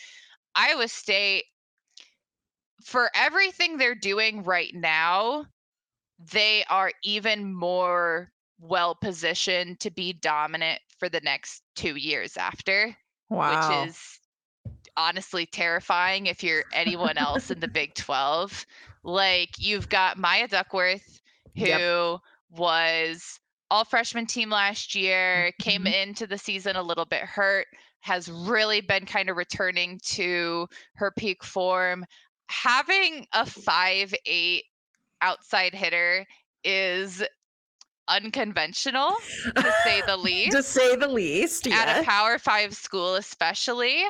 Iowa 0.54 0.86
State, 0.86 1.44
for 2.84 3.10
everything 3.14 3.76
they're 3.76 3.96
doing 3.96 4.44
right 4.44 4.72
now, 4.72 5.46
they 6.32 6.64
are 6.70 6.92
even 7.02 7.52
more 7.52 8.30
well 8.60 8.94
positioned 8.94 9.80
to 9.80 9.90
be 9.90 10.12
dominant 10.12 10.80
for 10.98 11.08
the 11.08 11.20
next 11.20 11.62
two 11.74 11.96
years 11.96 12.36
after. 12.36 12.96
Wow. 13.28 13.82
Which 13.82 13.88
is 13.88 14.20
honestly 14.96 15.44
terrifying 15.44 16.26
if 16.26 16.42
you're 16.42 16.64
anyone 16.72 17.18
else 17.18 17.50
in 17.50 17.58
the 17.58 17.68
Big 17.68 17.94
12. 17.96 18.64
Like 19.02 19.50
you've 19.58 19.88
got 19.88 20.18
Maya 20.18 20.46
Duckworth, 20.46 21.20
who 21.56 21.66
yep. 21.66 22.20
was 22.50 23.40
all 23.70 23.84
freshman 23.84 24.26
team 24.26 24.50
last 24.50 24.94
year, 24.94 25.50
mm-hmm. 25.50 25.62
came 25.62 25.86
into 25.86 26.26
the 26.26 26.38
season 26.38 26.76
a 26.76 26.82
little 26.82 27.04
bit 27.04 27.22
hurt, 27.22 27.66
has 28.00 28.28
really 28.28 28.80
been 28.80 29.04
kind 29.06 29.28
of 29.28 29.36
returning 29.36 30.00
to 30.04 30.66
her 30.94 31.12
peak 31.18 31.42
form. 31.42 32.04
Having 32.48 33.26
a 33.32 33.44
five 33.44 34.14
eight 34.26 34.64
outside 35.20 35.74
hitter 35.74 36.24
is 36.62 37.22
unconventional 38.08 39.16
to 39.56 39.74
say 39.84 40.02
the 40.06 40.16
least. 40.22 40.52
to 40.52 40.62
say 40.62 40.96
the 40.96 41.08
least, 41.08 41.66
yeah. 41.66 41.76
At 41.76 42.02
a 42.02 42.04
Power 42.04 42.38
Five 42.38 42.74
school, 42.74 43.16
especially. 43.16 44.04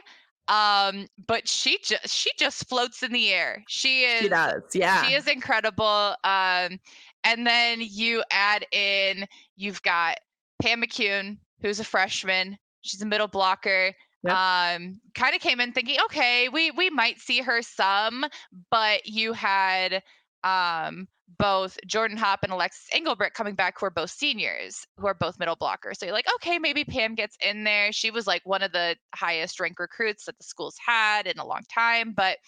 Um, 0.48 1.06
but 1.26 1.48
she 1.48 1.78
just 1.82 2.08
she 2.08 2.30
just 2.38 2.68
floats 2.68 3.02
in 3.02 3.12
the 3.12 3.30
air. 3.30 3.64
She 3.68 4.02
is. 4.04 4.22
She 4.22 4.28
does. 4.28 4.62
Yeah. 4.74 5.02
She 5.02 5.14
is 5.14 5.26
incredible. 5.26 6.14
Um, 6.22 6.78
and 7.26 7.46
then 7.46 7.80
you 7.80 8.22
add 8.30 8.64
in, 8.72 9.26
you've 9.56 9.82
got 9.82 10.18
Pam 10.62 10.82
McCune, 10.82 11.38
who's 11.60 11.80
a 11.80 11.84
freshman. 11.84 12.56
She's 12.82 13.02
a 13.02 13.06
middle 13.06 13.28
blocker. 13.28 13.92
Yep. 14.22 14.34
Um, 14.34 15.00
kind 15.14 15.34
of 15.34 15.40
came 15.40 15.60
in 15.60 15.72
thinking, 15.72 15.98
okay, 16.06 16.48
we 16.48 16.70
we 16.70 16.88
might 16.88 17.18
see 17.18 17.40
her 17.40 17.62
some, 17.62 18.24
but 18.70 19.06
you 19.06 19.32
had 19.32 20.02
um 20.44 21.08
both 21.38 21.76
Jordan 21.86 22.16
Hopp 22.16 22.44
and 22.44 22.52
Alexis 22.52 22.88
Engelbrecht 22.92 23.34
coming 23.34 23.56
back, 23.56 23.78
who 23.78 23.86
are 23.86 23.90
both 23.90 24.10
seniors, 24.10 24.86
who 24.96 25.08
are 25.08 25.14
both 25.14 25.38
middle 25.40 25.56
blockers. 25.56 25.96
So 25.96 26.06
you're 26.06 26.14
like, 26.14 26.32
okay, 26.36 26.58
maybe 26.58 26.84
Pam 26.84 27.16
gets 27.16 27.36
in 27.44 27.64
there. 27.64 27.90
She 27.92 28.12
was 28.12 28.28
like 28.28 28.42
one 28.44 28.62
of 28.62 28.70
the 28.70 28.96
highest 29.14 29.58
ranked 29.58 29.80
recruits 29.80 30.26
that 30.26 30.38
the 30.38 30.44
school's 30.44 30.76
had 30.84 31.26
in 31.26 31.38
a 31.38 31.46
long 31.46 31.62
time, 31.72 32.14
but 32.16 32.38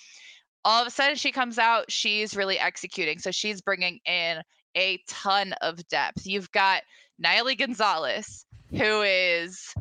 all 0.65 0.81
of 0.81 0.87
a 0.87 0.91
sudden 0.91 1.17
she 1.17 1.33
comes 1.33 1.59
out, 1.59 1.91
she's 1.91 2.37
really 2.37 2.59
executing. 2.59 3.19
So 3.19 3.31
she's 3.31 3.61
bringing 3.61 3.99
in 4.07 4.43
a 4.79 5.03
ton 5.09 5.53
of 5.61 5.87
depth. 5.89 6.25
You've 6.25 6.51
got 6.53 6.83
Nayeli 7.23 7.59
Gonzalez, 7.59 8.47
who 8.71 9.03
is 9.03 9.75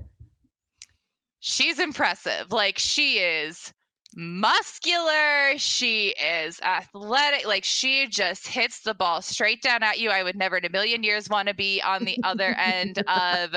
she's 1.39 1.77
impressive. 1.77 2.51
Like 2.51 2.79
she 2.79 3.19
is 3.19 3.71
muscular, 4.15 5.53
she 5.57 6.15
is 6.19 6.59
athletic, 6.61 7.45
like 7.45 7.63
she 7.63 8.07
just 8.07 8.47
hits 8.47 8.81
the 8.81 8.95
ball 8.95 9.21
straight 9.21 9.61
down 9.61 9.83
at 9.83 9.99
you. 9.99 10.09
I 10.09 10.23
would 10.23 10.35
never 10.35 10.57
in 10.57 10.65
a 10.65 10.69
million 10.69 11.03
years 11.03 11.29
want 11.29 11.47
to 11.47 11.53
be 11.53 11.79
on 11.83 12.03
the 12.03 12.17
other 12.23 12.55
end 12.57 12.97
of 13.07 13.53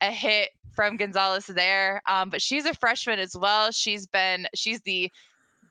a 0.00 0.10
hit 0.10 0.50
from 0.72 0.96
Gonzalez 0.96 1.46
there. 1.46 2.00
Um, 2.08 2.30
but 2.30 2.40
she's 2.40 2.64
a 2.64 2.72
freshman 2.72 3.18
as 3.18 3.36
well. 3.36 3.70
She's 3.72 4.06
been 4.06 4.46
she's 4.54 4.80
the 4.80 5.12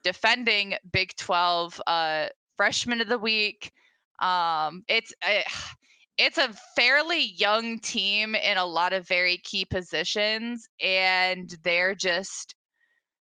defending 0.03 0.76
Big 0.91 1.15
12 1.18 1.82
uh, 1.88 2.28
freshman 2.55 3.01
of 3.01 3.07
the 3.07 3.18
week. 3.18 3.72
Um, 4.20 4.84
it's 4.88 5.13
a, 5.28 5.43
it's 6.18 6.38
a 6.38 6.53
fairly 6.76 7.34
young 7.38 7.80
team 7.80 8.36
in 8.36 8.57
a 8.57 8.65
lot 8.65 8.93
of 8.93 9.07
very 9.07 9.38
key 9.38 9.65
positions, 9.65 10.68
and 10.82 11.55
they're 11.63 11.95
just 11.95 12.55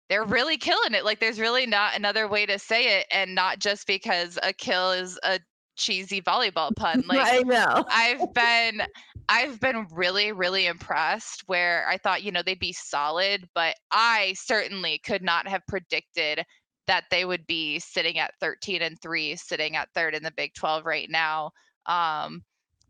they're 0.08 0.24
really 0.24 0.56
killing 0.56 0.94
it. 0.94 1.04
Like 1.04 1.20
there's 1.20 1.40
really 1.40 1.66
not 1.66 1.96
another 1.96 2.28
way 2.28 2.46
to 2.46 2.58
say 2.58 2.98
it, 3.00 3.06
and 3.10 3.34
not 3.34 3.58
just 3.58 3.86
because 3.86 4.38
a 4.42 4.52
kill 4.52 4.92
is 4.92 5.18
a 5.24 5.40
cheesy 5.76 6.22
volleyball 6.22 6.74
pun. 6.74 7.04
Like 7.06 7.26
I 7.26 7.38
know. 7.40 7.84
I've 7.88 8.32
been 8.32 8.82
I've 9.28 9.60
been 9.60 9.86
really, 9.92 10.32
really 10.32 10.66
impressed 10.66 11.42
where 11.46 11.86
I 11.88 11.98
thought, 11.98 12.22
you 12.22 12.32
know, 12.32 12.42
they'd 12.42 12.58
be 12.58 12.72
solid, 12.72 13.48
but 13.54 13.74
I 13.90 14.34
certainly 14.36 15.00
could 15.04 15.22
not 15.22 15.48
have 15.48 15.62
predicted 15.68 16.44
that 16.86 17.04
they 17.10 17.24
would 17.24 17.46
be 17.46 17.78
sitting 17.78 18.18
at 18.18 18.34
13 18.40 18.82
and 18.82 19.00
3 19.00 19.36
sitting 19.36 19.76
at 19.76 19.88
third 19.94 20.14
in 20.14 20.22
the 20.22 20.32
big 20.32 20.54
12 20.54 20.84
right 20.86 21.10
now 21.10 21.50
um 21.86 22.42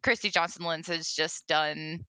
christy 0.03 0.31
johnson 0.31 0.65
lynch 0.65 0.87
has 0.87 1.13
just 1.13 1.47
done 1.47 2.05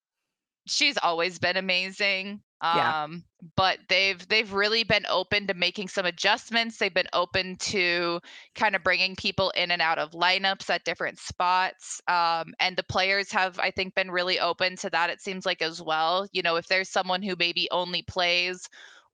she's 0.66 0.98
always 1.02 1.40
been 1.40 1.58
amazing 1.58 2.42
Yeah. 2.64 3.04
Um, 3.04 3.24
but 3.56 3.78
they've 3.88 4.28
they've 4.28 4.52
really 4.52 4.84
been 4.84 5.06
open 5.08 5.46
to 5.48 5.54
making 5.54 5.90
some 5.90 6.06
adjustments. 6.06 6.78
They've 6.78 6.94
been 6.94 7.08
open 7.14 7.56
to 7.58 8.20
kind 8.56 8.76
of 8.76 8.84
bringing 8.84 9.16
people 9.16 9.52
in 9.52 9.70
and 9.72 9.82
out 9.82 10.00
of 10.00 10.12
lineups 10.12 10.70
at 10.70 10.84
different 10.84 11.20
spots. 11.20 12.02
Um, 12.08 12.54
and 12.60 12.76
the 12.76 12.84
players 12.84 13.32
have, 13.32 13.60
I 13.60 13.70
think, 13.72 13.94
been 13.94 14.10
really 14.10 14.40
open 14.40 14.76
to 14.78 14.90
that. 14.90 15.12
It 15.12 15.22
seems 15.22 15.46
like 15.46 15.62
as 15.62 15.82
well. 15.82 16.28
You 16.32 16.42
know, 16.42 16.56
if 16.56 16.68
there's 16.68 16.90
someone 16.90 17.22
who 17.22 17.36
maybe 17.38 17.68
only 17.72 18.02
plays 18.02 18.68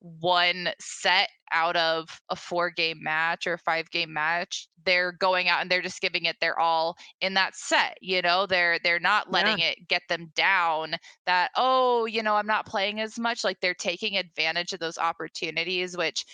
one 0.04 0.70
set 0.82 1.30
out 1.54 1.78
of 1.78 2.20
a 2.30 2.36
four 2.36 2.70
game 2.70 3.02
match 3.02 3.48
or 3.48 3.58
five 3.58 3.90
game 3.92 4.12
match 4.14 4.68
they're 4.86 5.14
going 5.14 5.48
out 5.48 5.62
and 5.62 5.72
they're 5.72 5.82
just 5.82 6.02
giving 6.02 6.26
it 6.26 6.36
their 6.42 6.60
all 6.60 6.98
in 7.22 7.34
that 7.36 7.56
set 7.56 7.98
you 8.02 8.22
know? 8.22 8.46
They're 8.46 8.80
they're 8.84 9.00
not 9.00 9.32
letting 9.32 9.60
Yeah. 9.60 9.70
it 9.70 9.88
get 9.88 10.02
them 10.10 10.32
down 10.36 10.96
that 11.26 11.52
oh 11.56 12.06
you 12.06 12.22
know 12.22 12.36
i'm 12.36 12.48
not 12.48 12.66
playing 12.66 13.00
as 13.00 13.18
much 13.18 13.44
like 13.44 13.60
they're 13.62 13.74
taking 13.74 14.18
advantage 14.18 14.74
of 14.74 14.80
those 14.80 14.98
opportunities 14.98 15.96
which 15.98 16.26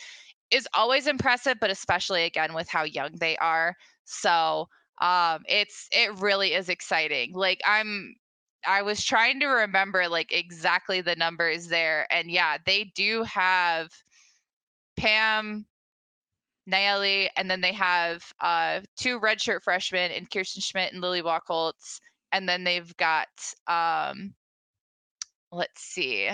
is 0.51 0.67
always 0.73 1.07
impressive 1.07 1.57
but 1.61 1.69
especially 1.69 2.23
again 2.23 2.53
with 2.53 2.67
how 2.69 2.83
young 2.83 3.11
they 3.19 3.37
are. 3.37 3.75
So 4.05 4.67
um 5.01 5.43
it's 5.47 5.87
it 5.91 6.19
really 6.19 6.53
is 6.53 6.69
exciting. 6.69 7.33
Like 7.33 7.61
i'm 7.65 8.15
I 8.65 8.81
was 8.81 9.03
trying 9.03 9.39
to 9.39 9.47
remember 9.47 10.07
like 10.07 10.31
exactly 10.31 11.01
the 11.01 11.15
numbers 11.15 11.67
there. 11.67 12.07
And 12.11 12.29
yeah, 12.29 12.57
they 12.65 12.91
do 12.95 13.23
have 13.23 13.89
Pam, 14.97 15.65
Nayeli, 16.69 17.29
and 17.37 17.49
then 17.49 17.61
they 17.61 17.73
have 17.73 18.23
uh, 18.41 18.81
two 18.97 19.19
redshirt 19.19 19.63
freshmen 19.63 20.11
in 20.11 20.25
Kirsten 20.25 20.61
Schmidt 20.61 20.93
and 20.93 21.01
Lily 21.01 21.21
Wachholtz. 21.21 21.99
And 22.31 22.47
then 22.47 22.63
they've 22.63 22.95
got, 22.97 23.27
um, 23.67 24.33
let's 25.51 25.81
see 25.81 26.29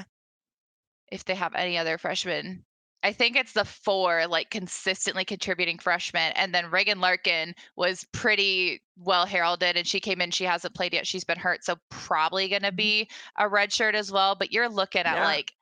if 1.12 1.24
they 1.24 1.36
have 1.36 1.56
any 1.56 1.78
other 1.78 1.98
freshmen. 1.98 2.66
I 3.06 3.14
think 3.14 3.36
it's 3.36 3.54
the 3.54 3.66
four 3.66 4.26
like 4.26 4.50
consistently 4.50 5.24
contributing 5.24 5.78
freshmen. 5.78 6.32
And 6.36 6.56
then 6.56 6.72
Reagan 6.72 7.00
Larkin 7.00 7.54
was 7.76 8.04
pretty 8.12 8.82
well 8.98 9.28
heralded 9.28 9.78
and 9.78 9.86
she 9.86 10.00
came 10.00 10.22
in. 10.22 10.32
She 10.32 10.44
hasn't 10.44 10.74
played 10.74 10.92
yet. 10.92 11.06
She's 11.06 11.24
been 11.24 11.38
hurt. 11.38 11.64
So 11.64 11.76
probably 11.92 12.50
going 12.50 12.64
to 12.64 12.70
mm-hmm. 12.70 12.78
be 12.78 13.10
a 13.38 13.48
red 13.48 13.72
shirt 13.72 13.94
as 13.94 14.12
well. 14.12 14.34
But 14.34 14.52
you're 14.52 14.68
looking 14.68 15.04
at 15.04 15.18
Yeah. 15.18 15.24
like 15.24 15.54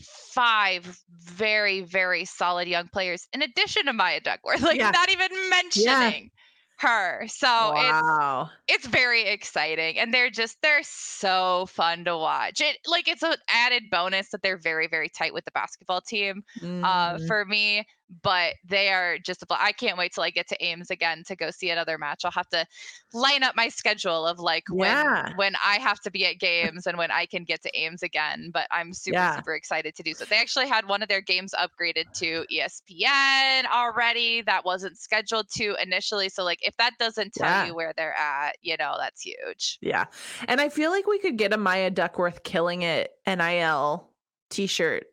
five 0.00 1.00
very, 1.20 1.82
very 1.82 2.24
solid 2.24 2.66
young 2.66 2.88
players 2.88 3.28
in 3.32 3.42
addition 3.42 3.86
to 3.86 3.92
Maya 3.92 4.18
Duckworth. 4.20 4.60
Like 4.62 4.78
Yeah. 4.78 4.90
not 4.90 5.12
even 5.12 5.28
mentioning 5.50 6.32
her. 6.80 7.26
So 7.28 7.72
it's 7.76 8.00
wow. 8.00 8.50
it's 8.68 8.86
very 8.86 9.22
exciting 9.24 9.98
and 9.98 10.12
they're 10.14 10.30
just 10.30 10.60
they're 10.62 10.82
so 10.84 11.66
fun 11.66 12.04
to 12.04 12.16
watch 12.16 12.60
it 12.60 12.78
like 12.86 13.08
it's 13.08 13.22
an 13.22 13.36
added 13.48 13.84
bonus 13.90 14.30
that 14.30 14.42
they're 14.42 14.58
very 14.58 14.86
very 14.86 15.08
tight 15.08 15.34
with 15.34 15.44
the 15.44 15.50
basketball 15.52 16.00
team 16.02 16.42
uh 16.82 17.18
Mhm. 17.18 17.26
for 17.26 17.44
me 17.46 17.86
but 18.22 18.54
they 18.66 18.88
are 18.88 19.18
just 19.18 19.42
a 19.42 19.46
bl- 19.46 19.54
i 19.58 19.72
can't 19.72 19.98
wait 19.98 20.12
till 20.14 20.24
i 20.24 20.30
get 20.30 20.48
to 20.48 20.56
ames 20.64 20.90
again 20.90 21.22
to 21.26 21.36
go 21.36 21.50
see 21.50 21.70
another 21.70 21.98
match 21.98 22.24
i'll 22.24 22.30
have 22.30 22.48
to 22.48 22.64
line 23.12 23.42
up 23.42 23.54
my 23.56 23.68
schedule 23.68 24.26
of 24.26 24.38
like 24.38 24.64
when 24.70 24.88
Yeah. 24.88 25.32
when 25.36 25.54
i 25.64 25.76
have 25.76 26.00
to 26.00 26.10
be 26.10 26.24
at 26.26 26.38
games 26.38 26.86
and 26.86 26.96
when 26.96 27.10
i 27.10 27.26
can 27.26 27.44
get 27.44 27.62
to 27.62 27.78
ames 27.78 28.02
again 28.02 28.50
but 28.52 28.66
i'm 28.70 28.92
super 28.94 29.14
Yeah. 29.18 29.36
super 29.36 29.54
excited 29.54 29.94
to 29.96 30.02
do 30.02 30.14
so 30.14 30.24
they 30.24 30.38
actually 30.38 30.68
had 30.68 30.88
one 30.88 31.02
of 31.02 31.08
their 31.08 31.20
games 31.20 31.52
upgraded 31.58 32.10
to 32.14 32.44
espn 32.52 33.64
already 33.66 34.42
that 34.42 34.64
wasn't 34.64 34.96
scheduled 34.98 35.48
to 35.56 35.76
initially 35.82 36.28
so 36.28 36.44
like 36.44 36.60
if 36.62 36.76
that 36.78 36.92
doesn't 36.98 37.34
tell 37.34 37.48
Yeah. 37.48 37.66
you 37.66 37.74
where 37.74 37.92
they're 37.96 38.14
at 38.16 38.56
you 38.62 38.76
know 38.78 38.96
that's 38.98 39.20
huge 39.22 39.78
Yeah. 39.80 40.06
And 40.46 40.60
I 40.60 40.68
feel 40.68 40.90
like 40.90 41.06
we 41.06 41.18
could 41.18 41.36
get 41.36 41.52
a 41.52 41.56
Maya 41.56 41.90
Duckworth 41.90 42.42
killing 42.42 42.82
it 42.82 43.10
NIL 43.26 44.08
t-shirt 44.50 45.04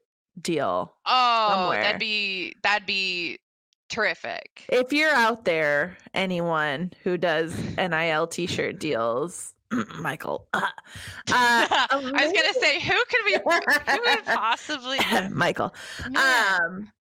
deal. 0.41 0.93
oh 1.05 1.49
Somewhere. 1.51 1.81
that'd 1.81 1.99
be 1.99 2.55
that'd 2.63 2.85
be 2.85 3.39
terrific 3.87 4.65
If 4.69 4.91
you're 4.91 5.13
out 5.13 5.45
there, 5.45 5.95
anyone 6.13 6.91
who 7.03 7.17
does 7.17 7.55
NIL 7.77 8.27
t-shirt 8.27 8.79
deals, 8.79 9.53
Michael. 9.99 10.47
Uh, 10.53 10.61
uh, 10.61 10.69
I 11.31 11.87
was 11.91 12.11
gonna 12.11 12.53
say 12.59 12.79
who 12.79 12.93
could 13.09 13.25
we 13.25 13.33
who 13.33 14.01
would 14.05 14.25
possibly 14.25 14.97
Michael. 15.31 15.73
Yeah. 16.09 16.59
Um, 16.61 16.91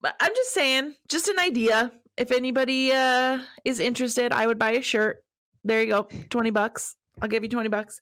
but 0.00 0.14
I'm 0.20 0.32
just 0.34 0.52
saying, 0.52 0.94
just 1.08 1.28
an 1.28 1.38
idea. 1.38 1.92
If 2.16 2.30
anybody 2.30 2.92
uh 2.92 3.40
is 3.64 3.80
interested, 3.80 4.32
I 4.32 4.46
would 4.46 4.58
buy 4.58 4.72
a 4.72 4.82
shirt. 4.82 5.24
There 5.64 5.80
you 5.82 5.88
go, 5.88 6.08
twenty 6.30 6.50
bucks. 6.50 6.96
I'll 7.22 7.28
give 7.28 7.42
you 7.42 7.48
twenty 7.48 7.68
bucks. 7.68 8.00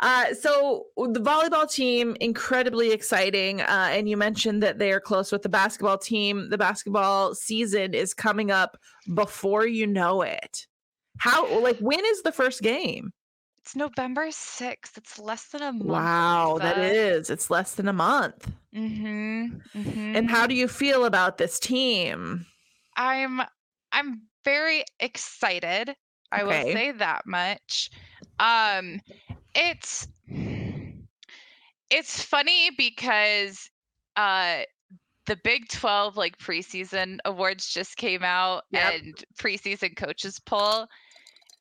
Uh, 0.00 0.34
so 0.34 0.86
the 0.96 1.20
volleyball 1.20 1.70
team 1.70 2.16
incredibly 2.20 2.92
exciting. 2.92 3.60
Uh, 3.60 3.88
and 3.90 4.08
you 4.08 4.16
mentioned 4.16 4.62
that 4.62 4.78
they 4.78 4.92
are 4.92 5.00
close 5.00 5.32
with 5.32 5.42
the 5.42 5.48
basketball 5.48 5.98
team. 5.98 6.50
The 6.50 6.58
basketball 6.58 7.34
season 7.34 7.94
is 7.94 8.14
coming 8.14 8.50
up 8.50 8.76
before 9.12 9.66
you 9.66 9.86
know 9.86 10.22
it. 10.22 10.66
How 11.18 11.60
like 11.60 11.78
when 11.78 12.04
is 12.04 12.22
the 12.22 12.32
first 12.32 12.62
game? 12.62 13.12
It's 13.64 13.74
November 13.74 14.26
6th. 14.26 14.98
It's 14.98 15.18
less 15.18 15.46
than 15.46 15.62
a 15.62 15.72
month. 15.72 15.86
Wow, 15.86 16.58
that 16.60 16.76
is. 16.78 17.30
It's 17.30 17.48
less 17.48 17.74
than 17.76 17.88
a 17.88 17.94
month. 17.94 18.52
Mm-hmm, 18.76 19.46
mm-hmm. 19.74 20.16
And 20.16 20.30
how 20.30 20.46
do 20.46 20.54
you 20.54 20.68
feel 20.68 21.06
about 21.06 21.38
this 21.38 21.58
team? 21.58 22.44
I'm 22.94 23.40
I'm 23.90 24.22
very 24.44 24.84
excited. 25.00 25.96
I 26.30 26.44
will 26.44 26.50
say 26.50 26.92
that 26.92 27.22
much. 27.26 27.90
Um 28.38 29.00
it's 29.54 30.08
it's 31.90 32.22
funny 32.22 32.70
because 32.76 33.70
uh 34.16 34.62
the 35.26 35.36
Big 35.42 35.68
12 35.68 36.16
like 36.16 36.38
preseason 36.38 37.18
awards 37.24 37.72
just 37.72 37.96
came 37.96 38.22
out 38.22 38.64
Yep. 38.72 38.92
and 38.94 39.24
preseason 39.38 39.96
coaches 39.96 40.38
poll 40.38 40.86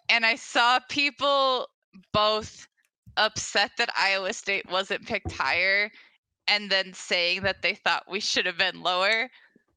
and 0.10 0.26
I 0.26 0.36
saw 0.36 0.80
people 0.90 1.68
both 2.12 2.68
upset 3.18 3.72
that 3.78 3.90
Iowa 3.98 4.34
State 4.34 4.70
wasn't 4.70 5.06
picked 5.06 5.32
higher 5.32 5.90
and 6.48 6.70
then 6.70 6.94
saying 6.94 7.44
that 7.44 7.62
they 7.62 7.76
thought 7.76 8.04
we 8.10 8.20
should 8.20 8.46
have 8.46 8.58
been 8.58 8.82
lower. 8.82 9.30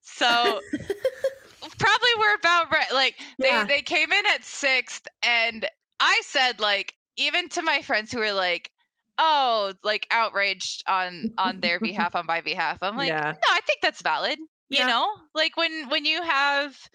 So 0.02 0.24
probably 1.78 2.08
we're 2.18 2.34
about 2.34 2.70
right. 2.72 2.92
Like 2.92 3.16
they 3.38 3.48
Yeah. 3.48 3.64
they 3.64 3.82
came 3.82 4.12
in 4.12 4.26
at 4.34 4.44
sixth, 4.44 5.06
and 5.22 5.66
I 6.00 6.20
said 6.24 6.60
like 6.60 6.94
even 7.16 7.48
to 7.50 7.62
my 7.62 7.82
friends 7.82 8.12
who 8.12 8.18
were 8.20 8.32
like, 8.32 8.70
oh, 9.18 9.74
like 9.82 10.06
outraged 10.10 10.82
on 10.86 11.28
on 11.38 11.60
their 11.60 11.80
behalf 11.80 12.14
on 12.14 12.26
my 12.26 12.40
behalf. 12.40 12.78
I'm 12.82 12.96
like, 12.96 13.14
Yeah. 13.14 13.36
no, 13.48 13.54
I 13.54 13.60
think 13.66 13.80
that's 13.82 14.02
valid. 14.02 14.38
You 14.68 14.84
Yeah. 14.84 14.86
know, 14.86 15.08
like 15.34 15.56
when 15.56 15.88
when 15.88 16.04
you 16.04 16.22
have 16.22 16.88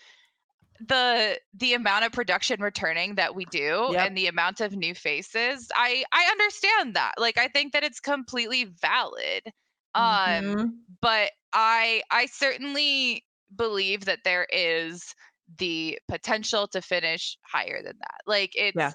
the 0.80 1.40
the 1.54 1.74
amount 1.74 2.06
of 2.06 2.12
production 2.12 2.62
returning 2.62 3.16
that 3.16 3.36
we 3.36 3.46
do 3.46 3.94
Yep. 3.94 4.00
and 4.00 4.18
the 4.18 4.28
amount 4.28 4.62
of 4.62 4.76
new 4.76 4.96
faces 4.96 5.70
i 5.76 6.04
i 6.12 6.26
understand 6.32 6.96
that 6.96 7.14
like 7.18 7.38
i 7.38 7.48
think 7.48 7.72
that 7.74 7.84
it's 7.84 8.00
completely 8.00 8.66
valid 8.66 9.44
um 9.96 10.44
Mhm. 10.46 10.86
but 11.02 11.32
i 11.54 12.02
i 12.12 12.26
certainly 12.26 13.24
believe 13.56 14.06
that 14.06 14.20
there 14.24 14.48
is 14.52 15.14
the 15.58 16.00
potential 16.08 16.68
to 16.68 16.82
finish 16.82 17.38
higher 17.44 17.82
than 17.84 17.96
that 18.00 18.20
like 18.28 18.52
it's 18.56 18.78
Yeah. 18.78 18.92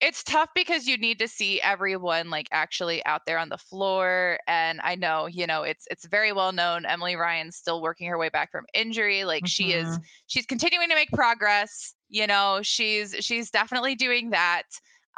it's 0.00 0.22
tough 0.24 0.48
because 0.54 0.86
you 0.86 0.96
need 0.96 1.18
to 1.20 1.28
see 1.28 1.60
everyone 1.60 2.28
like 2.30 2.48
actually 2.52 3.04
out 3.06 3.22
there 3.26 3.38
on 3.38 3.48
the 3.48 3.58
floor 3.58 4.38
and 4.48 4.80
i 4.82 4.94
know 4.94 5.26
you 5.26 5.46
know 5.46 5.62
it's 5.62 5.86
it's 5.90 6.06
very 6.06 6.32
well 6.32 6.52
known 6.52 6.84
emily 6.86 7.16
ryan's 7.16 7.56
still 7.56 7.80
working 7.82 8.08
her 8.08 8.18
way 8.18 8.28
back 8.28 8.50
from 8.50 8.64
injury 8.74 9.24
like 9.24 9.46
she 9.46 9.72
is 9.72 9.98
Mhm. 9.98 10.02
she's 10.26 10.46
continuing 10.46 10.88
to 10.88 10.94
make 10.94 11.10
progress 11.12 11.94
you 12.08 12.26
know 12.26 12.60
she's 12.62 13.14
she's 13.20 13.50
definitely 13.50 13.94
doing 13.94 14.30
that 14.30 14.64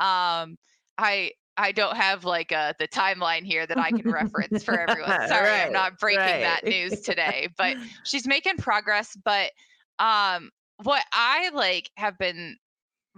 um 0.00 0.56
i 0.98 1.30
i 1.56 1.72
don't 1.72 1.96
have 1.96 2.24
like 2.24 2.52
uh 2.52 2.72
the 2.78 2.88
timeline 2.88 3.42
here 3.44 3.66
that 3.66 3.78
i 3.78 3.90
can 3.90 4.08
reference 4.10 4.62
for 4.62 4.78
everyone 4.78 5.18
sorry 5.28 5.50
i'm 5.62 5.72
not 5.72 5.98
breaking 5.98 6.40
that 6.42 6.62
news 6.64 7.00
today 7.00 7.48
but 7.56 7.76
she's 8.04 8.26
making 8.26 8.56
progress 8.56 9.16
but 9.24 9.50
um 9.98 10.50
what 10.82 11.04
i 11.12 11.50
like 11.54 11.90
have 11.96 12.18
been 12.18 12.56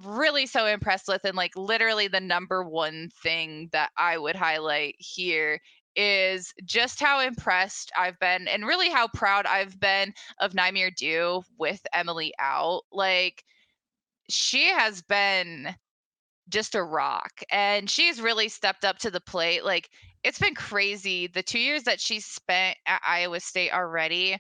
really 0.04 0.46
so 0.46 0.66
impressed 0.66 1.08
with 1.08 1.24
and 1.24 1.36
like 1.36 1.56
literally 1.56 2.06
the 2.06 2.20
number 2.20 2.62
one 2.62 3.08
thing 3.22 3.68
that 3.72 3.90
i 3.96 4.18
would 4.18 4.36
highlight 4.36 4.94
here 4.98 5.58
is 5.96 6.52
just 6.64 7.00
how 7.00 7.20
impressed 7.20 7.90
I've 7.98 8.18
been 8.18 8.46
and 8.48 8.66
really 8.66 8.90
how 8.90 9.08
proud 9.08 9.46
I've 9.46 9.80
been 9.80 10.12
of 10.40 10.52
Nyamer 10.52 10.90
Diew 10.90 11.42
with 11.58 11.80
Emily 11.92 12.32
out. 12.38 12.82
Like 12.92 13.42
she 14.28 14.68
has 14.68 15.02
been 15.02 15.74
just 16.48 16.74
a 16.74 16.82
rock 16.82 17.42
and 17.50 17.90
she's 17.90 18.20
really 18.20 18.48
stepped 18.48 18.84
up 18.84 18.98
to 18.98 19.10
the 19.10 19.20
plate. 19.20 19.64
Like 19.64 19.88
it's 20.22 20.38
been 20.38 20.54
crazy. 20.54 21.26
The 21.28 21.42
two 21.42 21.58
years 21.58 21.84
that 21.84 22.00
she 22.00 22.20
spent 22.20 22.76
at 22.86 23.00
Iowa 23.06 23.40
State 23.40 23.72
already, 23.72 24.38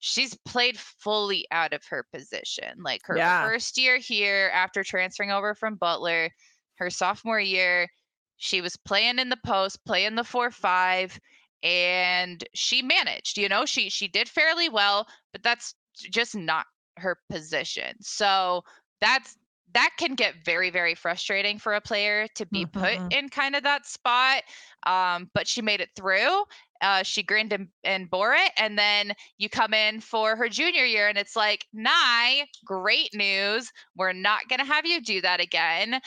she's 0.00 0.36
played 0.44 0.78
fully 0.78 1.46
out 1.50 1.72
of 1.72 1.84
her 1.86 2.06
position. 2.12 2.82
Like 2.82 3.02
her 3.04 3.16
Yeah. 3.16 3.44
first 3.44 3.78
year 3.78 3.98
here 3.98 4.50
after 4.54 4.84
transferring 4.84 5.30
over 5.30 5.54
from 5.54 5.76
Butler, 5.76 6.30
her 6.76 6.90
sophomore 6.90 7.40
year, 7.40 7.88
she 8.36 8.60
was 8.60 8.76
playing 8.76 9.18
in 9.18 9.28
the 9.28 9.38
post, 9.44 9.84
playing 9.84 10.14
the 10.14 10.22
4-5 10.22 11.18
and 11.62 12.44
she 12.54 12.82
managed, 12.82 13.36
you 13.36 13.48
know, 13.48 13.66
she 13.66 13.90
she 13.90 14.06
did 14.06 14.28
fairly 14.28 14.68
well, 14.68 15.08
but 15.32 15.42
that's 15.42 15.74
just 15.94 16.36
not 16.36 16.66
her 16.98 17.18
position. 17.28 17.96
So 18.00 18.62
that's 19.00 19.36
that 19.74 19.90
can 19.98 20.14
get 20.14 20.44
very 20.44 20.70
very 20.70 20.94
frustrating 20.94 21.58
for 21.58 21.74
a 21.74 21.80
player 21.80 22.26
to 22.34 22.46
be 22.46 22.64
mm-hmm. 22.64 22.80
put 22.80 23.12
in 23.12 23.28
kind 23.28 23.54
of 23.54 23.62
that 23.62 23.86
spot 23.86 24.42
um, 24.86 25.30
but 25.34 25.46
she 25.46 25.60
made 25.60 25.80
it 25.80 25.90
through 25.94 26.42
uh, 26.80 27.02
she 27.02 27.22
grinned 27.22 27.52
and, 27.52 27.68
and 27.84 28.10
bore 28.10 28.34
it 28.34 28.52
and 28.56 28.78
then 28.78 29.12
you 29.38 29.48
come 29.48 29.74
in 29.74 30.00
for 30.00 30.36
her 30.36 30.48
junior 30.48 30.84
year 30.84 31.08
and 31.08 31.18
it's 31.18 31.36
like 31.36 31.66
Nye, 31.72 32.44
great 32.64 33.10
news 33.14 33.70
we're 33.96 34.12
not 34.12 34.48
going 34.48 34.60
to 34.60 34.64
have 34.64 34.86
you 34.86 35.00
do 35.00 35.20
that 35.20 35.40
again 35.40 36.00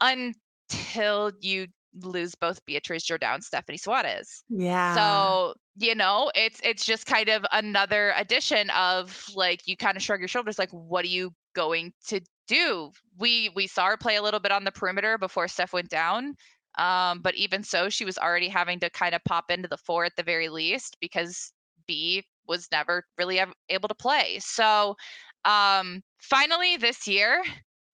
until 0.00 1.32
you 1.40 1.66
lose 2.02 2.34
both 2.34 2.64
Beatriz 2.66 3.02
Jordan 3.04 3.30
and 3.34 3.44
Stephanie 3.44 3.78
Soares. 3.78 4.42
Yeah. 4.48 4.94
So, 4.94 5.54
you 5.76 5.94
know, 5.94 6.30
it's 6.34 6.60
it's 6.62 6.84
just 6.84 7.06
kind 7.06 7.28
of 7.28 7.44
another 7.52 8.12
addition 8.16 8.70
of 8.70 9.24
like 9.34 9.66
you 9.66 9.76
kind 9.76 9.96
of 9.96 10.02
shrug 10.02 10.20
your 10.20 10.28
shoulders 10.28 10.58
like 10.58 10.70
what 10.70 11.04
are 11.04 11.08
you 11.08 11.32
going 11.54 11.92
to 12.08 12.20
do? 12.46 12.90
We 13.18 13.50
we 13.54 13.66
saw 13.66 13.86
her 13.86 13.96
play 13.96 14.16
a 14.16 14.22
little 14.22 14.40
bit 14.40 14.52
on 14.52 14.64
the 14.64 14.72
perimeter 14.72 15.18
before 15.18 15.48
Steph 15.48 15.72
went 15.72 15.88
down. 15.88 16.34
Um, 16.76 17.20
but 17.22 17.34
even 17.34 17.62
so, 17.62 17.88
she 17.88 18.04
was 18.04 18.18
already 18.18 18.48
having 18.48 18.78
to 18.80 18.90
kind 18.90 19.14
of 19.14 19.24
pop 19.24 19.50
into 19.50 19.68
the 19.68 19.76
four 19.76 20.04
at 20.04 20.16
the 20.16 20.22
very 20.22 20.48
least 20.48 20.96
because 21.00 21.52
B 21.86 22.24
was 22.46 22.68
never 22.70 23.04
really 23.18 23.40
able 23.68 23.88
to 23.88 23.94
play. 23.94 24.38
So 24.40 24.96
um, 25.44 26.02
finally 26.18 26.76
this 26.76 27.06
year, 27.06 27.42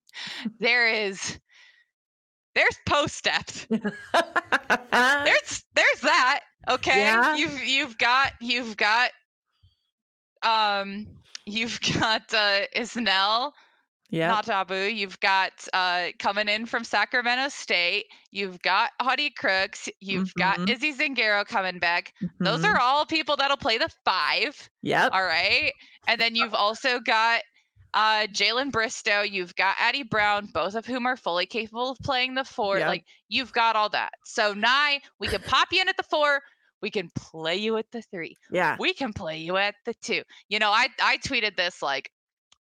there 0.59 0.87
is 0.87 1.39
there's 2.55 2.77
post 2.87 3.23
depth. 3.23 3.67
there's 3.69 5.63
there's 5.75 6.01
that. 6.01 6.41
Okay. 6.69 7.01
Yeah. 7.01 7.35
You've 7.35 7.63
you've 7.63 7.97
got 7.97 8.33
you've 8.41 8.77
got 8.77 9.11
um 10.43 11.07
you've 11.45 11.79
got 11.99 12.33
uh 12.33 12.61
Isnelle 12.75 13.51
yeah. 14.09 14.31
Natabou. 14.33 14.93
You've 14.93 15.19
got 15.19 15.51
uh 15.73 16.07
coming 16.19 16.47
in 16.47 16.65
from 16.65 16.83
Sacramento 16.83 17.49
State. 17.49 18.05
You've 18.31 18.61
got 18.61 18.91
Audi 18.99 19.29
Crooks. 19.29 19.89
You've 19.99 20.33
mm-hmm. 20.35 20.63
got 20.63 20.69
Izzy 20.69 20.93
Zingaro 20.93 21.45
coming 21.45 21.79
back. 21.79 22.13
Mm-hmm. 22.23 22.43
Those 22.43 22.63
are 22.63 22.79
all 22.79 23.05
people 23.05 23.35
that'll 23.35 23.57
play 23.57 23.77
the 23.77 23.89
five. 24.03 24.69
Yep. 24.83 25.11
All 25.13 25.23
right. 25.23 25.71
And 26.07 26.19
then 26.19 26.35
you've 26.35 26.53
also 26.53 26.99
got 26.99 27.41
uh, 27.95 28.27
Jalynn 28.27 28.71
Bristow, 28.71 29.21
you've 29.21 29.55
got 29.55 29.77
Addy 29.79 30.03
Brown, 30.03 30.49
both 30.53 30.75
of 30.75 30.85
whom 30.85 31.05
are 31.05 31.15
fully 31.15 31.45
capable 31.45 31.91
of 31.91 31.97
playing 31.99 32.35
the 32.35 32.43
four. 32.43 32.77
Yep. 32.77 32.87
Like 32.89 33.05
you've 33.29 33.53
got 33.53 33.77
all 33.77 33.89
that. 33.89 34.11
So 34.25 34.53
Nye, 34.53 34.99
we 35.19 35.27
can 35.27 35.41
pop 35.41 35.69
you 35.71 35.81
in 35.81 35.87
at 35.87 35.95
the 35.95 36.03
four. 36.03 36.41
We 36.81 36.91
can 36.91 37.09
play 37.15 37.55
you 37.55 37.77
at 37.77 37.89
the 37.91 38.01
three. 38.01 38.35
Yeah. 38.51 38.75
We 38.77 38.93
can 38.93 39.13
play 39.13 39.37
you 39.37 39.55
at 39.55 39.75
the 39.85 39.93
two. 40.03 40.23
You 40.49 40.59
know, 40.59 40.71
I 40.71 40.89
I 41.01 41.17
tweeted 41.17 41.55
this 41.55 41.81
like 41.81 42.11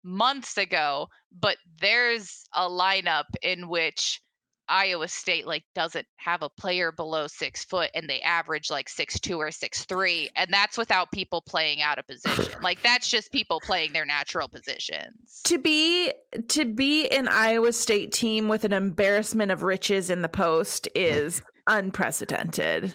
months 0.03 0.57
ago, 0.59 1.09
but 1.39 1.57
there's 1.81 2.45
a 2.55 2.69
lineup 2.69 3.27
in 3.43 3.69
which 3.69 4.21
Iowa 4.69 5.09
State 5.09 5.47
like 5.47 5.65
doesn't 5.75 6.07
have 6.17 6.43
a 6.43 6.49
player 6.49 6.93
below 6.93 7.27
six 7.27 7.65
foot 7.65 7.91
and 7.95 8.09
they 8.09 8.21
average 8.23 8.71
like 8.71 8.89
six 8.89 9.19
two 9.21 9.37
or 9.37 9.51
six 9.51 9.85
three, 9.85 10.31
and 10.37 10.49
that's 10.51 10.79
without 10.79 11.13
people 11.13 11.43
playing 11.43 11.83
out 11.83 11.99
of 11.99 12.07
position. 12.07 12.61
like 12.63 12.83
that's 12.83 13.09
just 13.09 13.33
people 13.33 13.61
playing 13.61 13.93
their 13.93 14.07
natural 14.07 14.49
positions. 14.49 15.41
To 15.45 15.59
be 15.59 16.13
to 16.49 16.65
be 16.65 17.09
an 17.09 17.29
Iowa 17.29 17.73
State 17.73 18.13
team 18.13 18.49
with 18.49 18.65
an 18.65 18.73
embarrassment 18.73 19.51
of 19.51 19.63
riches 19.63 20.11
in 20.11 20.23
the 20.23 20.29
post 20.29 20.89
is 20.95 21.43
unprecedented. 21.67 22.95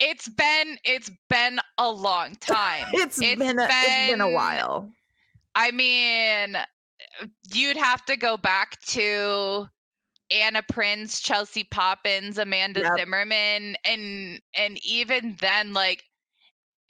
It's 0.00 0.28
been 0.28 0.78
it's 0.84 1.10
been 1.28 1.60
a 1.78 1.90
long 1.90 2.34
time. 2.40 2.86
it's, 2.92 3.20
it's 3.20 3.38
been, 3.38 3.58
a, 3.58 3.66
been 3.66 3.70
it's 3.70 4.10
been 4.10 4.20
a 4.20 4.30
while. 4.30 4.90
I 5.56 5.70
mean, 5.70 6.56
you'd 7.52 7.78
have 7.78 8.04
to 8.04 8.16
go 8.16 8.36
back 8.36 8.78
to 8.88 9.66
Anna 10.30 10.62
Prins, 10.62 11.20
Chelsea 11.20 11.64
Poppens, 11.64 12.36
Amanda 12.36 12.80
yep. 12.80 12.98
Zimmerman, 12.98 13.76
and 13.84 14.40
and 14.54 14.78
even 14.84 15.36
then, 15.40 15.72
like 15.72 16.04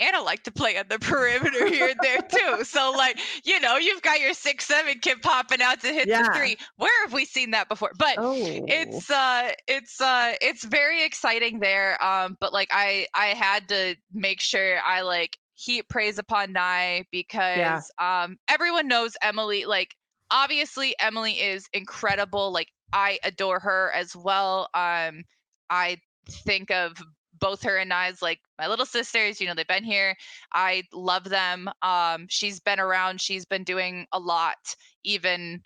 Anna 0.00 0.20
liked 0.20 0.44
to 0.44 0.50
play 0.50 0.76
on 0.78 0.86
the 0.88 0.98
perimeter 1.00 1.68
here 1.68 1.90
and 1.90 2.00
there 2.02 2.22
too. 2.22 2.64
So 2.64 2.92
like, 2.96 3.20
you 3.44 3.60
know, 3.60 3.76
you've 3.76 4.02
got 4.02 4.20
your 4.20 4.34
six 4.34 4.66
seven 4.66 4.98
kid 5.00 5.22
popping 5.22 5.62
out 5.62 5.80
to 5.82 5.88
hit 5.88 6.08
yeah. 6.08 6.22
the 6.22 6.34
three. 6.36 6.56
Where 6.76 7.04
have 7.04 7.12
we 7.12 7.24
seen 7.24 7.52
that 7.52 7.68
before? 7.68 7.92
But 7.96 8.16
oh. 8.18 8.34
it's 8.36 9.08
uh 9.10 9.52
it's 9.68 10.00
uh 10.00 10.34
it's 10.40 10.64
very 10.64 11.04
exciting 11.04 11.60
there. 11.60 12.02
Um, 12.02 12.36
but 12.40 12.52
like 12.52 12.68
I 12.72 13.06
I 13.14 13.26
had 13.26 13.68
to 13.68 13.94
make 14.12 14.40
sure 14.40 14.78
I 14.84 15.02
like 15.02 15.38
heap 15.56 15.88
praise 15.88 16.18
upon 16.18 16.52
Nye 16.52 17.04
because 17.10 17.58
yeah. 17.98 18.22
um 18.22 18.36
everyone 18.48 18.86
knows 18.86 19.16
Emily 19.22 19.64
like 19.64 19.96
obviously 20.30 20.94
Emily 21.00 21.32
is 21.32 21.66
incredible. 21.72 22.52
Like 22.52 22.68
I 22.92 23.18
adore 23.24 23.60
her 23.60 23.92
as 23.94 24.14
well. 24.14 24.68
Um, 24.74 25.24
I 25.70 25.98
think 26.30 26.70
of 26.70 26.96
both 27.38 27.62
her 27.62 27.76
and 27.76 27.92
as 27.92 28.22
like 28.22 28.40
my 28.58 28.68
little 28.68 28.86
sisters. 28.86 29.40
You 29.40 29.46
know, 29.46 29.54
they've 29.54 29.66
been 29.66 29.84
here. 29.84 30.16
I 30.52 30.84
love 30.92 31.24
them. 31.24 31.68
Um, 31.82 32.26
she's 32.28 32.60
been 32.60 32.80
around. 32.80 33.20
She's 33.20 33.44
been 33.44 33.64
doing 33.64 34.06
a 34.12 34.18
lot, 34.18 34.56
even 35.04 35.62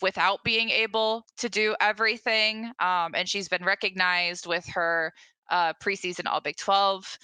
without 0.00 0.44
being 0.44 0.70
able 0.70 1.24
to 1.38 1.48
do 1.48 1.74
everything. 1.80 2.66
Um, 2.80 3.14
and 3.14 3.28
she's 3.28 3.48
been 3.48 3.64
recognized 3.64 4.46
with 4.46 4.66
her 4.68 5.12
uh, 5.50 5.72
preseason 5.82 6.26
All 6.26 6.40
Big 6.40 6.56
12 6.56 7.18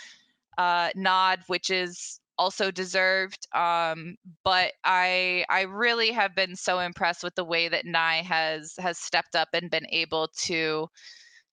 uh, 0.59 0.91
nod, 0.95 1.41
which 1.47 1.71
is 1.71 2.21
also 2.39 2.71
deserved. 2.71 3.47
Um, 3.55 4.17
but 4.45 4.73
I 4.85 5.45
I 5.49 5.63
really 5.63 6.11
have 6.13 6.35
been 6.35 6.57
so 6.57 6.81
impressed 6.81 7.23
with 7.23 7.35
the 7.35 7.45
way 7.45 7.69
that 7.69 7.87
Nye 7.87 8.23
has 8.23 8.75
has 8.79 8.99
stepped 8.99 9.37
up 9.37 9.49
and 9.53 9.71
been 9.71 9.87
able 9.91 10.29
to 10.45 10.89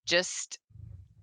just 0.06 0.60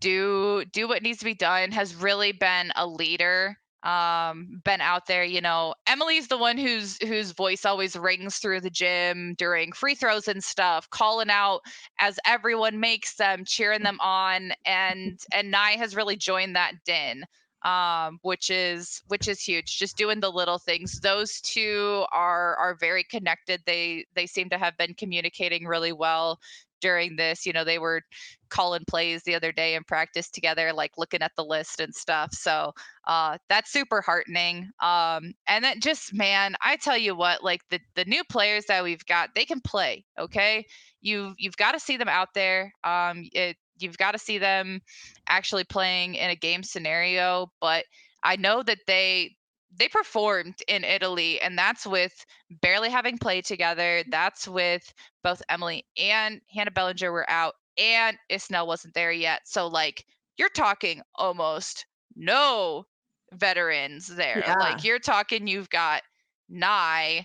do 0.00 0.64
do 0.72 0.88
what 0.88 1.02
needs 1.02 1.18
to 1.18 1.24
be 1.24 1.34
done. 1.34 1.72
Has 1.72 1.94
really 1.94 2.32
been 2.32 2.72
a 2.76 2.86
leader. 2.86 3.56
Um, 3.84 4.60
been 4.64 4.80
out 4.80 5.06
there, 5.06 5.22
you 5.22 5.40
know. 5.40 5.72
Emily's 5.86 6.26
the 6.26 6.36
one 6.36 6.58
whose 6.58 6.98
whose 7.00 7.30
voice 7.30 7.64
always 7.64 7.94
rings 7.96 8.38
through 8.38 8.60
the 8.60 8.70
gym 8.70 9.34
during 9.38 9.70
free 9.72 9.94
throws 9.94 10.26
and 10.26 10.42
stuff, 10.42 10.90
calling 10.90 11.30
out 11.30 11.60
as 12.00 12.18
everyone 12.26 12.80
makes 12.80 13.14
them, 13.16 13.44
cheering 13.46 13.84
them 13.84 13.98
on, 14.00 14.52
and 14.66 15.20
and 15.32 15.50
Nye 15.52 15.76
has 15.76 15.94
really 15.94 16.16
joined 16.16 16.56
that 16.56 16.72
din 16.84 17.24
um, 17.62 18.18
which 18.22 18.50
is 18.50 19.02
which 19.08 19.28
is 19.28 19.40
huge. 19.40 19.78
Just 19.78 19.96
doing 19.96 20.20
the 20.20 20.30
little 20.30 20.58
things. 20.58 21.00
Those 21.00 21.40
two 21.40 22.04
are 22.12 22.56
are 22.56 22.76
very 22.78 23.04
connected. 23.04 23.62
They 23.66 24.04
they 24.14 24.26
seem 24.26 24.48
to 24.50 24.58
have 24.58 24.76
been 24.76 24.94
communicating 24.94 25.66
really 25.66 25.92
well 25.92 26.38
during 26.80 27.16
this. 27.16 27.44
You 27.46 27.52
know, 27.52 27.64
they 27.64 27.78
were 27.78 28.02
calling 28.48 28.84
plays 28.88 29.22
the 29.22 29.34
other 29.34 29.52
day 29.52 29.74
in 29.74 29.84
practice 29.84 30.30
together, 30.30 30.72
like 30.72 30.92
looking 30.96 31.22
at 31.22 31.32
the 31.36 31.44
list 31.44 31.80
and 31.80 31.94
stuff. 31.94 32.32
So 32.32 32.72
uh, 33.06 33.38
that's 33.48 33.72
super 33.72 34.00
heartening. 34.00 34.70
Um, 34.80 35.32
and 35.46 35.64
then 35.64 35.80
just 35.80 36.14
man, 36.14 36.54
I 36.62 36.76
tell 36.76 36.96
you 36.98 37.14
what, 37.14 37.42
like 37.42 37.62
the 37.70 37.80
the 37.94 38.04
new 38.04 38.24
players 38.24 38.64
that 38.66 38.84
we've 38.84 39.04
got, 39.06 39.30
they 39.34 39.44
can 39.44 39.60
play. 39.60 40.04
Okay, 40.18 40.64
you 41.00 41.34
you've 41.38 41.56
got 41.56 41.72
to 41.72 41.80
see 41.80 41.96
them 41.96 42.08
out 42.08 42.28
there. 42.34 42.72
Um, 42.84 43.24
it 43.32 43.56
you've 43.80 43.98
got 43.98 44.12
to 44.12 44.18
see 44.18 44.38
them 44.38 44.80
actually 45.28 45.64
playing 45.64 46.14
in 46.14 46.30
a 46.30 46.36
game 46.36 46.62
scenario 46.62 47.50
but 47.60 47.84
i 48.22 48.36
know 48.36 48.62
that 48.62 48.78
they 48.86 49.34
they 49.76 49.88
performed 49.88 50.54
in 50.68 50.84
italy 50.84 51.40
and 51.40 51.58
that's 51.58 51.86
with 51.86 52.24
barely 52.62 52.90
having 52.90 53.18
played 53.18 53.44
together 53.44 54.02
that's 54.10 54.48
with 54.48 54.92
both 55.22 55.42
emily 55.48 55.84
and 55.96 56.40
hannah 56.50 56.70
belanger 56.70 57.12
were 57.12 57.28
out 57.30 57.54
and 57.76 58.16
isnelle 58.30 58.66
wasn't 58.66 58.94
there 58.94 59.12
yet 59.12 59.40
so 59.44 59.66
like 59.66 60.04
you're 60.36 60.48
talking 60.48 61.02
almost 61.16 61.86
no 62.16 62.84
veterans 63.32 64.06
there 64.06 64.42
yeah. 64.46 64.54
like 64.54 64.84
you're 64.84 64.98
talking 64.98 65.46
you've 65.46 65.70
got 65.70 66.02
nye 66.48 67.24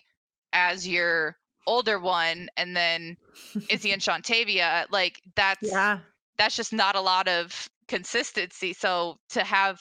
as 0.51 0.87
your 0.87 1.37
older 1.67 1.99
one 1.99 2.49
and 2.57 2.75
then 2.75 3.17
Izzy 3.69 3.91
and 3.91 4.01
Shantavia, 4.01 4.85
like 4.91 5.21
that's 5.35 5.71
yeah 5.71 5.99
that's 6.37 6.55
just 6.55 6.73
not 6.73 6.95
a 6.95 7.01
lot 7.01 7.27
of 7.27 7.69
consistency. 7.87 8.73
So 8.73 9.17
to 9.29 9.43
have 9.43 9.79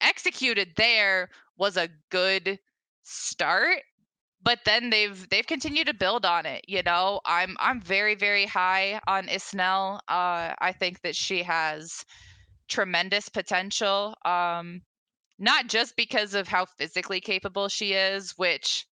executed 0.00 0.68
there 0.76 1.28
was 1.56 1.76
a 1.76 1.88
good 2.10 2.58
start 3.02 3.82
but 4.42 4.58
then 4.64 4.90
they've 4.90 5.28
they've 5.30 5.46
continued 5.46 5.86
to 5.86 5.94
build 5.94 6.24
on 6.24 6.46
it 6.46 6.64
you 6.68 6.82
know 6.82 7.20
i'm 7.24 7.56
i'm 7.58 7.80
very 7.80 8.14
very 8.14 8.46
high 8.46 9.00
on 9.06 9.26
isnelle 9.26 9.96
uh 10.08 10.52
i 10.58 10.74
think 10.78 11.00
that 11.02 11.16
she 11.16 11.42
has 11.42 12.04
tremendous 12.68 13.28
potential 13.28 14.14
um 14.24 14.80
not 15.38 15.66
just 15.66 15.96
because 15.96 16.34
of 16.34 16.46
how 16.46 16.64
physically 16.78 17.20
capable 17.20 17.68
she 17.68 17.92
is 17.92 18.32
which 18.36 18.86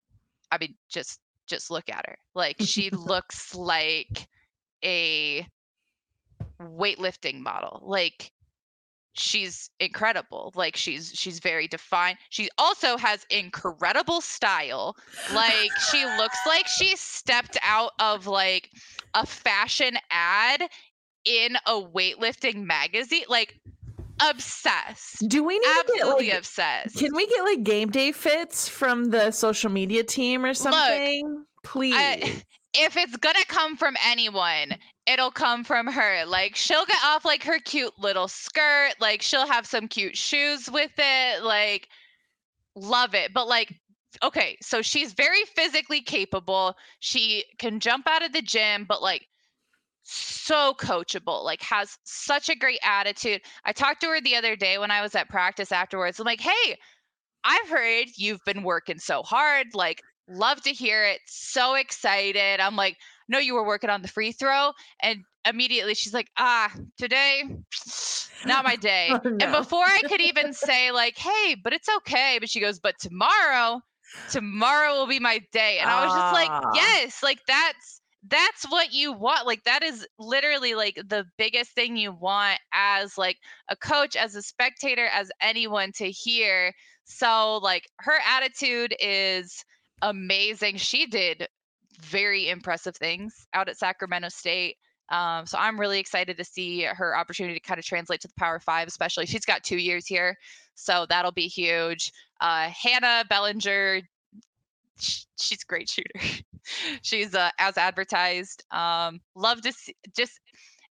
i 0.52 0.58
mean 0.58 0.76
just 0.90 1.20
just 1.48 1.70
look 1.70 1.90
at 1.90 2.06
her 2.08 2.16
like 2.36 2.56
she 2.60 2.90
looks 2.92 3.54
like 3.54 4.28
a 4.84 5.46
weightlifting 6.62 7.40
model. 7.40 7.82
Like 7.84 8.32
she's 9.14 9.70
incredible. 9.80 10.52
Like 10.56 10.76
she's 10.76 11.12
she's 11.14 11.40
very 11.40 11.68
defined. 11.68 12.18
She 12.30 12.50
also 12.58 12.98
has 12.98 13.26
incredible 13.30 14.22
style. 14.22 14.96
Like 15.34 15.72
she 15.92 16.06
looks 16.18 16.40
like 16.46 16.68
she 16.68 16.96
stepped 16.96 17.58
out 17.64 17.92
of 18.00 18.28
like 18.28 18.70
a 19.14 19.26
fashion 19.26 19.98
ad 20.10 20.64
in 21.26 21.56
a 21.68 21.82
weightlifting 21.82 22.64
magazine. 22.64 23.26
Like 23.28 23.60
obsessed. 24.22 25.28
Do 25.28 25.44
we 25.44 25.58
need 25.60 25.68
Absolutely 25.80 26.00
to 26.02 26.26
get, 26.26 26.34
like, 26.34 26.38
obsessed. 26.40 26.98
Can 26.98 27.16
we 27.16 27.28
get 27.28 27.44
like 27.44 27.64
game 27.64 27.90
day 27.90 28.12
fits 28.12 28.68
from 28.68 29.06
the 29.06 29.32
social 29.32 29.72
media 29.72 30.04
team 30.04 30.46
or 30.46 30.54
something? 30.54 31.46
Please. 31.64 31.96
I- 31.98 32.44
if 32.74 32.96
it's 32.96 33.18
gonna 33.18 33.44
come 33.50 33.76
from 33.76 33.98
anyone, 34.06 34.74
it'll 35.08 35.32
come 35.32 35.64
from 35.64 35.88
her. 35.88 36.26
Like 36.26 36.56
she'll 36.56 36.86
get 36.86 37.04
off 37.04 37.26
like 37.26 37.44
her 37.44 37.60
cute 37.60 37.98
little 37.98 38.28
skirt, 38.28 38.94
like 39.00 39.22
she'll 39.22 39.48
have 39.48 39.66
some 39.66 39.88
cute 39.88 40.18
shoes 40.18 40.70
with 40.70 40.92
it, 40.98 41.44
like 41.44 41.88
love 42.76 43.14
it. 43.14 43.34
But 43.34 43.48
like 43.48 43.74
okay, 44.24 44.58
so 44.62 44.82
she's 44.82 45.14
very 45.14 45.44
physically 45.56 46.02
capable. 46.02 46.76
She 47.00 47.46
can 47.58 47.80
jump 47.80 48.08
out 48.08 48.24
of 48.24 48.34
the 48.34 48.42
gym, 48.42 48.86
but 48.88 49.02
like 49.02 49.28
so 50.04 50.74
coachable, 50.74 51.44
like 51.44 51.62
has 51.62 51.98
such 52.04 52.50
a 52.50 52.56
great 52.56 52.80
attitude. 52.84 53.42
I 53.66 53.72
talked 53.72 54.02
to 54.02 54.08
her 54.08 54.22
the 54.22 54.36
other 54.36 54.56
day 54.56 54.78
when 54.78 54.92
I 54.92 55.02
was 55.02 55.16
at 55.16 55.30
practice 55.30 55.72
afterwards. 55.72 56.20
I'm 56.20 56.26
like, 56.26 56.42
"Hey, 56.42 56.78
I've 57.44 57.70
heard 57.70 58.08
you've 58.18 58.44
been 58.46 58.64
working 58.64 59.00
so 59.00 59.24
hard. 59.24 59.68
Like 59.74 60.02
Love 60.32 60.62
to 60.62 60.72
hear 60.72 61.04
it. 61.04 61.20
So 61.26 61.76
excited. 61.76 62.62
I'm 62.62 62.76
like, 62.76 62.98
no, 63.32 63.40
you 63.40 63.56
were 63.56 63.66
working 63.66 63.90
on 63.90 64.02
the 64.04 64.08
free 64.08 64.32
throw. 64.34 64.74
And 65.02 65.26
immediately 65.46 65.96
she's 65.96 66.14
like, 66.14 66.30
ah, 66.38 66.72
today, 66.98 67.44
not 68.44 68.66
my 68.66 68.76
day. 68.78 69.20
Oh, 69.26 69.38
And 69.40 69.52
before 69.52 69.84
I 69.86 70.04
could 70.08 70.22
even 70.22 70.54
say, 70.54 70.92
like, 70.92 71.18
hey, 71.18 71.56
but 71.64 71.74
it's 71.74 71.90
okay. 71.98 72.38
But 72.40 72.50
she 72.50 72.60
goes, 72.60 72.80
but 72.80 72.96
tomorrow, 73.00 73.82
tomorrow 74.28 74.94
will 74.96 75.08
be 75.08 75.20
my 75.20 75.42
day. 75.52 75.80
And 75.80 75.92
I 75.92 76.02
was 76.04 76.14
just 76.14 76.28
Ah. 76.28 76.32
like, 76.32 76.54
yes, 76.70 77.24
like 77.24 77.40
that's 77.48 78.02
that's 78.28 78.66
what 78.70 78.94
you 78.94 79.12
want 79.12 79.48
like 79.48 79.64
that 79.64 79.82
is 79.82 80.08
literally 80.20 80.76
like 80.76 80.96
the 81.08 81.26
biggest 81.40 81.72
thing 81.72 81.98
you 81.98 82.12
want 82.14 82.60
as 82.72 83.18
like 83.18 83.38
a 83.70 83.76
coach 83.76 84.16
as 84.16 84.36
a 84.36 84.44
spectator 84.44 85.08
as 85.08 85.32
anyone 85.42 85.92
to 85.92 86.12
hear 86.12 86.72
so 87.04 87.58
like 87.64 87.88
her 88.00 88.20
attitude 88.30 88.96
is 89.00 89.66
amazing 90.04 90.78
she 90.78 91.08
did 91.08 91.48
very 92.02 92.50
impressive 92.50 92.96
things 92.96 93.48
out 93.54 93.70
at 93.70 93.78
sacramento 93.78 94.30
state 94.30 94.78
um, 95.10 95.46
so 95.46 95.58
i'm 95.60 95.80
really 95.80 96.00
excited 96.00 96.38
to 96.38 96.44
see 96.44 96.84
her 96.84 97.16
opportunity 97.16 97.54
to 97.54 97.60
kind 97.60 97.80
of 97.80 97.86
translate 97.86 98.22
to 98.22 98.28
the 98.28 98.34
power 98.38 98.60
five 98.60 98.88
especially 98.88 99.26
she's 99.26 99.46
got 99.46 99.64
two 99.64 99.78
years 99.78 100.06
here 100.06 100.38
so 100.76 101.06
that'll 101.10 101.32
be 101.32 101.48
huge 101.48 102.12
uh, 102.42 102.70
hannah 102.70 103.24
belanger 103.30 104.02
sh- 105.00 105.26
she's 105.40 105.62
a 105.64 105.68
great 105.68 105.90
shooter 105.90 106.44
she's 107.02 107.36
uh, 107.36 107.50
as 107.60 107.78
advertised 107.78 108.64
um 108.72 109.20
love 109.36 109.62
to 109.62 109.72
see 109.72 109.96
just 110.16 110.40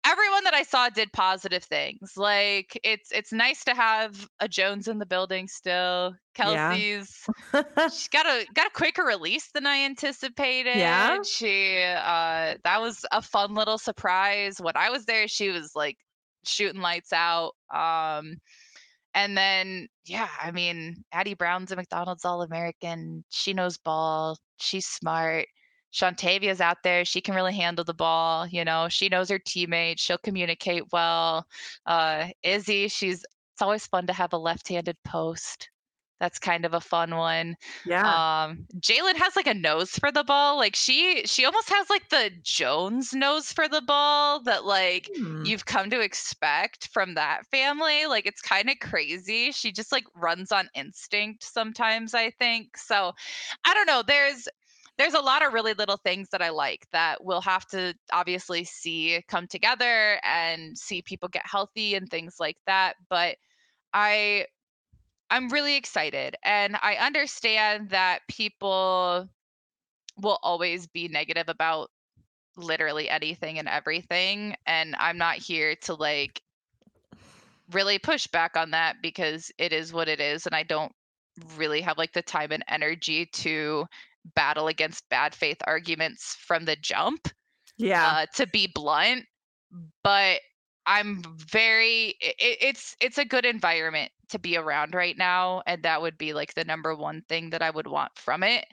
everyone 0.06 0.44
that 0.44 0.54
i 0.54 0.62
saw 0.62 0.88
did 0.88 1.12
positive 1.12 1.64
things 1.64 2.12
like 2.16 2.78
it's 2.84 3.10
it's 3.12 3.32
nice 3.32 3.64
to 3.64 3.74
have 3.74 4.28
a 4.40 4.48
joens 4.48 4.88
in 4.88 4.98
the 4.98 5.06
building 5.06 5.48
still 5.48 6.14
Yeah. 6.36 6.70
kelsey's 6.70 7.26
she 7.52 8.08
got 8.10 8.26
a 8.26 8.46
got 8.54 8.66
a 8.66 8.70
quicker 8.74 9.04
release 9.04 9.50
than 9.52 9.66
i 9.66 9.78
anticipated 9.84 10.76
Yeah? 10.78 11.22
she 11.22 11.82
uh 11.82 12.56
that 12.64 12.80
was 12.80 13.04
a 13.12 13.22
fun 13.22 13.54
little 13.54 13.78
surprise 13.78 14.60
when 14.60 14.76
i 14.76 14.90
was 14.90 15.04
there 15.06 15.28
she 15.28 15.50
was 15.50 15.72
like 15.74 15.96
shooting 16.46 16.80
lights 16.80 17.12
out 17.12 17.52
um 17.74 18.36
and 19.14 19.36
then, 19.38 19.86
yeah, 20.04 20.28
I 20.42 20.50
mean, 20.50 21.04
Addy 21.12 21.34
Brown's 21.34 21.70
a 21.70 21.76
McDonald's 21.76 22.24
All 22.24 22.42
American. 22.42 23.24
She 23.30 23.52
knows 23.54 23.78
ball. 23.78 24.36
She's 24.58 24.86
smart. 24.86 25.46
Shantavia's 25.94 26.60
out 26.60 26.82
there. 26.82 27.04
She 27.04 27.20
can 27.20 27.34
really 27.36 27.54
handle 27.54 27.84
the 27.84 27.94
ball. 27.94 28.46
You 28.48 28.64
know, 28.64 28.88
she 28.88 29.08
knows 29.08 29.30
her 29.30 29.38
teammates. 29.38 30.02
She'll 30.02 30.18
communicate 30.18 30.84
well. 30.92 31.46
Uh, 31.86 32.28
Izzy, 32.42 32.88
she's. 32.88 33.24
It's 33.54 33.62
always 33.62 33.86
fun 33.86 34.08
to 34.08 34.12
have 34.12 34.32
a 34.32 34.38
left-handed 34.38 34.96
post. 35.04 35.70
That's 36.20 36.38
kind 36.38 36.64
of 36.64 36.74
a 36.74 36.80
fun 36.80 37.14
one. 37.16 37.56
yeah. 37.84 38.46
Um, 38.46 38.66
Jalynn 38.80 39.16
has 39.16 39.36
like 39.36 39.46
a 39.46 39.54
nose 39.54 39.90
for 39.92 40.10
the 40.10 40.24
ball. 40.24 40.56
Like 40.56 40.74
she, 40.74 41.22
she 41.26 41.44
almost 41.44 41.68
has 41.70 41.90
like 41.90 42.08
the 42.08 42.30
Joens 42.42 43.12
nose 43.12 43.52
for 43.52 43.68
the 43.68 43.82
ball 43.82 44.40
that 44.44 44.64
like 44.64 45.10
Hmm. 45.16 45.44
you've 45.44 45.66
come 45.66 45.90
to 45.90 46.00
expect 46.00 46.88
from 46.92 47.14
that 47.14 47.46
family. 47.50 48.06
Like 48.06 48.26
it's 48.26 48.40
kind 48.42 48.70
of 48.70 48.78
crazy. 48.80 49.52
She 49.52 49.70
just 49.70 49.92
like 49.92 50.04
runs 50.16 50.50
on 50.50 50.68
instinct 50.74 51.44
sometimes, 51.44 52.14
I 52.14 52.30
think. 52.30 52.76
So 52.76 53.12
I 53.64 53.74
don't 53.74 53.86
know. 53.86 54.02
There's 54.06 54.48
there's 54.96 55.14
a 55.14 55.20
lot 55.20 55.44
of 55.44 55.52
really 55.52 55.74
little 55.74 55.96
things 55.96 56.28
that 56.30 56.42
I 56.42 56.50
like 56.50 56.86
that 56.92 57.24
we'll 57.24 57.40
have 57.40 57.66
to 57.68 57.94
obviously 58.12 58.64
see 58.64 59.22
come 59.28 59.46
together 59.46 60.20
and 60.24 60.76
see 60.78 61.02
people 61.02 61.28
get 61.28 61.42
healthy 61.46 61.94
and 61.94 62.08
things 62.08 62.36
like 62.38 62.56
that. 62.66 62.94
But 63.08 63.36
I 63.92 64.46
I'm 65.30 65.48
really 65.48 65.76
excited 65.76 66.36
and 66.44 66.76
I 66.80 66.96
understand 66.96 67.90
that 67.90 68.20
people 68.28 69.28
will 70.20 70.38
always 70.42 70.86
be 70.86 71.08
negative 71.08 71.48
about 71.48 71.90
literally 72.56 73.08
anything 73.10 73.58
and 73.58 73.68
everything 73.68 74.54
and 74.64 74.94
I'm 74.98 75.18
not 75.18 75.36
here 75.36 75.74
to 75.82 75.94
like 75.94 76.40
really 77.72 77.98
push 77.98 78.28
back 78.28 78.56
on 78.56 78.70
that 78.72 78.96
because 79.02 79.50
it 79.58 79.72
is 79.72 79.92
what 79.92 80.08
it 80.08 80.20
is 80.20 80.46
and 80.46 80.54
I 80.54 80.62
don't 80.62 80.92
really 81.56 81.80
have 81.80 81.98
like 81.98 82.12
the 82.12 82.22
time 82.22 82.52
and 82.52 82.64
energy 82.68 83.26
to 83.32 83.86
battle 84.34 84.68
against 84.68 85.08
bad 85.08 85.34
faith 85.34 85.58
arguments 85.66 86.36
from 86.38 86.64
the 86.64 86.76
jump 86.76 87.28
yeah. 87.76 88.06
uh, 88.06 88.26
to 88.34 88.46
be 88.46 88.70
blunt 88.74 89.24
but 90.02 90.40
i'm 90.86 91.22
very 91.36 92.14
i 92.22 92.28
i- 92.40 92.58
it's 92.60 92.96
it's 93.00 93.18
a 93.18 93.24
good 93.24 93.44
environment 93.44 94.10
to 94.28 94.38
be 94.38 94.56
around 94.56 94.94
right 94.94 95.16
now 95.18 95.62
and 95.66 95.82
that 95.82 96.00
would 96.00 96.16
be 96.18 96.32
like 96.32 96.54
the 96.54 96.64
number 96.64 96.94
one 96.94 97.22
thing 97.28 97.50
that 97.50 97.62
i 97.62 97.70
would 97.70 97.86
want 97.86 98.12
from 98.16 98.42
it 98.42 98.64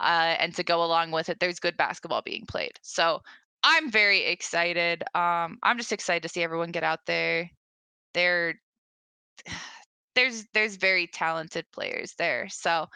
uh, 0.00 0.34
and 0.38 0.54
to 0.54 0.62
go 0.62 0.82
along 0.82 1.10
with 1.10 1.28
it 1.28 1.38
there's 1.40 1.60
good 1.60 1.76
basketball 1.76 2.22
being 2.22 2.44
played 2.46 2.72
so 2.82 3.20
i'm 3.62 3.90
very 3.90 4.24
excited 4.24 5.02
um 5.14 5.58
i'm 5.62 5.76
just 5.76 5.92
excited 5.92 6.22
to 6.22 6.28
see 6.28 6.42
everyone 6.42 6.70
get 6.70 6.84
out 6.84 7.00
there 7.06 7.50
there 8.14 8.54
there's 10.14 10.44
there's 10.54 10.76
very 10.76 11.06
talented 11.06 11.64
players 11.72 12.14
there 12.18 12.48
so 12.48 12.86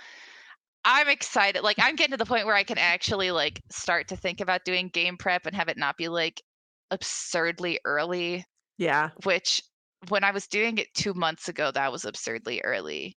I'm 0.85 1.09
excited. 1.09 1.62
Like 1.62 1.78
I'm 1.80 1.97
getting 1.97 2.12
to 2.12 2.16
the 2.18 2.26
point 2.26 2.47
where 2.47 2.55
I 2.55 2.64
can 2.64 2.78
actually 2.78 3.30
like 3.30 3.62
start 3.70 4.09
to 4.09 4.16
think 4.16 4.41
about 4.41 4.64
doing 4.64 4.89
game 4.89 5.16
prep 5.16 5.47
and 5.47 5.57
have 5.57 5.68
it 5.68 5.78
not 5.78 5.97
be 5.97 6.09
like 6.09 6.43
absurdly 6.91 7.80
early, 7.85 8.45
yeah. 8.78 9.11
which 9.24 9.62
when 10.09 10.24
I 10.24 10.30
was 10.32 10.47
doing 10.47 10.78
it 10.78 10.93
2 10.95 11.14
months 11.14 11.49
ago 11.49 11.70
that 11.72 11.91
was 11.93 12.05
absurdly 12.05 12.61
early. 12.62 13.16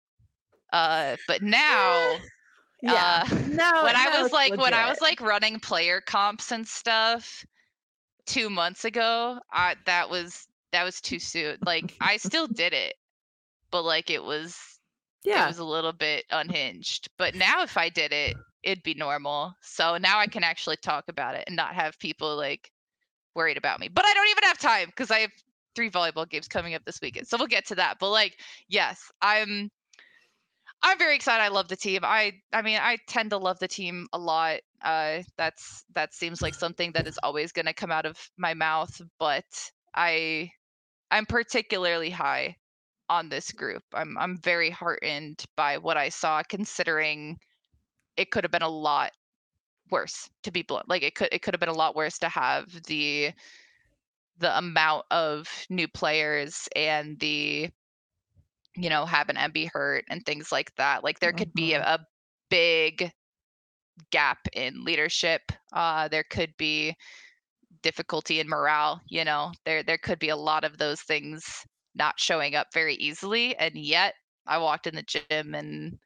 Uh 0.74 1.18
but 1.28 1.41
now 1.41 2.18
Yeah. 2.82 3.24
uh, 3.32 3.36
no. 3.47 3.84
when 3.84 3.95
I 3.95 4.09
was 4.22 4.32
like 4.32 4.55
when 4.57 4.74
I 4.74 4.88
was 4.89 5.01
like 5.01 5.20
running 5.22 5.59
player 5.59 6.01
comps 6.01 6.51
and 6.51 6.68
stuff 6.68 7.45
2 8.28 8.49
months 8.49 8.86
ago, 8.86 9.39
I 9.51 9.76
that 9.86 10.09
was 10.09 10.47
that 10.72 10.84
was 10.84 11.01
too 11.01 11.20
soon. 11.20 11.57
Like 11.65 11.95
I 12.01 12.18
still 12.18 12.47
did 12.53 12.74
it, 12.74 12.95
but 13.72 13.84
like 13.84 14.09
it 14.09 14.24
was 14.24 14.76
it 15.28 15.32
yeah. 15.32 15.47
was 15.47 15.59
a 15.59 15.65
little 15.65 15.91
bit 15.91 16.23
unhinged. 16.32 17.09
But 17.17 17.36
now 17.36 17.61
if 17.61 17.78
I 17.78 17.89
did 17.89 18.13
it, 18.13 18.38
it'd 18.63 18.84
be 18.84 18.93
normal. 18.93 19.53
So 19.61 19.97
now 19.97 20.19
I 20.19 20.28
can 20.28 20.43
actually 20.43 20.78
talk 20.78 21.05
about 21.09 21.36
it 21.36 21.43
and 21.47 21.55
not 21.55 21.75
have 21.75 21.99
people 21.99 22.38
like 22.38 22.71
worried 23.36 23.57
about 23.57 23.80
me. 23.80 23.89
But 23.89 24.05
I 24.05 24.13
don't 24.13 24.30
even 24.30 24.43
have 24.43 24.57
time 24.57 24.88
because 24.88 25.11
I 25.11 25.19
have 25.19 25.32
three 25.75 25.89
volleyball 25.89 26.30
games 26.30 26.47
coming 26.47 26.75
up 26.75 26.86
this 26.86 27.01
weekend. 27.01 27.28
So 27.28 27.38
we'll 27.38 27.47
get 27.47 27.67
to 27.67 27.75
that. 27.75 27.97
But 27.99 28.11
like, 28.11 28.38
yes, 28.69 29.11
I'm 29.21 29.69
I'm 30.82 30.97
very 30.97 31.15
excited. 31.15 31.43
I 31.43 31.49
love 31.49 31.67
the 31.67 31.75
team. 31.75 32.01
I 32.03 32.32
I 32.53 32.61
mean, 32.61 32.80
I 32.82 32.97
tend 33.07 33.32
to 33.32 33.38
love 33.38 33.59
the 33.59 33.67
team 33.67 34.07
a 34.13 34.17
lot. 34.17 34.59
Uh 34.82 35.23
that's 35.38 35.84
that 35.93 36.13
seems 36.13 36.41
like 36.41 36.53
something 36.53 36.93
that 36.93 37.05
is 37.05 37.19
always 37.21 37.51
going 37.51 37.65
to 37.65 37.73
come 37.73 37.91
out 37.91 38.05
of 38.05 38.17
my 38.38 38.53
mouth, 38.53 39.01
but 39.19 39.45
I 39.93 40.51
I'm 41.11 41.25
particularly 41.25 42.11
high 42.11 42.55
on 43.10 43.30
this 43.30 43.51
group. 43.51 43.84
I'm 43.93 44.18
I'm 44.18 44.38
very 44.38 44.70
heartened 44.70 45.43
by 45.55 45.78
what 45.78 45.97
I 45.97 46.10
saw 46.10 46.43
considering 46.43 47.38
it 48.18 48.32
could 48.32 48.43
have 48.43 48.51
been 48.51 48.62
a 48.62 48.70
lot 48.70 49.12
worse 49.91 50.30
to 50.43 50.51
be 50.51 50.64
blunt. 50.64 50.89
Like 50.89 51.03
it 51.03 51.16
could 51.16 51.30
it 51.32 51.41
could 51.41 51.53
have 51.53 51.60
been 51.60 51.70
a 51.70 51.74
lot 51.74 51.95
worse 51.95 52.18
to 52.20 52.30
have 52.30 52.66
the 52.84 53.32
the 54.39 54.58
amount 54.58 55.05
of 55.12 55.47
new 55.70 55.88
players 55.88 56.68
and 56.76 57.20
the 57.20 57.70
you 58.76 58.89
know 58.89 59.05
having 59.05 59.36
MB 59.36 59.70
hurt 59.72 60.05
and 60.10 60.26
things 60.26 60.51
like 60.51 60.74
that. 60.76 61.03
Like 61.03 61.20
there 61.20 61.34
could 61.34 61.53
be 61.53 61.74
a, 61.74 61.82
a 61.82 61.99
big 62.49 63.12
gap 64.12 64.39
in 64.53 64.84
leadership. 64.84 65.41
Uh 65.74 66.08
there 66.10 66.26
could 66.30 66.53
be 66.58 66.95
difficulty 67.84 68.39
in 68.39 68.49
morale. 68.49 69.01
You 69.08 69.24
know, 69.26 69.51
there 69.66 69.84
there 69.84 69.97
could 69.97 70.20
be 70.20 70.30
a 70.30 70.36
lot 70.36 70.64
of 70.64 70.78
those 70.78 71.01
things 71.01 71.66
not 71.98 72.20
showing 72.20 72.56
up 72.56 72.68
very 72.74 72.95
easily, 72.95 73.56
and 73.58 73.76
yet 73.76 74.16
I 74.45 74.58
walked 74.58 74.88
in 74.88 74.95
the 74.95 75.04
gym 75.04 75.56
and 75.56 75.98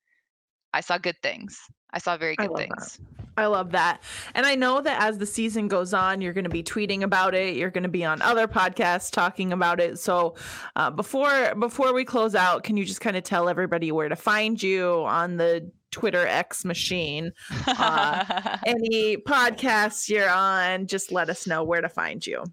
I 0.74 0.82
saw 0.82 0.98
good 0.98 1.18
things. 1.22 1.60
I 1.94 2.00
saw 2.00 2.18
very 2.18 2.36
good 2.36 2.56
things. 2.56 2.98
That. 2.98 3.22
I 3.38 3.46
love 3.46 3.72
that. 3.72 4.04
And 4.36 4.46
I 4.46 4.56
know 4.56 4.82
that 4.82 5.02
as 5.02 5.18
the 5.18 5.26
season 5.26 5.68
goes 5.68 5.94
on, 5.94 6.22
you're 6.22 6.34
going 6.34 6.44
to 6.44 6.50
be 6.50 6.64
tweeting 6.64 7.02
about 7.02 7.34
it. 7.34 7.56
You're 7.56 7.70
going 7.70 7.84
to 7.84 7.90
be 7.90 8.04
on 8.04 8.22
other 8.22 8.48
podcasts 8.48 9.12
talking 9.12 9.54
about 9.54 9.80
it. 9.80 10.00
So 10.00 10.36
uh, 10.76 10.92
before 10.92 11.56
before 11.56 11.94
we 11.94 12.04
close 12.06 12.36
out, 12.36 12.64
can 12.64 12.78
you 12.78 12.86
just 12.86 13.02
kind 13.02 13.16
of 13.16 13.24
tell 13.24 13.50
everybody 13.50 13.92
where 13.92 14.10
to 14.10 14.16
find 14.16 14.62
you 14.62 15.04
on 15.06 15.38
the 15.38 15.70
Twitter 15.92 16.28
X 16.28 16.66
machine? 16.66 17.32
Uh, 17.68 18.58
any 18.66 19.18
podcasts 19.18 20.10
you're 20.10 20.30
on, 20.30 20.88
just 20.88 21.12
let 21.12 21.30
us 21.30 21.48
know 21.48 21.64
where 21.64 21.82
to 21.82 21.90
find 21.90 22.26
you. 22.26 22.44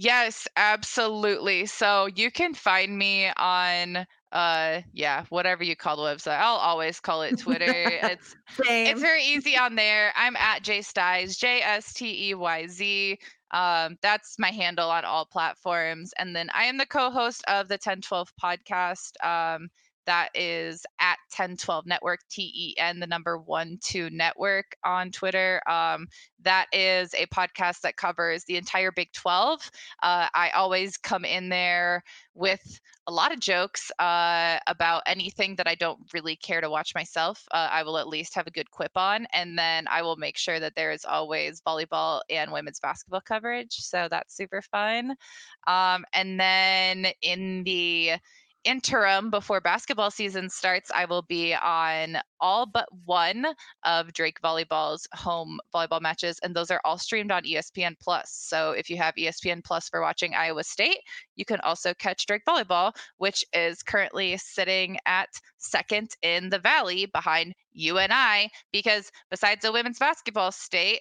Yes, 0.00 0.48
absolutely. 0.56 1.66
So 1.66 2.06
you 2.06 2.30
can 2.30 2.54
find 2.54 2.96
me 2.96 3.30
on 3.36 4.06
uh 4.32 4.80
yeah 4.92 5.24
whatever 5.28 5.64
you 5.64 5.74
call 5.74 5.96
the 5.96 6.02
website 6.02 6.38
i'll 6.38 6.54
always 6.54 7.00
call 7.00 7.22
it 7.22 7.36
twitter 7.36 7.96
it's 7.96 8.36
it's 8.84 9.00
very 9.00 9.24
easy 9.24 9.56
on 9.56 9.74
there 9.74 10.12
i'm 10.16 10.36
at 10.36 10.62
j 10.62 10.82
styes 10.82 11.36
j-s-t-e-y-z 11.36 13.18
um 13.50 13.96
that's 14.02 14.38
my 14.38 14.50
handle 14.50 14.88
on 14.88 15.04
all 15.04 15.26
platforms 15.26 16.12
and 16.16 16.36
then 16.36 16.48
i 16.54 16.64
am 16.64 16.78
the 16.78 16.86
co-host 16.86 17.42
of 17.48 17.68
the 17.68 17.74
1012 17.74 18.32
podcast 18.40 19.12
um 19.24 19.68
that 20.10 20.30
is 20.34 20.84
at 21.00 21.18
1012 21.36 21.86
network 21.86 22.18
ten 22.28 22.98
the 22.98 23.06
number 23.06 23.38
one 23.38 23.78
two 23.80 24.10
network 24.10 24.76
on 24.84 25.12
twitter. 25.12 25.62
Um, 25.68 26.08
that 26.42 26.66
is 26.72 27.14
a 27.14 27.26
podcast 27.26 27.82
that 27.82 27.96
covers 27.96 28.42
the 28.44 28.56
entire 28.56 28.90
big 28.90 29.12
12 29.12 29.70
uh, 30.02 30.26
i 30.34 30.50
always 30.50 30.96
come 30.96 31.24
in 31.24 31.48
there 31.48 32.02
with 32.34 32.80
a 33.06 33.12
lot 33.12 33.32
of 33.32 33.40
jokes 33.40 33.90
uh, 33.98 34.58
about 34.66 35.02
anything 35.06 35.54
that 35.54 35.68
i 35.68 35.74
don't 35.74 36.00
really 36.12 36.34
care 36.36 36.60
to 36.60 36.70
watch 36.70 36.92
myself 36.94 37.44
uh, 37.52 37.68
i 37.70 37.82
will 37.82 37.98
at 37.98 38.08
least 38.08 38.34
have 38.34 38.46
a 38.46 38.50
good 38.50 38.70
quip 38.70 38.92
on 38.96 39.26
and 39.32 39.56
then 39.56 39.86
i 39.88 40.02
will 40.02 40.16
make 40.16 40.36
sure 40.36 40.58
that 40.58 40.74
there 40.74 40.90
is 40.90 41.04
always 41.04 41.60
volleyball 41.60 42.20
and 42.30 42.50
women's 42.50 42.80
basketball 42.80 43.20
coverage 43.20 43.74
so 43.74 44.08
that's 44.10 44.36
super 44.36 44.62
fun. 44.62 45.14
Um, 45.66 46.04
and 46.12 46.40
then 46.40 47.06
in 47.22 47.64
the 47.64 48.12
interim 48.64 49.30
before 49.30 49.60
basketball 49.60 50.10
season 50.10 50.48
starts, 50.50 50.90
I 50.94 51.04
will 51.04 51.22
be 51.22 51.54
on 51.54 52.18
all 52.40 52.66
but 52.66 52.86
one 53.04 53.46
of 53.84 54.12
Drake 54.12 54.40
Volleyball's 54.42 55.06
home 55.14 55.58
volleyball 55.74 56.00
matches, 56.00 56.38
and 56.42 56.54
those 56.54 56.70
are 56.70 56.80
all 56.84 56.98
streamed 56.98 57.32
on 57.32 57.44
ESPN 57.44 57.94
Plus. 58.00 58.30
So 58.32 58.72
if 58.72 58.90
you 58.90 58.96
have 58.96 59.14
ESPN 59.14 59.64
Plus 59.64 59.88
for 59.88 60.00
watching 60.00 60.34
Iowa 60.34 60.64
State, 60.64 60.98
you 61.36 61.44
can 61.44 61.60
also 61.60 61.94
catch 61.94 62.26
Drake 62.26 62.44
Volleyball, 62.48 62.92
which 63.18 63.44
is 63.52 63.82
currently 63.82 64.36
sitting 64.36 64.98
at 65.06 65.28
second 65.58 66.10
in 66.22 66.50
the 66.50 66.58
Valley 66.58 67.06
behind 67.06 67.54
UNI, 67.72 68.50
because 68.72 69.10
besides 69.30 69.64
a 69.64 69.72
women's 69.72 69.98
basketball 69.98 70.52
state, 70.52 71.00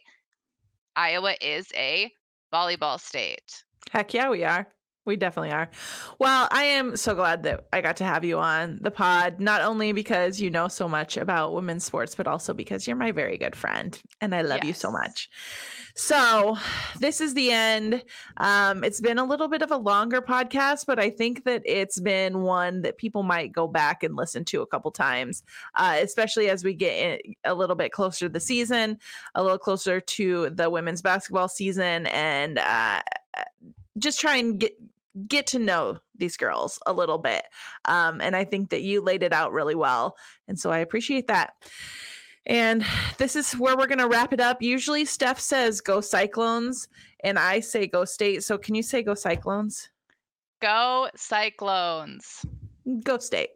Iowa 0.96 1.36
is 1.42 1.68
a 1.76 2.12
volleyball 2.54 3.00
state. 3.00 3.64
Heck 3.92 4.14
yeah, 4.14 4.30
we 4.30 4.44
are. 4.44 4.68
We 5.10 5.16
definitely 5.16 5.52
are. 5.54 5.72
Well, 6.20 6.48
I 6.52 6.66
am 6.66 6.96
so 6.96 7.16
glad 7.16 7.42
that 7.42 7.66
I 7.74 7.82
got 7.82 7.98
to 7.98 8.04
have 8.04 8.24
you 8.24 8.38
on 8.38 8.78
the 8.80 8.92
pod, 8.92 9.40
not 9.40 9.64
only 9.64 9.92
because 9.92 10.40
you 10.40 10.52
know 10.52 10.68
so 10.68 10.88
much 10.88 11.18
about 11.18 11.56
women's 11.56 11.84
sports, 11.84 12.14
but 12.14 12.28
also 12.28 12.54
because 12.54 12.86
you're 12.86 12.96
my 12.96 13.12
very 13.12 13.36
good 13.36 13.56
friend 13.56 14.00
and 14.22 14.36
I 14.36 14.44
love 14.44 14.60
yes. 14.60 14.68
you 14.68 14.74
so 14.74 14.92
much. 14.92 15.28
So, 15.96 16.60
this 17.00 17.22
is 17.22 17.34
the 17.34 17.52
end. 17.52 18.04
Um, 18.38 18.84
it's 18.84 19.02
been 19.02 19.18
a 19.18 19.26
little 19.26 19.48
bit 19.48 19.64
of 19.64 19.72
a 19.72 19.78
longer 19.78 20.22
podcast, 20.22 20.86
but 20.86 21.00
I 21.00 21.10
think 21.10 21.44
that 21.46 21.64
it's 21.66 22.00
been 22.00 22.44
one 22.44 22.84
that 22.84 23.00
people 23.00 23.24
might 23.24 23.52
go 23.52 23.68
back 23.68 24.04
and 24.04 24.16
listen 24.16 24.46
to 24.46 24.62
a 24.62 24.68
couple 24.68 24.92
times, 24.92 25.42
uh, 25.74 25.98
especially 26.00 26.52
as 26.52 26.64
we 26.64 26.76
get 26.76 27.22
a 27.46 27.56
little 27.56 27.76
bit 27.76 27.92
closer 27.92 28.28
to 28.28 28.30
the 28.30 28.40
season, 28.40 29.00
a 29.34 29.42
little 29.42 29.58
closer 29.58 30.00
to 30.00 30.52
the 30.52 30.70
women's 30.70 31.02
basketball 31.02 31.48
season, 31.48 32.06
and 32.06 32.60
uh, 32.60 33.02
just 33.98 34.20
try 34.20 34.38
and 34.38 34.60
get 34.60 34.78
get 35.28 35.48
to 35.48 35.60
know 35.60 36.00
these 36.16 36.38
girls 36.38 36.80
a 36.86 36.94
little 36.94 37.18
bit. 37.18 37.44
Um, 37.86 38.22
and 38.22 38.36
I 38.36 38.46
think 38.46 38.70
that 38.70 38.82
you 38.82 39.02
laid 39.02 39.24
it 39.24 39.34
out 39.34 39.52
really 39.52 39.76
well. 39.76 40.16
And 40.48 40.60
so 40.60 40.72
I 40.72 40.80
appreciate 40.80 41.28
that. 41.28 41.54
And 42.46 42.86
this 43.18 43.36
is 43.36 43.54
where 43.54 43.78
we're 43.78 43.88
going 43.88 44.00
to 44.00 44.08
wrap 44.08 44.34
it 44.34 44.40
up. 44.40 44.62
Usually 44.62 45.06
Steph 45.06 45.40
says 45.40 45.82
go 45.82 46.02
Cyclones 46.02 46.88
and 47.24 47.38
I 47.40 47.60
say 47.60 47.88
go 47.88 48.06
State. 48.06 48.44
So 48.44 48.58
can 48.58 48.76
you 48.76 48.84
say 48.84 49.04
go 49.04 49.14
Cyclones? 49.14 49.90
Go 50.62 51.10
Cyclones. 51.16 52.46
Go 53.04 53.18
State. 53.18 53.50